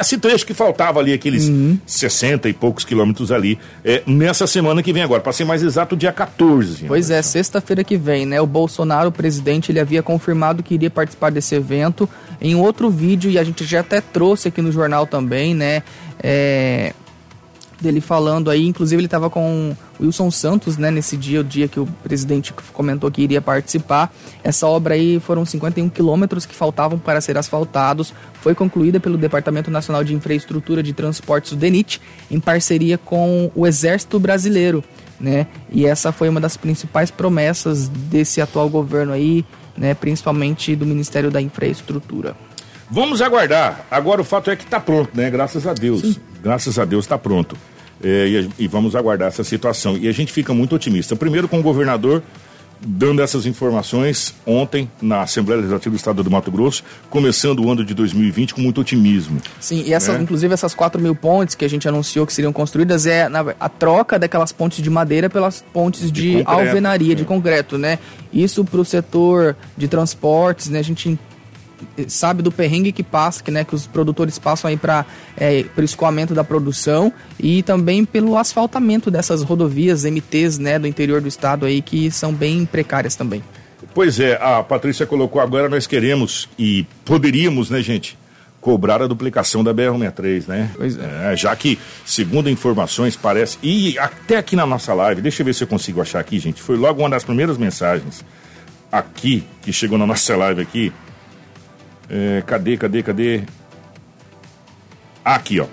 Esse 0.00 0.18
trecho 0.18 0.46
que 0.46 0.54
faltava 0.54 1.00
ali, 1.00 1.12
aqueles 1.12 1.50
60 1.86 2.48
e 2.48 2.52
poucos 2.52 2.84
quilômetros 2.84 3.32
ali, 3.32 3.58
é, 3.84 4.02
nessa 4.06 4.46
semana 4.46 4.82
que 4.82 4.92
vem 4.92 5.02
agora, 5.02 5.20
para 5.20 5.32
ser 5.32 5.44
mais 5.44 5.62
exato, 5.62 5.96
dia 5.96 6.12
14. 6.12 6.84
Pois 6.86 7.10
é, 7.10 7.22
sexta-feira 7.22 7.82
que 7.82 7.96
vem, 7.96 8.26
né? 8.26 8.40
O 8.40 8.46
Bolsonaro, 8.46 9.08
o 9.08 9.12
presidente, 9.12 9.72
ele 9.72 9.80
havia 9.80 10.02
confirmado 10.02 10.62
que 10.62 10.74
iria 10.74 10.90
participar 10.90 11.30
desse 11.30 11.54
evento 11.54 12.08
em 12.40 12.54
outro 12.54 12.90
vídeo 12.90 13.30
e 13.30 13.38
a 13.38 13.44
gente 13.44 13.64
já 13.64 13.80
até 13.80 14.00
trouxe 14.00 14.48
aqui 14.48 14.60
no 14.60 14.70
jornal 14.70 15.06
também, 15.06 15.54
né? 15.54 15.82
É, 16.22 16.92
dele 17.80 18.00
falando 18.00 18.50
aí, 18.50 18.66
inclusive 18.66 19.00
ele 19.00 19.06
estava 19.06 19.28
com 19.28 19.74
Wilson 20.00 20.30
Santos, 20.30 20.76
né, 20.76 20.90
nesse 20.90 21.16
dia, 21.16 21.40
o 21.40 21.44
dia 21.44 21.68
que 21.68 21.78
o 21.78 21.86
presidente 22.02 22.52
comentou 22.72 23.10
que 23.10 23.22
iria 23.22 23.40
participar. 23.40 24.12
Essa 24.42 24.66
obra 24.66 24.94
aí 24.94 25.20
foram 25.20 25.44
51 25.44 25.88
quilômetros 25.88 26.46
que 26.46 26.54
faltavam 26.54 26.98
para 26.98 27.20
ser 27.20 27.36
asfaltados. 27.36 28.12
Foi 28.40 28.54
concluída 28.54 28.98
pelo 29.00 29.18
Departamento 29.18 29.70
Nacional 29.70 30.04
de 30.04 30.14
Infraestrutura 30.14 30.82
de 30.82 30.92
Transportes, 30.92 31.52
o 31.52 31.56
DENIT, 31.56 32.00
em 32.30 32.40
parceria 32.40 32.98
com 32.98 33.50
o 33.54 33.66
Exército 33.66 34.18
Brasileiro, 34.18 34.82
né? 35.20 35.46
E 35.70 35.86
essa 35.86 36.12
foi 36.12 36.28
uma 36.28 36.40
das 36.40 36.56
principais 36.56 37.10
promessas 37.10 37.88
desse 37.88 38.40
atual 38.40 38.68
governo 38.68 39.12
aí, 39.12 39.44
né, 39.76 39.94
principalmente 39.94 40.74
do 40.74 40.86
Ministério 40.86 41.30
da 41.30 41.40
Infraestrutura. 41.40 42.34
Vamos 42.90 43.20
aguardar. 43.20 43.84
Agora 43.90 44.20
o 44.20 44.24
fato 44.24 44.50
é 44.50 44.56
que 44.56 44.64
está 44.64 44.78
pronto, 44.78 45.10
né? 45.14 45.30
Graças 45.30 45.66
a 45.66 45.74
Deus. 45.74 46.18
Graças 46.42 46.78
a 46.78 46.84
Deus 46.84 47.04
está 47.04 47.18
pronto. 47.18 47.56
É, 48.02 48.26
e, 48.28 48.50
e 48.64 48.68
vamos 48.68 48.94
aguardar 48.94 49.28
essa 49.28 49.42
situação. 49.42 49.96
E 49.96 50.06
a 50.08 50.12
gente 50.12 50.32
fica 50.32 50.52
muito 50.54 50.74
otimista. 50.74 51.16
Primeiro 51.16 51.48
com 51.48 51.58
o 51.58 51.62
governador 51.62 52.22
dando 52.80 53.22
essas 53.22 53.46
informações 53.46 54.34
ontem 54.46 54.90
na 55.00 55.22
Assembleia 55.22 55.56
Legislativa 55.60 55.94
do 55.94 55.96
Estado 55.96 56.22
do 56.22 56.30
Mato 56.30 56.50
Grosso, 56.50 56.84
começando 57.08 57.64
o 57.64 57.70
ano 57.70 57.84
de 57.84 57.94
2020 57.94 58.54
com 58.54 58.60
muito 58.60 58.80
otimismo. 58.80 59.40
Sim, 59.58 59.82
e 59.86 59.94
essas, 59.94 60.16
né? 60.16 60.22
inclusive 60.22 60.52
essas 60.52 60.74
4 60.74 61.00
mil 61.00 61.14
pontes 61.14 61.54
que 61.54 61.64
a 61.64 61.68
gente 61.68 61.88
anunciou 61.88 62.26
que 62.26 62.32
seriam 62.32 62.52
construídas 62.52 63.06
é 63.06 63.28
na- 63.28 63.54
a 63.58 63.68
troca 63.68 64.18
daquelas 64.18 64.52
pontes 64.52 64.82
de 64.82 64.90
madeira 64.90 65.30
pelas 65.30 65.64
pontes 65.72 66.12
de, 66.12 66.38
concreto, 66.44 66.50
alvenaria, 66.50 67.12
é. 67.12 67.14
de 67.14 67.24
concreto, 67.24 67.78
né? 67.78 67.98
Isso 68.32 68.64
para 68.64 68.80
o 68.80 68.84
setor 68.84 69.56
de 69.76 69.88
transportes, 69.88 70.68
né? 70.68 70.78
A 70.78 70.84
gente 70.84 71.18
sabe 72.08 72.42
do 72.42 72.50
perrengue 72.52 72.92
que 72.92 73.02
passa, 73.02 73.42
que, 73.42 73.50
né, 73.50 73.64
que 73.64 73.74
os 73.74 73.86
produtores 73.86 74.38
passam 74.38 74.68
aí 74.68 74.76
para 74.76 75.04
é, 75.36 75.64
o 75.76 75.82
escoamento 75.82 76.34
da 76.34 76.44
produção 76.44 77.12
e 77.38 77.62
também 77.62 78.04
pelo 78.04 78.36
asfaltamento 78.36 79.10
dessas 79.10 79.42
rodovias 79.42 80.04
MTs, 80.04 80.58
né, 80.58 80.78
do 80.78 80.86
interior 80.86 81.20
do 81.20 81.28
estado 81.28 81.66
aí 81.66 81.82
que 81.82 82.10
são 82.10 82.32
bem 82.32 82.64
precárias 82.64 83.14
também. 83.14 83.42
Pois 83.94 84.20
é, 84.20 84.38
a 84.40 84.62
Patrícia 84.62 85.06
colocou 85.06 85.40
agora, 85.40 85.68
nós 85.68 85.86
queremos 85.86 86.48
e 86.58 86.86
poderíamos, 87.04 87.70
né, 87.70 87.80
gente, 87.80 88.18
cobrar 88.66 89.00
a 89.00 89.06
duplicação 89.06 89.62
da 89.62 89.72
BR-163, 89.72 90.48
né? 90.48 90.70
Pois 90.76 90.98
é. 90.98 91.36
Já 91.36 91.54
que, 91.54 91.78
segundo 92.04 92.50
informações, 92.50 93.14
parece. 93.14 93.58
E 93.62 93.96
até 93.96 94.38
aqui 94.38 94.56
na 94.56 94.66
nossa 94.66 94.92
live, 94.92 95.22
deixa 95.22 95.42
eu 95.42 95.46
ver 95.46 95.54
se 95.54 95.62
eu 95.62 95.68
consigo 95.68 96.00
achar 96.00 96.18
aqui, 96.18 96.38
gente. 96.40 96.60
Foi 96.60 96.76
logo 96.76 97.00
uma 97.00 97.08
das 97.08 97.22
primeiras 97.22 97.56
mensagens 97.56 98.24
aqui, 98.90 99.44
que 99.62 99.72
chegou 99.72 99.96
na 99.96 100.04
nossa 100.04 100.36
live 100.36 100.60
aqui. 100.60 100.92
É, 102.08 102.42
cadê, 102.46 102.76
cadê, 102.76 103.02
cadê? 103.02 103.42
Aqui, 105.24 105.60
ó. 105.60 105.66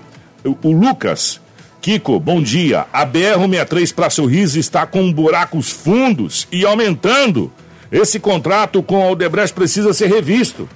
O, 0.44 0.72
Lucas. 0.72 1.40
Kiko, 1.82 2.20
bom 2.20 2.42
dia. 2.42 2.86
A 2.92 3.06
BR-63 3.06 3.94
para 3.94 4.10
Sorriso 4.10 4.58
está 4.58 4.86
com 4.86 5.12
buracos 5.12 5.70
fundos 5.70 6.48
e 6.52 6.66
aumentando. 6.66 7.52
Esse 7.92 8.20
contrato 8.20 8.82
com 8.82 9.04
a 9.04 9.12
Odebrecht 9.12 9.54
precisa 9.54 9.94
ser 9.94 10.08
revisto. 10.08 10.68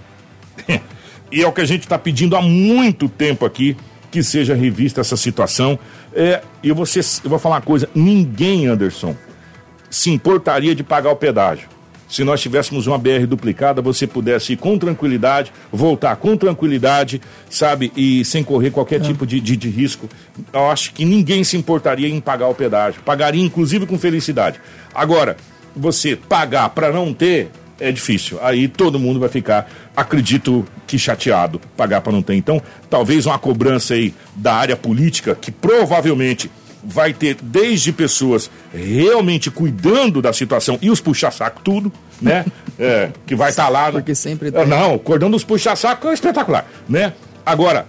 e 1.31 1.41
é 1.41 1.47
o 1.47 1.51
que 1.51 1.61
a 1.61 1.65
gente 1.65 1.83
está 1.83 1.97
pedindo 1.97 2.35
há 2.35 2.41
muito 2.41 3.09
tempo 3.09 3.45
aqui, 3.45 3.75
que 4.11 4.21
seja 4.21 4.53
revista 4.53 5.01
essa 5.01 5.17
situação. 5.17 5.79
É, 6.13 6.41
e 6.61 6.71
você, 6.71 6.99
eu 7.23 7.29
vou 7.29 7.39
falar 7.39 7.55
uma 7.55 7.61
coisa: 7.61 7.89
ninguém, 7.95 8.67
Anderson, 8.67 9.15
se 9.89 10.11
importaria 10.11 10.75
de 10.75 10.83
pagar 10.83 11.09
o 11.09 11.15
pedágio. 11.15 11.69
Se 12.07 12.23
nós 12.23 12.41
tivéssemos 12.41 12.87
uma 12.87 12.97
BR 12.97 13.25
duplicada, 13.27 13.81
você 13.81 14.07
pudesse 14.07 14.53
ir 14.53 14.57
com 14.57 14.77
tranquilidade, 14.77 15.51
voltar 15.71 16.15
com 16.15 16.37
tranquilidade, 16.37 17.21
sabe, 17.49 17.91
e 17.95 18.23
sem 18.23 18.43
correr 18.43 18.71
qualquer 18.71 19.01
é. 19.01 19.03
tipo 19.03 19.25
de, 19.25 19.39
de, 19.41 19.57
de 19.57 19.69
risco. 19.69 20.07
Eu 20.53 20.69
acho 20.69 20.93
que 20.93 21.03
ninguém 21.03 21.43
se 21.43 21.57
importaria 21.57 22.07
em 22.07 22.21
pagar 22.21 22.47
o 22.47 22.55
pedágio. 22.55 23.01
Pagaria, 23.03 23.43
inclusive, 23.43 23.85
com 23.85 23.99
felicidade. 23.99 24.59
Agora, 24.95 25.35
você 25.75 26.15
pagar 26.15 26.69
para 26.69 26.91
não 26.91 27.13
ter, 27.13 27.49
é 27.79 27.91
difícil. 27.91 28.39
Aí 28.41 28.67
todo 28.67 28.99
mundo 28.99 29.19
vai 29.19 29.29
ficar, 29.29 29.69
acredito 29.95 30.65
que 30.85 30.97
chateado, 30.97 31.59
pagar 31.75 32.01
para 32.01 32.13
não 32.13 32.21
ter. 32.21 32.35
Então, 32.35 32.61
talvez 32.89 33.25
uma 33.25 33.37
cobrança 33.37 33.93
aí 33.93 34.13
da 34.35 34.53
área 34.53 34.75
política, 34.75 35.35
que 35.35 35.51
provavelmente 35.51 36.49
vai 36.87 37.13
ter 37.13 37.35
desde 37.41 37.91
pessoas 37.91 38.49
realmente 38.73 39.51
cuidando 39.51 40.21
da 40.21 40.31
situação 40.31 40.79
e 40.81 40.89
os 40.89 41.01
puxa-saco 41.01 41.61
tudo, 41.63 41.91
né? 42.21 42.45
É, 42.79 43.09
que 43.25 43.35
vai 43.35 43.49
estar 43.49 43.63
tá 43.63 43.69
lá. 43.69 43.91
Porque 43.91 44.13
sempre 44.13 44.51
tem. 44.51 44.63
Não, 44.67 44.93
o 44.93 44.99
cordão 44.99 45.31
dos 45.31 45.43
puxa-saco 45.43 46.09
é 46.09 46.13
espetacular, 46.13 46.63
né? 46.87 47.11
Agora, 47.43 47.87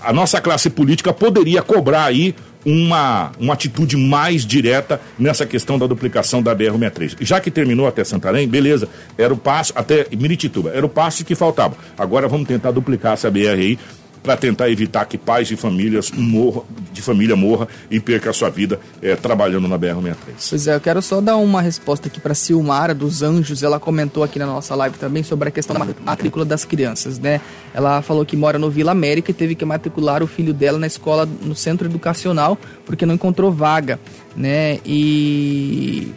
a 0.00 0.10
nossa 0.10 0.40
classe 0.40 0.70
política 0.70 1.12
poderia 1.12 1.60
cobrar 1.60 2.06
aí 2.06 2.34
uma, 2.64 3.32
uma 3.38 3.52
atitude 3.52 3.96
mais 3.96 4.46
direta 4.46 5.00
nessa 5.18 5.44
questão 5.44 5.78
da 5.78 5.86
duplicação 5.86 6.42
da 6.42 6.54
BR-63. 6.54 7.16
Já 7.20 7.40
que 7.40 7.50
terminou 7.50 7.86
até 7.86 8.04
Santarém, 8.04 8.48
beleza, 8.48 8.88
era 9.18 9.34
o 9.34 9.36
passo, 9.36 9.72
até 9.76 10.06
Miritituba, 10.12 10.70
era 10.74 10.86
o 10.86 10.88
passo 10.88 11.24
que 11.24 11.34
faltava. 11.34 11.76
Agora 11.98 12.28
vamos 12.28 12.48
tentar 12.48 12.70
duplicar 12.70 13.12
essa 13.12 13.30
BR 13.30 13.58
aí 13.58 13.78
para 14.22 14.36
tentar 14.36 14.70
evitar 14.70 15.04
que 15.04 15.18
pais 15.18 15.48
de 15.48 15.56
famílias 15.56 16.10
morra, 16.12 16.62
de 16.92 17.02
família 17.02 17.34
morra 17.34 17.66
e 17.90 17.98
perca 17.98 18.30
a 18.30 18.32
sua 18.32 18.48
vida 18.48 18.78
é, 19.02 19.16
trabalhando 19.16 19.66
na 19.66 19.78
BR-63. 19.78 20.14
Pois 20.50 20.66
é, 20.68 20.74
eu 20.74 20.80
quero 20.80 21.02
só 21.02 21.20
dar 21.20 21.36
uma 21.36 21.60
resposta 21.60 22.08
aqui 22.08 22.20
para 22.20 22.34
Silmara 22.34 22.94
dos 22.94 23.22
Anjos. 23.22 23.62
Ela 23.62 23.80
comentou 23.80 24.22
aqui 24.22 24.38
na 24.38 24.46
nossa 24.46 24.74
live 24.74 24.96
também 24.96 25.22
sobre 25.22 25.48
a 25.48 25.50
questão 25.50 25.74
da 25.76 25.86
matrícula 26.04 26.44
das 26.44 26.64
crianças, 26.64 27.18
né? 27.18 27.40
Ela 27.74 28.00
falou 28.02 28.24
que 28.24 28.36
mora 28.36 28.58
no 28.58 28.70
Vila 28.70 28.92
América 28.92 29.30
e 29.30 29.34
teve 29.34 29.54
que 29.54 29.64
matricular 29.64 30.22
o 30.22 30.26
filho 30.26 30.54
dela 30.54 30.78
na 30.78 30.86
escola 30.86 31.28
no 31.42 31.54
centro 31.54 31.88
educacional 31.88 32.56
porque 32.86 33.04
não 33.04 33.14
encontrou 33.14 33.50
vaga, 33.50 33.98
né? 34.36 34.78
E 34.84 36.12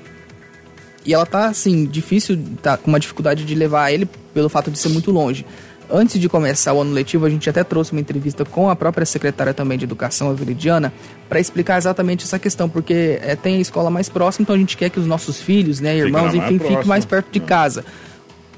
e 1.06 1.14
ela 1.14 1.26
tá 1.26 1.48
assim, 1.48 1.86
difícil, 1.86 2.40
tá 2.64 2.76
com 2.76 2.88
uma 2.88 3.00
dificuldade 3.00 3.46
de 3.46 3.54
levar 3.54 3.92
ele 3.92 4.10
pelo 4.34 4.50
fato 4.50 4.72
de 4.72 4.80
ser 4.80 4.90
muito 4.90 5.12
longe. 5.12 5.46
Antes 5.90 6.20
de 6.20 6.28
começar 6.28 6.74
o 6.74 6.82
ano 6.82 6.92
letivo, 6.92 7.26
a 7.26 7.30
gente 7.30 7.50
até 7.50 7.64
trouxe 7.64 7.92
uma 7.92 8.02
entrevista 8.02 8.44
com 8.44 8.70
a 8.70 8.76
própria 8.76 9.06
secretária 9.06 9.54
também 9.54 9.78
de 9.78 9.86
Educação, 9.86 10.30
a 10.30 10.34
Viridiana, 10.34 10.92
para 11.30 11.40
explicar 11.40 11.78
exatamente 11.78 12.24
essa 12.24 12.40
questão, 12.40 12.68
porque 12.68 13.20
é, 13.22 13.36
tem 13.36 13.58
a 13.58 13.60
escola 13.60 13.90
mais 13.90 14.10
próxima, 14.10 14.44
então 14.44 14.56
a 14.56 14.60
gente 14.60 14.76
quer 14.76 14.90
que 14.90 15.00
os 15.00 15.06
nossos 15.06 15.40
filhos, 15.42 15.80
né, 15.80 15.96
irmãos, 15.98 16.34
enfim, 16.34 16.60
fiquem 16.60 16.86
mais 16.86 17.06
perto 17.06 17.32
de 17.32 17.40
casa. 17.40 17.86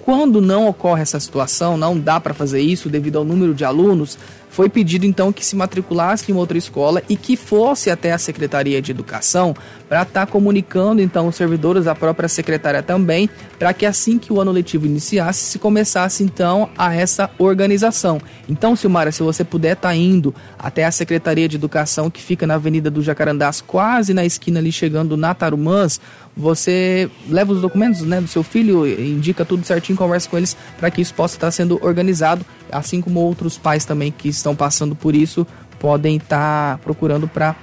Quando 0.05 0.39
não 0.39 0.67
ocorre 0.69 1.01
essa 1.01 1.19
situação, 1.19 1.75
não 1.75 1.99
dá 1.99 2.17
para 2.17 2.33
fazer 2.33 2.61
isso 2.61 2.87
devido 2.87 3.17
ao 3.17 3.25
número 3.25 3.53
de 3.53 3.65
alunos, 3.65 4.17
foi 4.57 4.69
pedido 4.69 5.05
então 5.05 5.31
que 5.31 5.45
se 5.45 5.55
matriculasse 5.55 6.31
em 6.31 6.35
outra 6.35 6.57
escola 6.57 7.03
e 7.07 7.15
que 7.15 7.37
fosse 7.37 7.91
até 7.91 8.11
a 8.11 8.17
Secretaria 8.17 8.81
de 8.81 8.89
Educação 8.89 9.55
para 9.87 10.01
estar 10.01 10.25
tá 10.25 10.31
comunicando 10.31 10.99
então 10.99 11.27
os 11.27 11.35
servidores, 11.35 11.85
a 11.85 11.93
própria 11.93 12.27
secretária 12.27 12.81
também, 12.81 13.29
para 13.59 13.71
que 13.71 13.85
assim 13.85 14.17
que 14.17 14.33
o 14.33 14.41
ano 14.41 14.51
letivo 14.51 14.87
iniciasse, 14.87 15.45
se 15.45 15.59
começasse 15.59 16.23
então 16.23 16.71
a 16.75 16.91
essa 16.91 17.29
organização. 17.37 18.19
Então, 18.49 18.75
Silmara, 18.75 19.11
se 19.11 19.21
você 19.21 19.43
puder 19.43 19.73
estar 19.73 19.89
tá 19.89 19.95
indo 19.95 20.33
até 20.57 20.85
a 20.85 20.91
Secretaria 20.91 21.47
de 21.47 21.55
Educação 21.55 22.09
que 22.09 22.19
fica 22.19 22.47
na 22.47 22.55
Avenida 22.55 22.89
do 22.89 23.03
Jacarandás, 23.03 23.61
quase 23.61 24.11
na 24.11 24.25
esquina 24.25 24.59
ali 24.59 24.71
chegando 24.71 25.15
na 25.15 25.35
Tarumãs, 25.35 26.01
você 26.35 27.09
leva 27.29 27.53
os 27.53 27.61
documentos 27.61 28.01
né, 28.01 28.19
do 28.19 28.27
seu 28.27 28.41
filho, 28.41 28.87
indica 28.87 29.45
tudo 29.45 29.63
certinho, 29.65 29.97
conversa 29.97 30.27
com 30.27 30.37
eles 30.37 30.57
para 30.79 30.89
que 30.89 30.99
isso 30.99 31.13
possa 31.13 31.35
estar 31.35 31.47
tá 31.47 31.51
sendo 31.51 31.79
organizado 31.85 32.43
assim 32.71 33.01
como 33.01 33.19
outros 33.19 33.57
pais 33.57 33.85
também 33.85 34.11
que 34.11 34.27
estão 34.29 34.55
passando 34.55 34.95
por 34.95 35.15
isso 35.15 35.45
podem 35.79 36.17
estar 36.17 36.77
tá 36.77 36.83
procurando 36.83 37.27
para 37.27 37.55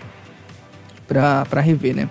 para 1.06 1.60
rever, 1.60 1.94
né? 1.94 2.08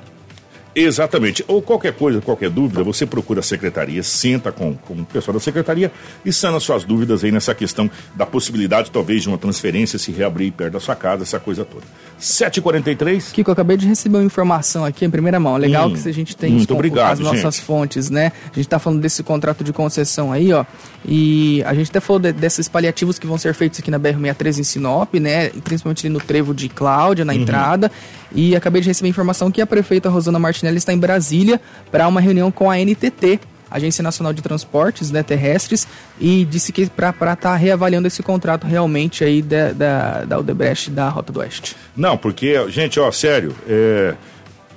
Exatamente. 0.76 1.44
Ou 1.48 1.62
qualquer 1.62 1.94
coisa, 1.94 2.20
qualquer 2.22 2.50
dúvida, 2.50 2.84
você 2.84 3.06
procura 3.06 3.40
a 3.40 3.44
secretaria, 3.44 4.02
senta 4.02 4.52
com, 4.52 4.76
com 4.76 4.94
o 4.94 5.06
pessoal 5.06 5.34
da 5.34 5.40
secretaria 5.40 5.92
e 6.26 6.34
sana 6.34 6.60
suas 6.60 6.84
dúvidas 6.84 7.24
aí 7.24 7.32
nessa 7.32 7.54
questão 7.54 7.90
da 8.16 8.26
possibilidade, 8.26 8.92
talvez, 8.92 9.22
de 9.24 9.30
uma 9.30 9.38
transferência 9.38 10.00
se 10.00 10.12
reabrir 10.12 10.52
perto 10.52 10.74
da 10.74 10.80
sua 10.80 10.96
casa, 10.96 11.24
essa 11.24 11.40
coisa 11.40 11.64
toda. 11.64 11.84
7h43. 12.20 13.32
Kiko, 13.32 13.50
eu 13.50 13.54
acabei 13.54 13.78
de 13.78 13.88
receber 13.88 14.18
uma 14.18 14.24
informação 14.24 14.86
aqui 14.86 15.06
em 15.06 15.10
primeira 15.10 15.40
mão. 15.40 15.58
Legal 15.58 15.90
hum, 15.90 15.94
que 15.94 16.08
a 16.08 16.14
gente 16.14 16.36
tem 16.36 16.52
muito 16.52 16.74
obrigado, 16.74 17.14
as 17.14 17.20
nossas 17.20 17.56
gente. 17.56 17.66
fontes, 17.66 18.10
né? 18.10 18.32
A 18.46 18.56
gente 18.56 18.62
está 18.62 18.80
falando 18.80 19.02
desse 19.02 19.22
contrato 19.24 19.64
de 19.64 19.74
concessão 19.74 20.32
aí, 20.32 20.54
ó. 20.54 20.66
E 21.06 21.62
a 21.66 21.74
gente 21.74 21.90
até 21.90 22.00
falou 22.00 22.20
de, 22.20 22.32
desses 22.32 22.68
paliativos 22.68 23.20
que 23.20 23.28
vão 23.28 23.38
ser 23.38 23.54
feitos 23.54 23.80
aqui 23.80 23.92
na 23.92 24.00
BR-63 24.00 24.60
em 24.60 24.64
Sinop, 24.64 25.14
né? 25.16 25.50
Principalmente 25.50 26.06
ali 26.06 26.14
no 26.14 26.20
trevo 26.20 26.54
de 26.54 26.70
Cláudia, 26.70 27.26
na 27.26 27.34
uhum. 27.34 27.40
entrada. 27.40 27.92
E 28.36 28.56
acabei 28.56 28.82
de 28.82 28.88
receber 28.88 29.10
informação 29.10 29.52
que 29.52 29.62
a 29.62 29.68
prefeita 29.68 30.10
Rosana 30.10 30.40
Martinelli 30.64 30.78
está 30.78 30.94
em 30.94 30.98
Brasília 30.98 31.60
para 31.92 32.08
uma 32.08 32.22
reunião 32.22 32.52
com 32.52 32.72
a 32.72 32.78
NTT, 32.78 33.40
Agência 33.70 34.02
Nacional 34.02 34.34
de 34.34 34.42
Transportes 34.42 35.12
né, 35.12 35.24
Terrestres, 35.24 35.88
e 36.20 36.46
disse 36.46 36.72
que 36.72 36.88
para 36.90 37.10
estar 37.10 37.36
tá 37.36 37.56
reavaliando 37.56 38.08
esse 38.08 38.24
contrato 38.24 38.66
realmente 38.66 39.24
aí 39.24 39.42
da, 39.42 39.72
da, 39.72 40.26
da 40.26 40.40
Odebrecht 40.40 40.92
da 40.92 41.10
Rota 41.10 41.34
do 41.34 41.40
Oeste. 41.40 41.76
Não, 41.96 42.18
porque, 42.18 42.70
gente, 42.70 43.00
ó, 43.00 43.12
sério, 43.12 43.56
é, 43.68 44.16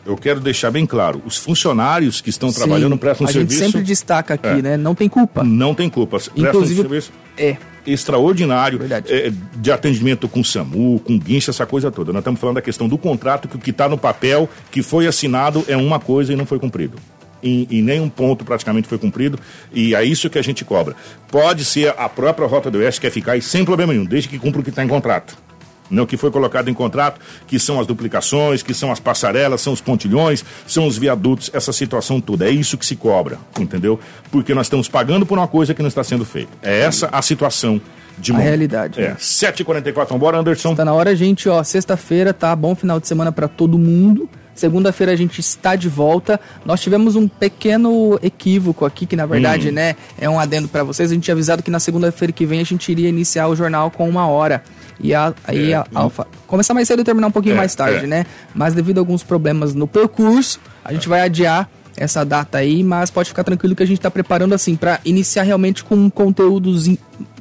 eu 0.05 0.17
quero 0.17 0.41
deixar 0.41 0.71
bem 0.71 0.87
claro, 0.87 1.23
os 1.25 1.37
funcionários 1.37 2.21
que 2.21 2.31
estão 2.31 2.51
Sim, 2.51 2.57
trabalhando 2.57 2.97
prestam 2.97 3.27
serviço... 3.27 3.61
A 3.61 3.65
gente 3.65 3.73
sempre 3.73 3.87
destaca 3.87 4.35
aqui, 4.35 4.49
é, 4.49 4.63
né? 4.63 4.77
Não 4.77 4.95
tem 4.95 5.09
culpa. 5.09 5.45
Não 5.45 5.75
tem 5.75 5.89
culpa. 5.89 6.19
Inclusive, 6.35 6.81
um 6.81 6.83
serviço... 6.83 7.13
É 7.39 7.57
extraordinário 7.87 8.81
é, 8.91 9.33
de 9.57 9.73
atendimento 9.73 10.29
com 10.29 10.43
SAMU, 10.43 11.01
com 11.01 11.19
guincha, 11.19 11.51
essa 11.51 11.67
coisa 11.67 11.91
toda. 11.91 12.13
Nós 12.13 12.21
estamos 12.21 12.41
falando 12.41 12.57
da 12.57 12.63
questão 12.63 12.89
do 12.89 12.99
contrato, 12.99 13.49
que 13.49 13.57
o 13.57 13.59
que 13.59 13.71
está 13.71 13.89
no 13.89 13.97
papel, 13.97 14.49
que 14.71 14.83
foi 14.83 15.07
assinado, 15.07 15.65
é 15.69 15.77
uma 15.77 16.01
coisa 16.01 16.33
e 16.33 16.37
não 16.37 16.47
foi 16.47 16.59
cumprido. 16.59 16.99
Em, 17.43 17.67
em, 17.71 17.83
nenhum 17.83 18.09
ponto 18.09 18.45
praticamente 18.45 18.89
foi 18.89 18.99
cumprido, 18.99 19.39
e 19.73 19.95
é 19.95 20.03
isso 20.03 20.29
que 20.29 20.39
a 20.39 20.43
gente 20.43 20.65
cobra. 20.65 20.97
Pode 21.31 21.65
ser 21.65 21.95
a 21.97 22.09
própria 22.09 22.47
Rota 22.47 22.71
do 22.71 22.79
Oeste 22.79 23.01
que 23.01 23.07
quer 23.07 23.13
ficar 23.13 23.41
sem 23.43 23.65
problema 23.65 23.93
nenhum, 23.93 24.05
desde 24.05 24.29
que 24.29 24.39
cumpra 24.39 24.61
o 24.61 24.65
que 24.65 24.71
está 24.71 24.83
em 24.83 24.89
contrato 24.89 25.46
não 25.91 26.03
né, 26.03 26.07
que 26.07 26.17
foi 26.17 26.31
colocado 26.31 26.69
em 26.69 26.75
contrato, 26.75 27.21
que 27.47 27.59
são 27.59 27.81
as 27.81 27.87
duplicações, 27.87 28.63
que 28.63 28.75
são 28.75 28.91
as 28.91 29.01
passarelas, 29.01 29.61
são 29.61 29.73
os 29.73 29.81
pontilhões, 29.81 30.45
são 30.67 30.87
os 30.87 30.97
viadutos, 30.97 31.51
essa 31.53 31.73
situação 31.73 32.21
toda. 32.21 32.47
É 32.47 32.51
isso 32.51 32.77
que 32.77 32.87
se 32.87 32.97
cobra, 32.97 33.39
entendeu? 33.59 33.99
Porque 34.31 34.55
nós 34.55 34.67
estamos 34.67 34.89
pagando 34.89 35.27
por 35.27 35.39
uma 35.39 35.49
coisa 35.49 35.75
que 35.75 35.83
não 35.83 35.89
está 35.89 36.05
sendo 36.05 36.25
feita. 36.25 36.51
É 36.63 36.81
essa 36.81 37.09
a 37.13 37.23
situação 37.23 37.81
de 38.19 38.33
a 38.33 38.39
realidade. 38.39 39.01
É, 39.01 39.15
7h44, 39.15 40.09
vambora, 40.09 40.39
Anderson. 40.39 40.71
Está 40.71 40.85
na 40.85 40.95
hora, 40.95 41.15
gente, 41.15 41.49
ó, 41.49 41.63
sexta-feira, 41.63 42.33
tá? 42.33 42.55
Bom 42.57 42.75
final 42.75 42.99
de 42.99 43.07
semana 43.07 43.31
para 43.31 43.49
todo 43.49 43.79
mundo. 43.79 44.29
Segunda-feira 44.57 45.13
a 45.13 45.17
gente 45.17 45.39
está 45.39 45.77
de 45.77 45.89
volta. 45.89 46.41
Nós 46.65 46.81
tivemos 46.81 47.15
um 47.15 47.29
pequeno 47.29 48.19
equívoco 48.23 48.87
aqui, 48.87 49.05
que 49.05 49.15
na 49.15 49.27
verdade, 49.27 49.69
hum. 49.69 49.73
né, 49.73 49.95
é 50.19 50.29
um 50.29 50.41
adendo 50.41 50.67
para 50.67 50.83
vocês. 50.83 51.11
A 51.11 51.15
gente 51.15 51.25
tinha 51.25 51.35
avisado 51.35 51.63
que 51.63 51.71
na 51.71 51.79
segunda-feira 51.79 52.33
que 52.33 52.47
vem 52.47 52.61
a 52.61 52.65
gente 52.65 52.91
iria 52.91 53.09
iniciar 53.09 53.49
o 53.49 53.55
jornal 53.55 53.91
com 53.91 54.09
uma 54.09 54.27
hora. 54.27 54.65
E 54.99 55.15
a, 55.15 55.35
aí 55.45 55.73
é, 55.73 55.77
a 55.77 55.87
Alfa. 55.95 56.27
Começar 56.47 56.73
mais 56.73 56.89
cedo 56.89 57.03
e 57.03 57.05
terminar 57.05 57.27
um 57.27 57.31
pouquinho 57.31 57.55
é, 57.55 57.59
mais 57.59 57.75
tarde, 57.75 58.05
é. 58.05 58.07
né? 58.07 58.27
Mas 58.55 58.73
devido 58.73 58.97
a 58.97 59.01
alguns 59.03 59.23
problemas 59.23 59.75
no 59.75 59.87
percurso, 59.87 60.59
a 60.83 60.93
gente 60.93 61.07
vai 61.07 61.21
adiar 61.21 61.69
essa 61.95 62.25
data 62.25 62.59
aí, 62.59 62.83
mas 62.83 63.11
pode 63.11 63.29
ficar 63.29 63.45
tranquilo 63.45 63.75
que 63.75 63.83
a 63.83 63.87
gente 63.87 63.99
está 63.99 64.11
preparando 64.11 64.55
assim 64.55 64.75
para 64.75 65.01
iniciar 65.05 65.43
realmente 65.43 65.85
com 65.85 66.11
conteúdos 66.11 66.89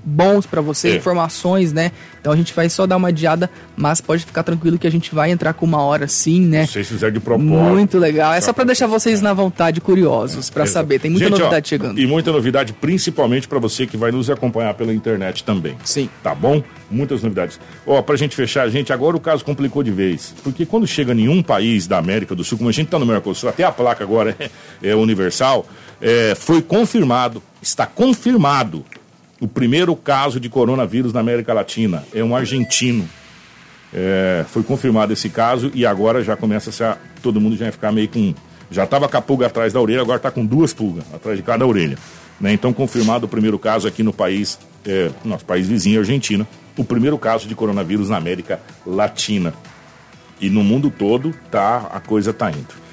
bons 0.06 0.46
para 0.46 0.62
você, 0.62 0.90
é. 0.90 0.96
informações, 0.96 1.74
né? 1.74 1.92
Então 2.22 2.32
a 2.32 2.36
gente 2.36 2.54
vai 2.54 2.70
só 2.70 2.86
dar 2.86 2.98
uma 2.98 3.08
adiada, 3.08 3.50
mas 3.76 4.00
pode 4.00 4.24
ficar 4.24 4.44
tranquilo 4.44 4.78
que 4.78 4.86
a 4.86 4.92
gente 4.92 5.14
vai 5.14 5.32
entrar 5.32 5.54
com 5.54 5.66
uma 5.66 5.82
hora 5.82 6.08
sim, 6.08 6.42
né? 6.42 6.66
Vocês 6.66 6.88
fizeram 6.88 7.14
de 7.14 7.20
propósito. 7.20 7.52
Muito 7.52 7.98
legal. 7.98 8.34
É 8.34 8.42
só 8.42 8.54
para 8.54 8.64
deixar 8.64 8.88
vocês 8.88 9.22
na 9.22 9.34
vontade, 9.34 9.82
curiosos, 9.82 10.50
para 10.50 10.66
saber. 10.66 11.00
Tem 11.00 11.10
muita 11.10 11.28
gente, 11.28 11.40
novidade 11.40 11.66
ó, 11.66 11.70
chegando. 11.70 12.00
E 12.00 12.06
muita 12.06 12.32
novidade, 12.32 12.74
principalmente 12.74 13.48
para 13.48 13.60
você 13.60 13.88
que 13.88 13.98
vai 13.98 14.12
nos 14.12 14.30
acompanhar 14.30 14.74
pela 14.76 14.94
internet 14.94 15.44
também. 15.44 15.76
Sim. 15.84 16.10
Tá 16.22 16.36
bom? 16.36 16.64
Muitas 16.90 17.24
novidades. 17.24 17.60
Ó, 17.86 18.02
pra 18.02 18.16
gente 18.16 18.36
fechar, 18.36 18.70
gente, 18.70 18.94
agora 18.94 19.18
o 19.18 19.20
caso 19.20 19.44
complicou 19.44 19.82
de 19.82 19.92
vez. 19.92 20.34
Porque 20.44 20.66
quando 20.66 20.86
chega 20.86 21.14
em 21.14 21.16
nenhum 21.16 21.42
país 21.42 21.88
da 21.88 21.98
América 21.98 22.36
do 22.36 22.44
Sul, 22.44 22.58
como 22.58 22.70
a 22.70 22.74
gente 22.74 22.88
tá 22.88 23.00
no 23.00 23.06
Mercosul, 23.06 23.50
até 23.50 23.64
a 23.64 23.72
placa 23.72 24.04
agora 24.04 24.36
é, 24.40 24.50
é 24.90 24.96
universal, 24.96 25.66
é, 26.02 26.36
foi 26.36 26.62
confirmado, 26.62 27.42
está 27.62 27.86
confirmado 27.86 28.86
o 29.40 29.48
primeiro 29.48 29.96
caso 29.96 30.40
de 30.40 30.50
coronavírus 30.50 31.12
na 31.12 31.20
América 31.20 31.54
Latina 31.54 32.04
é 32.14 32.24
um 32.24 32.36
argentino. 32.36 33.08
É, 33.94 34.46
foi 34.50 34.64
confirmado 34.64 35.14
esse 35.14 35.30
caso 35.30 35.72
e 35.74 35.86
agora 35.86 36.24
já 36.24 36.36
começa 36.36 36.70
a 36.70 36.74
ser, 36.74 36.98
todo 37.22 37.40
mundo 37.40 37.56
já 37.56 37.66
vai 37.66 37.72
ficar 37.72 37.92
meio 37.92 38.08
com. 38.08 38.34
Já 38.72 38.84
estava 38.84 39.08
com 39.08 39.18
a 39.18 39.22
pulga 39.22 39.46
atrás 39.48 39.72
da 39.72 39.80
orelha, 39.80 40.02
agora 40.02 40.18
está 40.18 40.32
com 40.32 40.46
duas 40.46 40.74
pulgas 40.74 41.06
atrás 41.14 41.38
de 41.38 41.44
cada 41.44 41.66
orelha. 41.66 41.98
Né? 42.40 42.52
Então, 42.52 42.74
confirmado 42.74 43.26
o 43.26 43.30
primeiro 43.30 43.60
caso 43.60 43.88
aqui 43.88 44.04
no 44.04 44.12
país, 44.12 44.60
é, 44.86 45.12
nosso 45.24 45.46
país 45.46 45.68
vizinho, 45.68 46.00
Argentina, 46.00 46.48
o 46.76 46.84
primeiro 46.84 47.18
caso 47.18 47.48
de 47.48 47.56
coronavírus 47.56 48.10
na 48.10 48.18
América 48.18 48.60
Latina. 48.86 49.54
E 50.42 50.50
no 50.50 50.64
mundo 50.64 50.90
todo, 50.90 51.34
tá, 51.50 51.90
a 51.94 52.00
coisa 52.00 52.34
tá 52.34 52.50
indo. 52.50 52.85